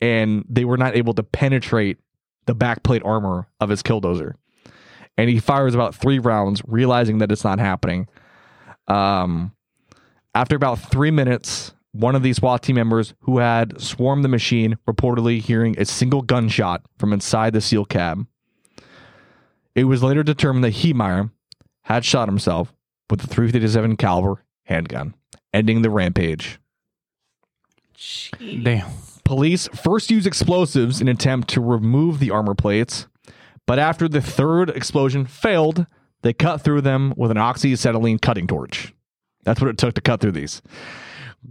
and 0.00 0.46
they 0.48 0.64
were 0.64 0.78
not 0.78 0.96
able 0.96 1.12
to 1.12 1.22
penetrate 1.22 1.98
the 2.46 2.54
backplate 2.54 3.04
armor 3.04 3.48
of 3.60 3.68
his 3.68 3.82
killdozer. 3.82 4.34
And 5.18 5.30
he 5.30 5.38
fires 5.38 5.74
about 5.74 5.94
three 5.94 6.18
rounds, 6.18 6.62
realizing 6.66 7.18
that 7.18 7.32
it's 7.32 7.44
not 7.44 7.58
happening. 7.58 8.08
Um, 8.86 9.52
after 10.34 10.56
about 10.56 10.78
three 10.78 11.10
minutes, 11.10 11.72
one 11.92 12.14
of 12.14 12.22
these 12.22 12.36
SWAT 12.36 12.62
team 12.62 12.76
members 12.76 13.14
who 13.20 13.38
had 13.38 13.80
swarmed 13.80 14.22
the 14.24 14.28
machine 14.28 14.76
reportedly 14.86 15.40
hearing 15.40 15.78
a 15.78 15.84
single 15.84 16.22
gunshot 16.22 16.82
from 16.98 17.12
inside 17.12 17.54
the 17.54 17.60
seal 17.60 17.84
cab. 17.84 18.26
It 19.74 19.84
was 19.84 20.02
later 20.02 20.22
determined 20.22 20.64
that 20.64 20.74
Heemeyer 20.74 21.30
had 21.82 22.04
shot 22.04 22.28
himself 22.28 22.74
with 23.10 23.22
a 23.24 23.26
357 23.26 23.96
caliber 23.96 24.42
handgun, 24.64 25.14
ending 25.52 25.82
the 25.82 25.90
rampage. 25.90 26.58
Jeez. 27.96 28.64
Damn. 28.64 28.90
Police 29.24 29.68
first 29.68 30.10
used 30.10 30.26
explosives 30.26 31.00
in 31.00 31.08
an 31.08 31.16
attempt 31.16 31.48
to 31.48 31.60
remove 31.60 32.20
the 32.20 32.30
armor 32.30 32.54
plates, 32.54 33.06
but 33.66 33.78
after 33.78 34.08
the 34.08 34.20
third 34.20 34.70
explosion 34.70 35.26
failed, 35.26 35.86
they 36.22 36.32
cut 36.32 36.62
through 36.62 36.80
them 36.80 37.12
with 37.16 37.30
an 37.30 37.36
oxyacetylene 37.36 38.20
cutting 38.20 38.46
torch. 38.46 38.94
That's 39.44 39.60
what 39.60 39.70
it 39.70 39.78
took 39.78 39.94
to 39.94 40.00
cut 40.00 40.20
through 40.20 40.32
these. 40.32 40.62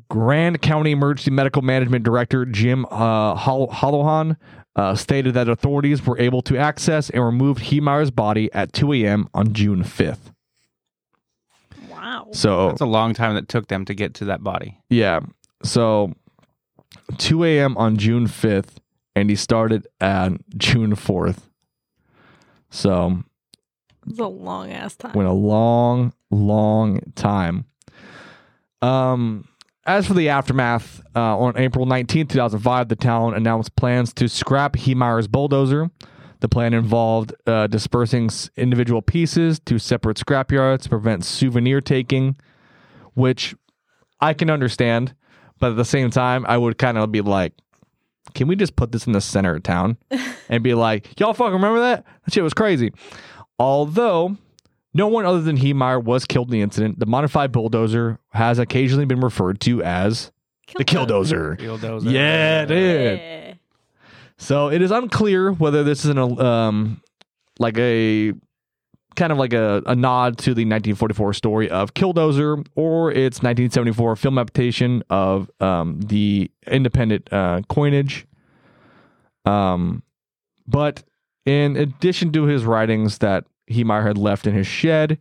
Grand 0.09 0.61
County 0.61 0.91
Emergency 0.91 1.31
Medical 1.31 1.61
Management 1.61 2.03
Director 2.03 2.45
Jim 2.45 2.85
uh, 2.91 3.35
Hol- 3.35 3.69
Holahan 3.69 4.35
uh, 4.75 4.95
stated 4.95 5.33
that 5.35 5.47
authorities 5.47 6.05
were 6.05 6.19
able 6.19 6.41
to 6.43 6.57
access 6.57 7.09
and 7.09 7.23
remove 7.23 7.59
Heemeyer's 7.59 8.11
body 8.11 8.51
at 8.53 8.73
2 8.73 8.91
a.m. 8.93 9.29
on 9.33 9.53
June 9.53 9.83
5th. 9.83 10.33
Wow. 11.89 12.27
So 12.33 12.69
That's 12.69 12.81
a 12.81 12.85
long 12.85 13.13
time 13.13 13.35
that 13.35 13.47
took 13.47 13.67
them 13.67 13.85
to 13.85 13.93
get 13.93 14.13
to 14.15 14.25
that 14.25 14.43
body. 14.43 14.79
Yeah. 14.89 15.21
So 15.63 16.13
2 17.17 17.43
a.m. 17.45 17.77
on 17.77 17.97
June 17.97 18.27
5th, 18.27 18.75
and 19.15 19.29
he 19.29 19.35
started 19.35 19.87
at 20.01 20.33
June 20.57 20.95
4th. 20.95 21.37
So 22.69 23.23
It's 24.07 24.19
a 24.19 24.27
long 24.27 24.71
ass 24.71 24.95
time. 24.95 25.13
went 25.13 25.29
a 25.29 25.33
long, 25.33 26.13
long 26.31 26.99
time. 27.15 27.65
Um, 28.81 29.47
as 29.85 30.07
for 30.07 30.13
the 30.13 30.29
aftermath, 30.29 31.01
uh, 31.15 31.37
on 31.37 31.57
April 31.57 31.85
19th, 31.85 32.29
2005, 32.29 32.89
the 32.89 32.95
town 32.95 33.33
announced 33.33 33.75
plans 33.75 34.13
to 34.15 34.27
scrap 34.27 34.75
Heemeyer's 34.75 35.27
bulldozer. 35.27 35.89
The 36.41 36.49
plan 36.49 36.73
involved 36.73 37.33
uh, 37.47 37.67
dispersing 37.67 38.25
s- 38.25 38.49
individual 38.57 39.01
pieces 39.01 39.59
to 39.61 39.79
separate 39.79 40.17
scrapyards 40.17 40.81
to 40.83 40.89
prevent 40.89 41.23
souvenir 41.23 41.81
taking, 41.81 42.35
which 43.13 43.55
I 44.19 44.33
can 44.33 44.49
understand. 44.49 45.15
But 45.59 45.71
at 45.71 45.77
the 45.77 45.85
same 45.85 46.11
time, 46.11 46.45
I 46.47 46.57
would 46.57 46.77
kind 46.77 46.97
of 46.97 47.11
be 47.11 47.21
like, 47.21 47.53
can 48.34 48.47
we 48.47 48.56
just 48.56 48.76
put 48.76 48.91
this 48.91 49.07
in 49.07 49.14
the 49.14 49.22
center 49.22 49.56
of 49.56 49.64
town 49.64 49.97
and 50.49 50.64
be 50.64 50.73
like, 50.73 51.19
y'all 51.19 51.34
fucking 51.34 51.53
remember 51.53 51.80
that? 51.81 52.06
That 52.26 52.34
shit 52.34 52.43
was 52.43 52.53
crazy. 52.53 52.91
Although 53.60 54.38
no 54.93 55.07
one 55.07 55.26
other 55.26 55.41
than 55.41 55.57
Heemeyer 55.57 56.03
was 56.03 56.26
killed 56.26 56.47
in 56.47 56.53
the 56.53 56.61
incident, 56.61 56.99
the 56.99 57.06
modified 57.06 57.52
bulldozer 57.52 58.19
has 58.31 58.60
occasionally 58.60 59.06
been 59.06 59.19
referred 59.19 59.60
to 59.61 59.84
as 59.84 60.31
the 60.77 60.85
killdozer. 60.85 61.57
Killdozer. 61.60 62.11
Yeah, 62.11 62.65
dude. 62.65 63.19
Yeah. 63.19 63.53
So 64.38 64.69
it 64.69 64.81
is 64.81 64.91
unclear 64.91 65.52
whether 65.52 65.84
this 65.84 66.03
is 66.03 66.11
an 66.11 66.18
um 66.18 67.02
like 67.60 67.77
a 67.77 68.34
kind 69.15 69.31
of 69.31 69.37
like 69.37 69.53
a, 69.53 69.81
a 69.85 69.95
nod 69.95 70.37
to 70.39 70.53
the 70.53 70.63
1944 70.63 71.33
story 71.33 71.69
of 71.69 71.93
Killdozer 71.93 72.65
or 72.75 73.11
its 73.11 73.37
1974 73.37 74.15
film 74.15 74.37
adaptation 74.37 75.03
of 75.09 75.49
um, 75.59 75.99
the 76.01 76.51
independent 76.67 77.31
uh, 77.31 77.61
coinage. 77.69 78.25
Um, 79.45 80.03
but 80.67 81.03
in 81.45 81.77
addition 81.77 82.31
to 82.33 82.45
his 82.45 82.65
writings 82.65 83.19
that 83.19 83.45
Heemeyer 83.69 84.05
had 84.05 84.17
left 84.17 84.47
in 84.47 84.53
his 84.53 84.67
shed, 84.67 85.19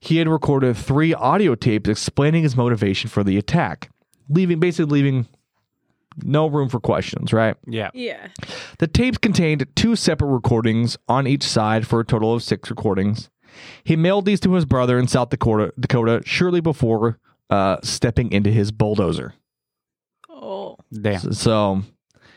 he 0.00 0.18
had 0.18 0.28
recorded 0.28 0.76
three 0.76 1.14
audio 1.14 1.54
tapes 1.54 1.88
explaining 1.88 2.42
his 2.42 2.56
motivation 2.56 3.08
for 3.08 3.24
the 3.24 3.38
attack, 3.38 3.90
leaving 4.28 4.60
basically 4.60 5.02
leaving 5.02 5.26
no 6.22 6.46
room 6.46 6.68
for 6.68 6.80
questions, 6.80 7.32
right? 7.32 7.56
Yeah. 7.66 7.90
Yeah. 7.94 8.28
The 8.78 8.86
tapes 8.86 9.18
contained 9.18 9.66
two 9.74 9.96
separate 9.96 10.28
recordings 10.28 10.96
on 11.08 11.26
each 11.26 11.42
side 11.42 11.86
for 11.86 12.00
a 12.00 12.04
total 12.04 12.34
of 12.34 12.42
six 12.42 12.70
recordings. 12.70 13.30
He 13.84 13.96
mailed 13.96 14.24
these 14.24 14.40
to 14.40 14.52
his 14.54 14.64
brother 14.64 14.98
in 14.98 15.08
South 15.08 15.30
Dakota, 15.30 15.72
Dakota 15.78 16.22
shortly 16.24 16.60
before 16.60 17.18
uh, 17.50 17.76
stepping 17.82 18.32
into 18.32 18.50
his 18.50 18.72
bulldozer. 18.72 19.34
Oh. 20.28 20.76
Damn. 20.92 21.32
So, 21.32 21.82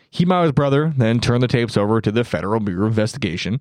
he 0.10 0.26
mailed 0.26 0.44
his 0.44 0.52
brother 0.52 0.94
then 0.98 1.20
turned 1.20 1.44
the 1.44 1.48
tapes 1.48 1.78
over 1.78 2.02
to 2.02 2.12
the 2.12 2.24
Federal 2.24 2.60
Bureau 2.60 2.86
of 2.86 2.92
Investigation, 2.92 3.60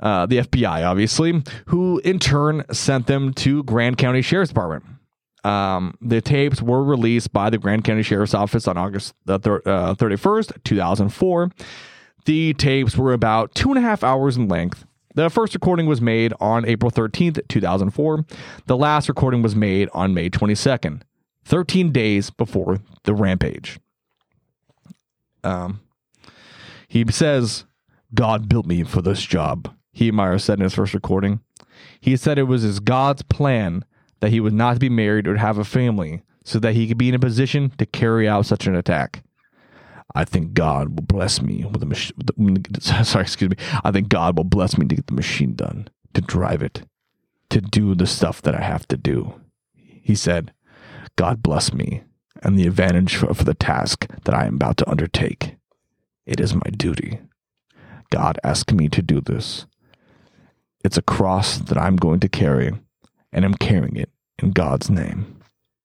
uh, 0.00 0.26
the 0.26 0.38
FBI, 0.38 0.86
obviously, 0.88 1.42
who 1.66 1.98
in 2.04 2.18
turn 2.18 2.64
sent 2.72 3.06
them 3.06 3.32
to 3.34 3.62
Grand 3.64 3.98
County 3.98 4.22
Sheriff's 4.22 4.50
Department. 4.50 4.84
Um, 5.44 5.96
the 6.00 6.20
tapes 6.20 6.62
were 6.62 6.84
released 6.84 7.32
by 7.32 7.50
the 7.50 7.58
Grand 7.58 7.84
County 7.84 8.02
Sheriff's 8.02 8.34
Office 8.34 8.68
on 8.68 8.76
August 8.76 9.14
the 9.24 9.38
thir- 9.38 9.62
uh, 9.66 9.94
31st, 9.94 10.62
2004. 10.64 11.50
The 12.24 12.54
tapes 12.54 12.96
were 12.96 13.12
about 13.12 13.54
two 13.54 13.70
and 13.70 13.78
a 13.78 13.80
half 13.80 14.04
hours 14.04 14.36
in 14.36 14.46
length. 14.48 14.84
The 15.14 15.28
first 15.28 15.54
recording 15.54 15.86
was 15.86 16.00
made 16.00 16.32
on 16.40 16.64
April 16.64 16.90
13th, 16.90 17.40
2004. 17.48 18.24
The 18.66 18.76
last 18.76 19.08
recording 19.08 19.42
was 19.42 19.54
made 19.56 19.88
on 19.92 20.14
May 20.14 20.30
22nd, 20.30 21.02
13 21.44 21.92
days 21.92 22.30
before 22.30 22.80
the 23.02 23.14
rampage. 23.14 23.78
Um, 25.44 25.80
he 26.88 27.04
says, 27.10 27.64
God 28.14 28.48
built 28.48 28.66
me 28.66 28.84
for 28.84 29.02
this 29.02 29.22
job, 29.22 29.74
Heemeyer 29.96 30.40
said 30.40 30.58
in 30.58 30.64
his 30.64 30.74
first 30.74 30.94
recording. 30.94 31.40
He 32.00 32.16
said 32.16 32.38
it 32.38 32.44
was 32.44 32.62
his 32.62 32.80
God's 32.80 33.22
plan 33.22 33.84
that 34.22 34.30
he 34.30 34.38
was 34.38 34.52
not 34.52 34.74
to 34.74 34.78
be 34.78 34.88
married 34.88 35.26
or 35.26 35.36
have 35.36 35.58
a 35.58 35.64
family 35.64 36.22
so 36.44 36.60
that 36.60 36.74
he 36.74 36.86
could 36.86 36.96
be 36.96 37.08
in 37.08 37.14
a 37.14 37.18
position 37.18 37.70
to 37.76 37.84
carry 37.84 38.28
out 38.28 38.46
such 38.46 38.68
an 38.68 38.76
attack. 38.76 39.24
I 40.14 40.24
think 40.24 40.54
God 40.54 40.90
will 40.90 41.04
bless 41.04 41.42
me 41.42 41.64
with 41.64 41.82
a 41.82 41.86
machine. 41.86 42.14
Sorry, 42.80 43.22
excuse 43.22 43.50
me. 43.50 43.56
I 43.82 43.90
think 43.90 44.08
God 44.08 44.36
will 44.36 44.44
bless 44.44 44.78
me 44.78 44.86
to 44.86 44.94
get 44.94 45.08
the 45.08 45.14
machine 45.14 45.54
done, 45.54 45.88
to 46.14 46.20
drive 46.20 46.62
it, 46.62 46.82
to 47.50 47.60
do 47.60 47.96
the 47.96 48.06
stuff 48.06 48.40
that 48.42 48.54
I 48.54 48.60
have 48.60 48.86
to 48.88 48.96
do. 48.96 49.40
He 49.74 50.14
said, 50.14 50.52
God 51.16 51.42
bless 51.42 51.72
me 51.72 52.04
and 52.44 52.56
the 52.56 52.68
advantage 52.68 53.16
for, 53.16 53.34
for 53.34 53.42
the 53.42 53.54
task 53.54 54.06
that 54.22 54.34
I 54.34 54.46
am 54.46 54.54
about 54.54 54.76
to 54.76 54.88
undertake. 54.88 55.56
It 56.26 56.38
is 56.38 56.54
my 56.54 56.70
duty. 56.76 57.18
God 58.10 58.38
asked 58.44 58.72
me 58.72 58.88
to 58.88 59.02
do 59.02 59.20
this. 59.20 59.66
It's 60.84 60.96
a 60.96 61.02
cross 61.02 61.58
that 61.58 61.76
I'm 61.76 61.96
going 61.96 62.20
to 62.20 62.28
carry, 62.28 62.72
and 63.32 63.44
I'm 63.44 63.54
carrying 63.54 63.96
it 63.96 64.10
in 64.42 64.50
God's 64.50 64.90
name. 64.90 65.38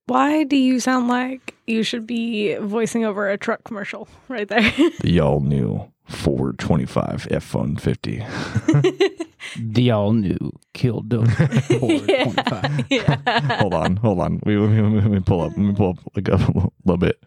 Why 0.07 0.43
do 0.45 0.55
you 0.55 0.79
sound 0.79 1.09
like 1.09 1.53
you 1.67 1.83
should 1.83 2.07
be 2.07 2.55
voicing 2.55 3.03
over 3.03 3.29
a 3.29 3.37
truck 3.37 3.63
commercial 3.65 4.07
right 4.29 4.47
there? 4.47 4.73
The 5.01 5.19
all 5.19 5.41
new 5.41 5.91
Ford 6.05 6.57
25 6.59 7.27
F 7.31 7.53
150. 7.53 8.23
The 9.59 9.91
all 9.91 10.13
new 10.13 10.51
Killdozer 10.73 11.63
425. 11.79 12.85
yeah. 12.89 13.57
hold 13.59 13.73
on, 13.73 13.95
hold 13.97 14.19
on. 14.19 14.41
We, 14.45 14.57
we, 14.57 14.67
we, 14.81 14.99
let 14.99 15.09
me 15.09 15.19
pull 15.21 15.41
up. 15.41 15.51
Let 15.51 15.57
me 15.59 15.73
pull 15.73 15.91
up 15.91 15.97
like 16.15 16.27
a 16.27 16.35
little 16.83 16.97
bit. 16.97 17.23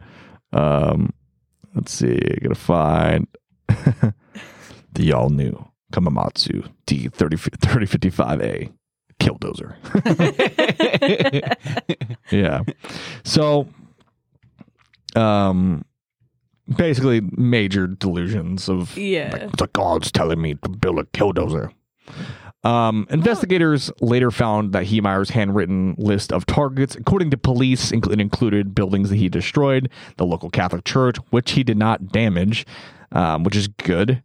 Um, 0.53 1.13
let's 1.75 1.93
see. 1.93 2.19
I 2.19 2.39
gotta 2.43 2.55
find 2.55 3.27
the 4.93 5.13
all 5.13 5.31
new 5.31 5.65
Kamamatsu 5.93 6.69
D 6.87 7.09
30 7.09 7.37
3055A 7.37 8.73
Killdozer. 9.21 9.77
yeah. 12.31 12.63
So, 13.25 13.69
um, 15.15 15.85
basically 16.77 17.21
major 17.37 17.87
delusions 17.87 18.69
of 18.69 18.97
Yeah. 18.97 19.31
like, 19.33 19.57
the 19.57 19.69
God's 19.69 20.11
telling 20.11 20.41
me 20.41 20.55
to 20.55 20.69
build 20.69 20.99
a 20.99 21.05
killdozer. 21.05 21.73
Um, 22.63 23.07
investigators 23.11 23.91
later 24.03 24.31
found 24.31 24.73
that 24.75 24.85
Heemeyer's 24.85 25.31
handwritten 25.31 25.95
list 25.97 26.31
of 26.33 26.45
targets, 26.45 26.95
according 26.95 27.31
to 27.31 27.39
police, 27.39 27.91
it 27.91 28.21
included 28.21 28.75
buildings 28.75 29.09
that 29.09 29.17
he 29.17 29.29
destroyed, 29.31 29.89
the 30.19 30.27
local 30.27 30.51
Catholic 30.51 30.85
church, 30.85 31.17
which 31.31 31.53
he 31.53 31.65
did 31.65 31.79
not 31.79 32.09
damage, 32.09 32.67
um, 33.13 33.45
which 33.45 33.57
is 33.57 33.69
good. 33.69 34.23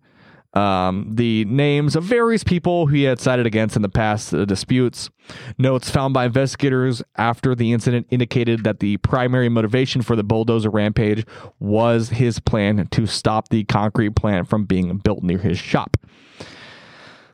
Um, 0.56 1.12
the 1.14 1.44
names 1.46 1.98
of 1.98 2.06
various 2.06 2.44
people 2.44 2.88
he 2.88 3.04
had 3.04 3.20
sided 3.20 3.46
against 3.46 3.76
in 3.76 3.82
the 3.82 3.90
past 3.90 4.34
uh, 4.34 4.46
disputes. 4.46 5.10
Notes 5.58 5.90
found 5.90 6.14
by 6.14 6.26
investigators 6.26 7.04
after 7.18 7.56
the 7.56 7.74
incident 7.74 8.08
indicated 8.10 8.64
that 8.64 8.80
the 8.80 8.96
primary 8.98 9.50
motivation 9.50 10.02
for 10.02 10.16
the 10.16 10.24
bulldozer 10.24 10.70
rampage 10.70 11.26
was 11.60 12.10
his 12.10 12.40
plan 12.40 12.88
to 12.92 13.06
stop 13.06 13.50
the 13.50 13.66
concrete 13.66 14.16
plant 14.16 14.48
from 14.48 14.64
being 14.64 14.98
built 14.98 15.24
near 15.24 15.40
his 15.40 15.60
shop. 15.60 15.98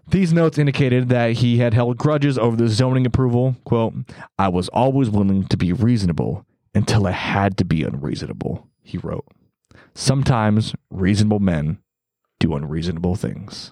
These 0.08 0.34
notes 0.34 0.58
indicated 0.58 1.10
that 1.10 1.34
he 1.34 1.60
had 1.60 1.76
held 1.76 1.98
grudges 1.98 2.40
over 2.40 2.56
the 2.58 2.68
zoning 2.68 3.06
approval. 3.06 3.56
Quote, 3.66 3.94
I 4.40 4.50
was 4.50 4.68
always 4.70 5.12
willing 5.12 5.46
to 5.46 5.58
be 5.58 5.72
reasonable 5.72 6.46
until 6.74 7.06
I 7.06 7.12
had 7.12 7.56
to 7.58 7.66
be 7.66 7.84
unreasonable, 7.84 8.68
he 8.82 8.98
wrote. 8.98 9.28
Sometimes 9.94 10.74
reasonable 10.90 11.40
men 11.40 11.78
do 12.42 12.56
unreasonable 12.56 13.16
things, 13.16 13.72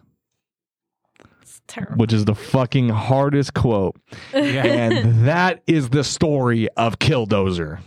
It's 1.41 1.61
terrible. 1.67 1.97
which 1.97 2.13
is 2.13 2.25
the 2.25 2.35
fucking 2.35 2.89
hardest 2.89 3.53
quote. 3.53 3.95
Yeah. 4.33 4.65
And 4.65 5.27
that 5.27 5.61
is 5.67 5.89
the 5.89 6.03
story 6.03 6.69
of 6.77 6.99
Killdozer. 6.99 7.79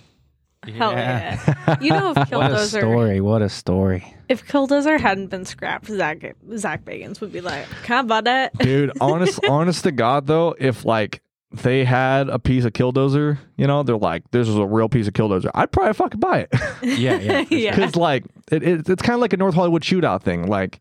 Hell 0.64 0.92
yeah. 0.92 1.78
You 1.80 1.90
know, 1.90 2.10
if 2.10 2.16
What 2.30 2.52
a 2.52 2.54
Killdozer, 2.54 2.78
story. 2.80 3.20
What 3.20 3.42
a 3.42 3.48
story. 3.48 4.14
if 4.28 4.46
Killdozer 4.46 5.00
hadn't 5.00 5.26
been 5.28 5.44
scrapped, 5.44 5.86
Zach 5.86 6.34
Zach 6.56 6.84
Bagans 6.84 7.20
would 7.20 7.32
be 7.32 7.40
like, 7.40 7.66
"Can 7.82 7.98
I 7.98 8.02
buy 8.02 8.20
that?" 8.20 8.56
Dude, 8.58 8.92
honest 9.00 9.40
honest 9.48 9.82
to 9.84 9.90
God 9.92 10.28
though, 10.28 10.54
if 10.58 10.84
like 10.84 11.20
they 11.54 11.84
had 11.84 12.28
a 12.28 12.38
piece 12.38 12.64
of 12.64 12.72
Killdozer, 12.72 13.38
you 13.56 13.66
know, 13.66 13.82
they're 13.82 13.96
like, 13.96 14.30
this 14.30 14.48
is 14.48 14.56
a 14.56 14.64
real 14.66 14.88
piece 14.88 15.06
of 15.06 15.12
Killdozer. 15.14 15.50
I'd 15.54 15.70
probably 15.72 15.92
fucking 15.94 16.20
buy 16.20 16.40
it. 16.50 16.54
Yeah, 16.82 17.18
yeah. 17.18 17.44
for 17.44 17.54
Yeah. 17.54 17.74
because 17.76 17.96
like 17.96 18.24
it, 18.50 18.62
it, 18.62 18.88
it's 18.88 19.02
kind 19.02 19.14
of 19.14 19.20
like 19.20 19.32
a 19.32 19.36
North 19.36 19.54
Hollywood 19.54 19.82
shootout 19.82 20.22
thing. 20.22 20.46
Like 20.46 20.80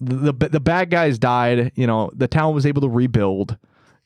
the, 0.00 0.32
the 0.32 0.48
the 0.48 0.60
bad 0.60 0.90
guys 0.90 1.18
died. 1.18 1.72
You 1.74 1.86
know, 1.86 2.10
the 2.14 2.28
town 2.28 2.54
was 2.54 2.66
able 2.66 2.82
to 2.82 2.88
rebuild. 2.88 3.56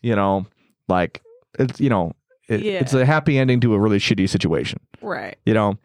You 0.02 0.14
know, 0.16 0.47
like 0.89 1.23
it's 1.59 1.81
you 1.81 1.89
know 1.90 2.12
it, 2.48 2.60
Yeah. 2.60 2.73
it's 2.81 2.93
a 2.94 3.05
happy 3.05 3.39
ending 3.39 3.60
to 3.60 3.74
a 3.74 3.78
really 3.78 3.98
shitty 3.98 4.28
situation. 4.28 4.78
Right. 5.02 5.36
You 5.44 5.55
know, 5.55 5.78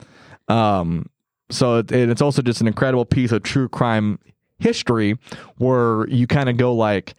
um, 0.48 1.08
so 1.50 1.78
it, 1.78 1.92
and 1.92 2.12
it's 2.12 2.22
also 2.22 2.42
just 2.42 2.62
an 2.62 2.68
incredible 2.68 3.06
piece 3.06 3.32
of 3.32 3.44
true 3.44 3.68
crime 3.68 4.20
history 4.60 5.18
where 5.58 6.08
you 6.08 6.28
kind 6.28 6.50
of 6.50 6.58
go 6.58 6.74
like, 6.74 7.14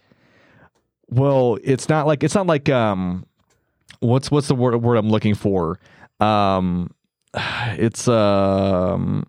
well, 1.13 1.57
it's 1.63 1.89
not 1.89 2.07
like 2.07 2.23
it's 2.23 2.35
not 2.35 2.47
like 2.47 2.69
um, 2.69 3.25
what's 3.99 4.29
what's 4.31 4.47
the 4.47 4.55
word 4.55 4.75
word 4.81 4.95
I'm 4.97 5.09
looking 5.09 5.35
for? 5.35 5.79
Um, 6.19 6.89
it's 7.35 8.07
um 8.07 9.25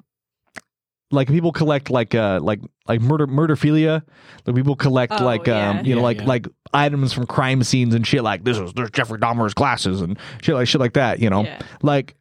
like 1.11 1.29
people 1.29 1.53
collect 1.53 1.91
like 1.91 2.15
uh 2.15 2.41
like 2.43 2.61
like 2.89 3.01
murder 3.01 3.27
murderphilia 3.27 4.03
like 4.47 4.57
people 4.57 4.75
collect 4.75 5.13
Oh, 5.13 5.25
like 5.25 5.47
yeah. 5.47 5.71
um 5.71 5.85
you 5.87 5.95
know 5.95 6.01
Yeah, 6.01 6.05
like 6.05 6.19
yeah. 6.19 6.25
like 6.27 6.49
items 6.73 7.13
from 7.13 7.27
crime 7.27 7.63
scenes 7.63 7.95
and 7.95 8.05
shit 8.05 8.25
like 8.25 8.43
this 8.43 8.59
is 8.59 8.73
there's 8.73 8.91
Jeffrey 8.91 9.19
Dahmer's 9.21 9.55
glasses 9.55 10.01
and 10.01 10.19
shit 10.43 10.57
like 10.57 10.67
shit 10.67 10.81
like 10.81 10.95
that 10.95 11.21
you 11.21 11.31
know 11.31 11.45
Yeah. 11.45 11.61
like 11.83 12.17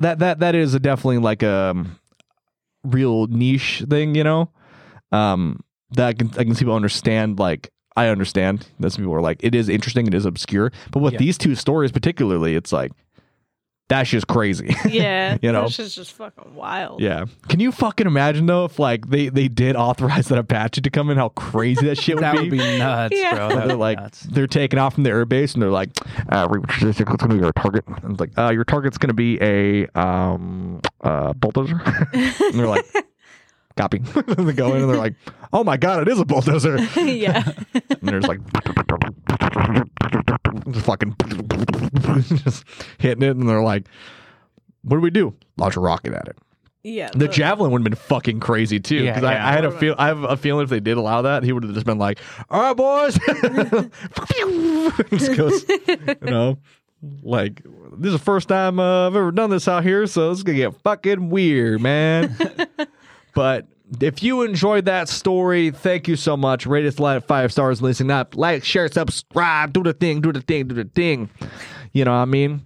that 0.00 0.20
that 0.20 0.38
that 0.38 0.54
is 0.54 0.72
a 0.74 0.80
definitely 0.80 1.18
like 1.18 1.42
a 1.42 1.72
um, 1.72 1.98
real 2.84 3.26
niche 3.26 3.82
thing 3.90 4.14
you 4.14 4.24
know 4.24 4.50
um 5.12 5.60
that 5.90 6.06
I 6.08 6.12
can 6.14 6.30
I 6.38 6.44
can 6.44 6.54
see 6.54 6.60
people 6.60 6.74
understand 6.74 7.38
like 7.38 7.70
I 7.98 8.08
understand 8.08 8.66
that 8.80 8.90
some 8.92 9.02
people 9.04 9.14
are 9.14 9.20
like 9.20 9.38
it 9.42 9.54
is 9.54 9.68
interesting 9.68 10.06
it 10.06 10.14
is 10.14 10.24
obscure 10.24 10.72
but 10.92 11.00
with 11.00 11.14
Yeah. 11.14 11.18
these 11.18 11.38
two 11.38 11.54
stories 11.54 11.92
particularly 11.92 12.54
it's 12.54 12.72
like 12.72 12.92
That's 13.88 14.10
just 14.10 14.26
crazy. 14.26 14.74
Yeah. 14.88 15.38
You 15.42 15.50
know? 15.52 15.62
That's 15.62 15.76
just, 15.78 15.94
just 15.96 16.12
fucking 16.12 16.54
wild. 16.54 17.00
yeah. 17.00 17.24
Can 17.48 17.58
you 17.60 17.72
fucking 17.72 18.06
imagine 18.06 18.44
though 18.46 18.66
if 18.66 18.78
like 18.78 19.08
they 19.08 19.30
they 19.30 19.48
did 19.48 19.76
authorize 19.76 20.28
that 20.28 20.36
Apache 20.38 20.82
to 20.82 20.90
come 20.90 21.08
in? 21.10 21.16
How 21.16 21.30
crazy 21.30 21.86
that 21.86 21.96
shit 21.98 22.16
would 22.16 22.24
That 22.24 22.34
be. 22.34 22.40
would 22.40 22.50
be 22.50 22.78
nuts, 22.78 23.14
Yeah. 23.16 23.34
bro. 23.34 23.48
That 23.56 23.68
they're 23.68 23.76
like 23.88 23.98
nuts. 23.98 24.22
they're 24.24 24.46
taking 24.46 24.78
off 24.78 24.92
from 24.94 25.04
the 25.04 25.10
airbase 25.10 25.54
and 25.54 25.62
they're 25.62 25.70
like, 25.70 25.88
uh, 26.28 26.46
what's 26.48 26.92
gonna 27.02 27.34
be 27.34 27.40
your 27.40 27.52
target? 27.52 27.84
And 27.86 28.12
it's 28.12 28.20
like, 28.20 28.36
uh, 28.36 28.50
your 28.50 28.64
target's 28.64 28.98
gonna 28.98 29.14
be 29.14 29.38
a 29.40 29.86
um 29.98 30.80
uh 31.00 31.32
bulldozer. 31.32 31.80
and 32.12 32.54
they're 32.58 32.66
like, 32.66 32.84
copy. 33.78 33.98
they 34.26 34.52
go 34.52 34.74
in 34.74 34.82
and 34.82 34.90
they're 34.90 34.96
like, 34.96 35.14
oh 35.52 35.64
my 35.64 35.76
god, 35.76 36.02
it 36.02 36.08
is 36.08 36.18
a 36.18 36.24
bulldozer. 36.24 36.76
yeah. 37.00 37.50
And 37.74 38.08
there's 38.08 38.26
like 38.26 38.40
just 40.70 40.86
fucking 40.86 41.16
just 42.44 42.64
hitting 42.98 43.22
it, 43.22 43.36
and 43.36 43.48
they're 43.48 43.62
like, 43.62 43.86
"What 44.82 44.96
do 44.98 45.00
we 45.00 45.10
do? 45.10 45.34
Launch 45.56 45.76
a 45.76 45.80
rocket 45.80 46.12
at 46.12 46.28
it." 46.28 46.36
Yeah. 46.84 47.10
The 47.12 47.28
javelin 47.28 47.72
would 47.72 47.80
have 47.80 47.84
been 47.84 47.94
fucking 47.94 48.40
crazy 48.40 48.78
too. 48.78 48.96
Yeah, 48.96 49.14
Because 49.14 49.24
I. 49.24 49.34
I 49.34 49.52
had 49.52 49.64
a 49.64 49.70
feel, 49.72 49.94
I 49.98 50.06
have 50.06 50.22
a 50.22 50.36
feeling 50.36 50.64
if 50.64 50.70
they 50.70 50.80
did 50.80 50.96
allow 50.96 51.22
that, 51.22 51.42
he 51.42 51.52
would 51.52 51.64
have 51.64 51.74
just 51.74 51.86
been 51.86 51.98
like, 51.98 52.20
"All 52.50 52.60
right, 52.60 52.76
boys," 52.76 53.18
just 55.10 55.36
goes, 55.36 55.68
you 55.68 56.16
know, 56.30 56.58
like 57.22 57.62
this 57.96 58.12
is 58.12 58.12
the 58.12 58.24
first 58.24 58.48
time 58.48 58.78
uh, 58.78 59.08
I've 59.08 59.16
ever 59.16 59.32
done 59.32 59.50
this 59.50 59.66
out 59.66 59.82
here, 59.82 60.06
so 60.06 60.30
it's 60.30 60.42
gonna 60.42 60.58
get 60.58 60.74
fucking 60.82 61.30
weird, 61.30 61.80
man. 61.80 62.36
But 63.38 63.68
if 64.00 64.20
you 64.20 64.42
enjoyed 64.42 64.86
that 64.86 65.08
story, 65.08 65.70
thank 65.70 66.08
you 66.08 66.16
so 66.16 66.36
much. 66.36 66.66
Rate 66.66 66.84
us 66.86 66.98
like 66.98 67.24
five 67.24 67.52
stars, 67.52 67.80
listen 67.80 68.10
up, 68.10 68.36
like, 68.36 68.64
share, 68.64 68.88
subscribe, 68.88 69.72
do 69.72 69.84
the 69.84 69.92
thing, 69.92 70.20
do 70.20 70.32
the 70.32 70.40
thing, 70.40 70.66
do 70.66 70.74
the 70.74 70.90
thing. 70.92 71.30
You 71.92 72.04
know 72.04 72.10
what 72.10 72.22
I 72.22 72.24
mean? 72.24 72.62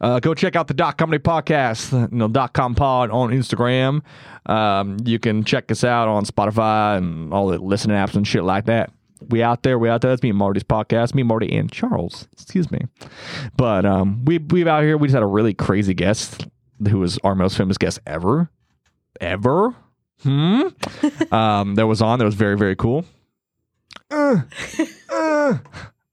Uh, 0.00 0.20
go 0.20 0.32
check 0.32 0.56
out 0.56 0.66
the 0.66 0.72
Dot 0.72 0.96
Comedy 0.96 1.22
Podcast, 1.22 1.92
you 2.10 2.16
know, 2.16 2.28
dot 2.28 2.54
com 2.54 2.74
pod 2.74 3.10
on 3.10 3.32
Instagram. 3.32 4.00
Um, 4.46 4.96
you 5.04 5.18
can 5.18 5.44
check 5.44 5.70
us 5.70 5.84
out 5.84 6.08
on 6.08 6.24
Spotify 6.24 6.96
and 6.96 7.34
all 7.34 7.48
the 7.48 7.58
listening 7.58 7.98
apps 7.98 8.14
and 8.14 8.26
shit 8.26 8.44
like 8.44 8.64
that. 8.64 8.90
We 9.28 9.42
out 9.42 9.62
there, 9.62 9.78
we 9.78 9.90
out 9.90 10.00
there. 10.00 10.10
That's 10.10 10.22
me 10.22 10.30
and 10.30 10.38
Marty's 10.38 10.64
podcast. 10.64 11.14
Me, 11.14 11.22
Marty, 11.22 11.54
and 11.54 11.70
Charles. 11.70 12.28
Excuse 12.32 12.70
me. 12.70 12.80
But 13.58 13.84
um, 13.84 14.24
we 14.24 14.38
we 14.38 14.66
out 14.66 14.84
here. 14.84 14.96
We 14.96 15.08
just 15.08 15.14
had 15.14 15.22
a 15.22 15.26
really 15.26 15.52
crazy 15.52 15.92
guest 15.92 16.46
who 16.88 17.00
was 17.00 17.18
our 17.24 17.34
most 17.34 17.58
famous 17.58 17.76
guest 17.76 18.00
ever, 18.06 18.50
ever. 19.20 19.76
Hmm. 20.24 20.62
um, 21.32 21.74
that 21.76 21.86
was 21.86 22.02
on. 22.02 22.18
That 22.18 22.24
was 22.24 22.34
very 22.34 22.56
very 22.56 22.74
cool. 22.76 23.04
Uh, 24.10 24.40
uh, 25.12 25.58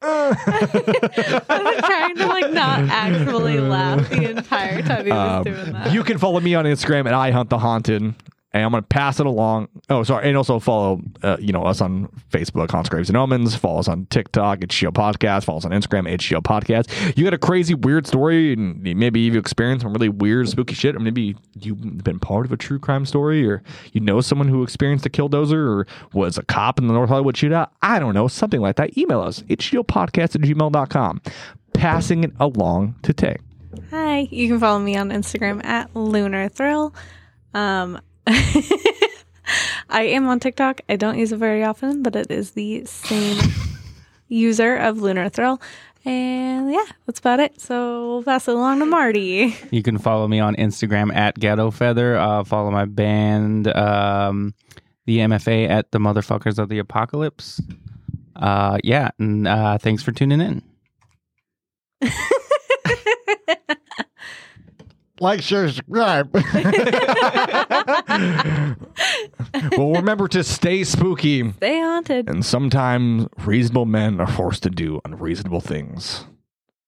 uh. 0.02 0.36
I 0.44 1.62
was 1.64 1.78
trying 1.86 2.16
to 2.18 2.28
like 2.28 2.52
not 2.52 2.82
actually 2.90 3.60
laugh 3.60 4.10
the 4.10 4.30
entire 4.32 4.82
time 4.82 5.06
he 5.06 5.12
was 5.12 5.30
Um, 5.38 5.44
doing 5.44 5.74
that. 5.74 5.92
You 5.94 6.04
can 6.04 6.18
follow 6.18 6.40
me 6.40 6.56
on 6.56 6.66
Instagram 6.66 7.06
at 7.08 7.14
I 7.14 7.32
Hunt 7.32 7.50
the 7.50 7.58
Haunted. 7.60 8.14
And 8.54 8.66
I'm 8.66 8.72
going 8.72 8.84
to 8.84 8.88
pass 8.88 9.20
it 9.22 9.26
along. 9.26 9.70
Oh, 9.90 10.04
sorry. 10.04 10.28
And 10.28 10.36
also 10.36 10.60
follow, 10.60 11.02
uh, 11.24 11.38
you 11.40 11.54
know, 11.54 11.64
us 11.64 11.80
on 11.80 12.08
Facebook, 12.30 12.70
Haunts, 12.70 12.90
Graves, 12.90 13.08
and 13.10 13.18
Omens. 13.18 13.56
Follow 13.56 13.80
us 13.80 13.88
on 13.88 14.08
TikTok, 14.08 14.62
It's 14.64 14.76
HGO 14.76 14.92
Podcast. 14.92 15.46
Follow 15.46 15.60
us 15.60 15.66
on 15.66 15.72
Instagram, 15.72 16.06
It's 16.12 16.26
HGO 16.26 16.42
Podcast. 16.42 17.18
You 17.18 17.24
got 17.24 17.34
a 17.34 17.38
crazy, 17.38 17.74
weird 17.74 18.08
story, 18.08 18.52
and 18.52 18.82
maybe 18.84 19.22
you've 19.22 19.38
experienced 19.38 19.84
some 19.84 19.94
really 19.94 20.10
weird, 20.10 20.50
spooky 20.50 20.76
shit, 20.76 20.98
or 20.98 21.00
maybe 21.00 21.36
you've 21.62 22.04
been 22.04 22.20
part 22.20 22.46
of 22.46 22.52
a 22.52 22.58
true 22.58 22.78
crime 22.78 23.06
story, 23.06 23.48
or 23.48 23.64
you 23.94 24.02
know 24.02 24.20
someone 24.20 24.50
who 24.50 24.64
experienced 24.64 25.06
a 25.06 25.10
killdozer, 25.10 25.54
or 25.54 25.88
was 26.12 26.38
a 26.38 26.44
cop 26.44 26.78
in 26.78 26.88
the 26.88 26.94
North 26.94 27.10
Hollywood 27.10 27.36
shootout. 27.36 27.70
I 27.82 28.00
don't 28.00 28.14
know, 28.14 28.28
something 28.28 28.60
like 28.60 28.76
that. 28.76 28.98
Email 28.98 29.22
us, 29.22 29.46
It's 29.48 29.64
Show 29.64 29.84
Podcast 29.84 30.36
at 30.36 30.42
gmail.com. 30.42 31.22
Passing 31.74 32.26
it 32.26 32.34
along 32.40 32.96
to 33.04 33.14
Tay. 33.14 33.38
Hi, 33.92 34.28
you 34.30 34.50
can 34.50 34.60
follow 34.60 34.80
me 34.80 34.98
on 34.98 35.10
Instagram 35.10 35.64
at 35.64 35.96
Lunar 35.96 36.50
Thrill. 36.50 36.94
Um, 37.54 38.00
I 39.90 40.04
am 40.04 40.28
on 40.28 40.40
TikTok. 40.40 40.82
I 40.90 40.96
don't 40.96 41.18
use 41.18 41.32
it 41.32 41.38
very 41.38 41.64
often, 41.64 42.04
but 42.04 42.16
it 42.16 42.32
is 42.32 42.52
the 42.52 42.86
same 42.86 43.38
user 44.28 44.76
of 44.78 45.02
Lunar 45.02 45.30
Thrill. 45.30 45.62
And 46.04 46.72
yeah, 46.72 46.86
that's 47.06 47.20
about 47.20 47.40
it. 47.40 47.62
So 47.62 48.08
we'll 48.08 48.24
pass 48.24 48.48
it 48.48 48.56
along 48.56 48.80
to 48.80 48.86
Marty. 48.86 49.56
You 49.70 49.84
can 49.84 49.98
follow 49.98 50.28
me 50.28 50.40
on 50.40 50.56
Instagram 50.56 51.14
at 51.14 51.38
Ghetto 51.38 51.70
Feather. 51.70 52.18
Uh, 52.18 52.44
follow 52.44 52.72
my 52.72 52.86
band, 52.86 53.68
um, 53.76 54.56
the 55.06 55.20
MFA 55.20 55.70
at 55.70 55.92
the 55.92 56.00
Motherfuckers 56.00 56.58
of 56.58 56.70
the 56.70 56.80
Apocalypse. 56.80 57.62
Uh, 58.36 58.80
yeah, 58.84 59.12
and 59.20 59.48
uh, 59.48 59.78
thanks 59.78 60.02
for 60.02 60.12
tuning 60.12 60.42
in. 60.42 60.64
like, 65.22 65.42
share, 65.42 65.70
subscribe. 65.70 66.34
well, 69.78 69.94
remember 69.94 70.28
to 70.30 70.44
stay 70.44 70.84
spooky. 70.84 71.52
Stay 71.54 71.80
haunted. 71.80 72.30
And 72.30 72.46
sometimes 72.46 73.28
reasonable 73.46 73.86
men 73.86 74.20
are 74.20 74.28
forced 74.28 74.64
to 74.64 74.70
do 74.70 75.00
unreasonable 75.06 75.62
things. 75.62 76.26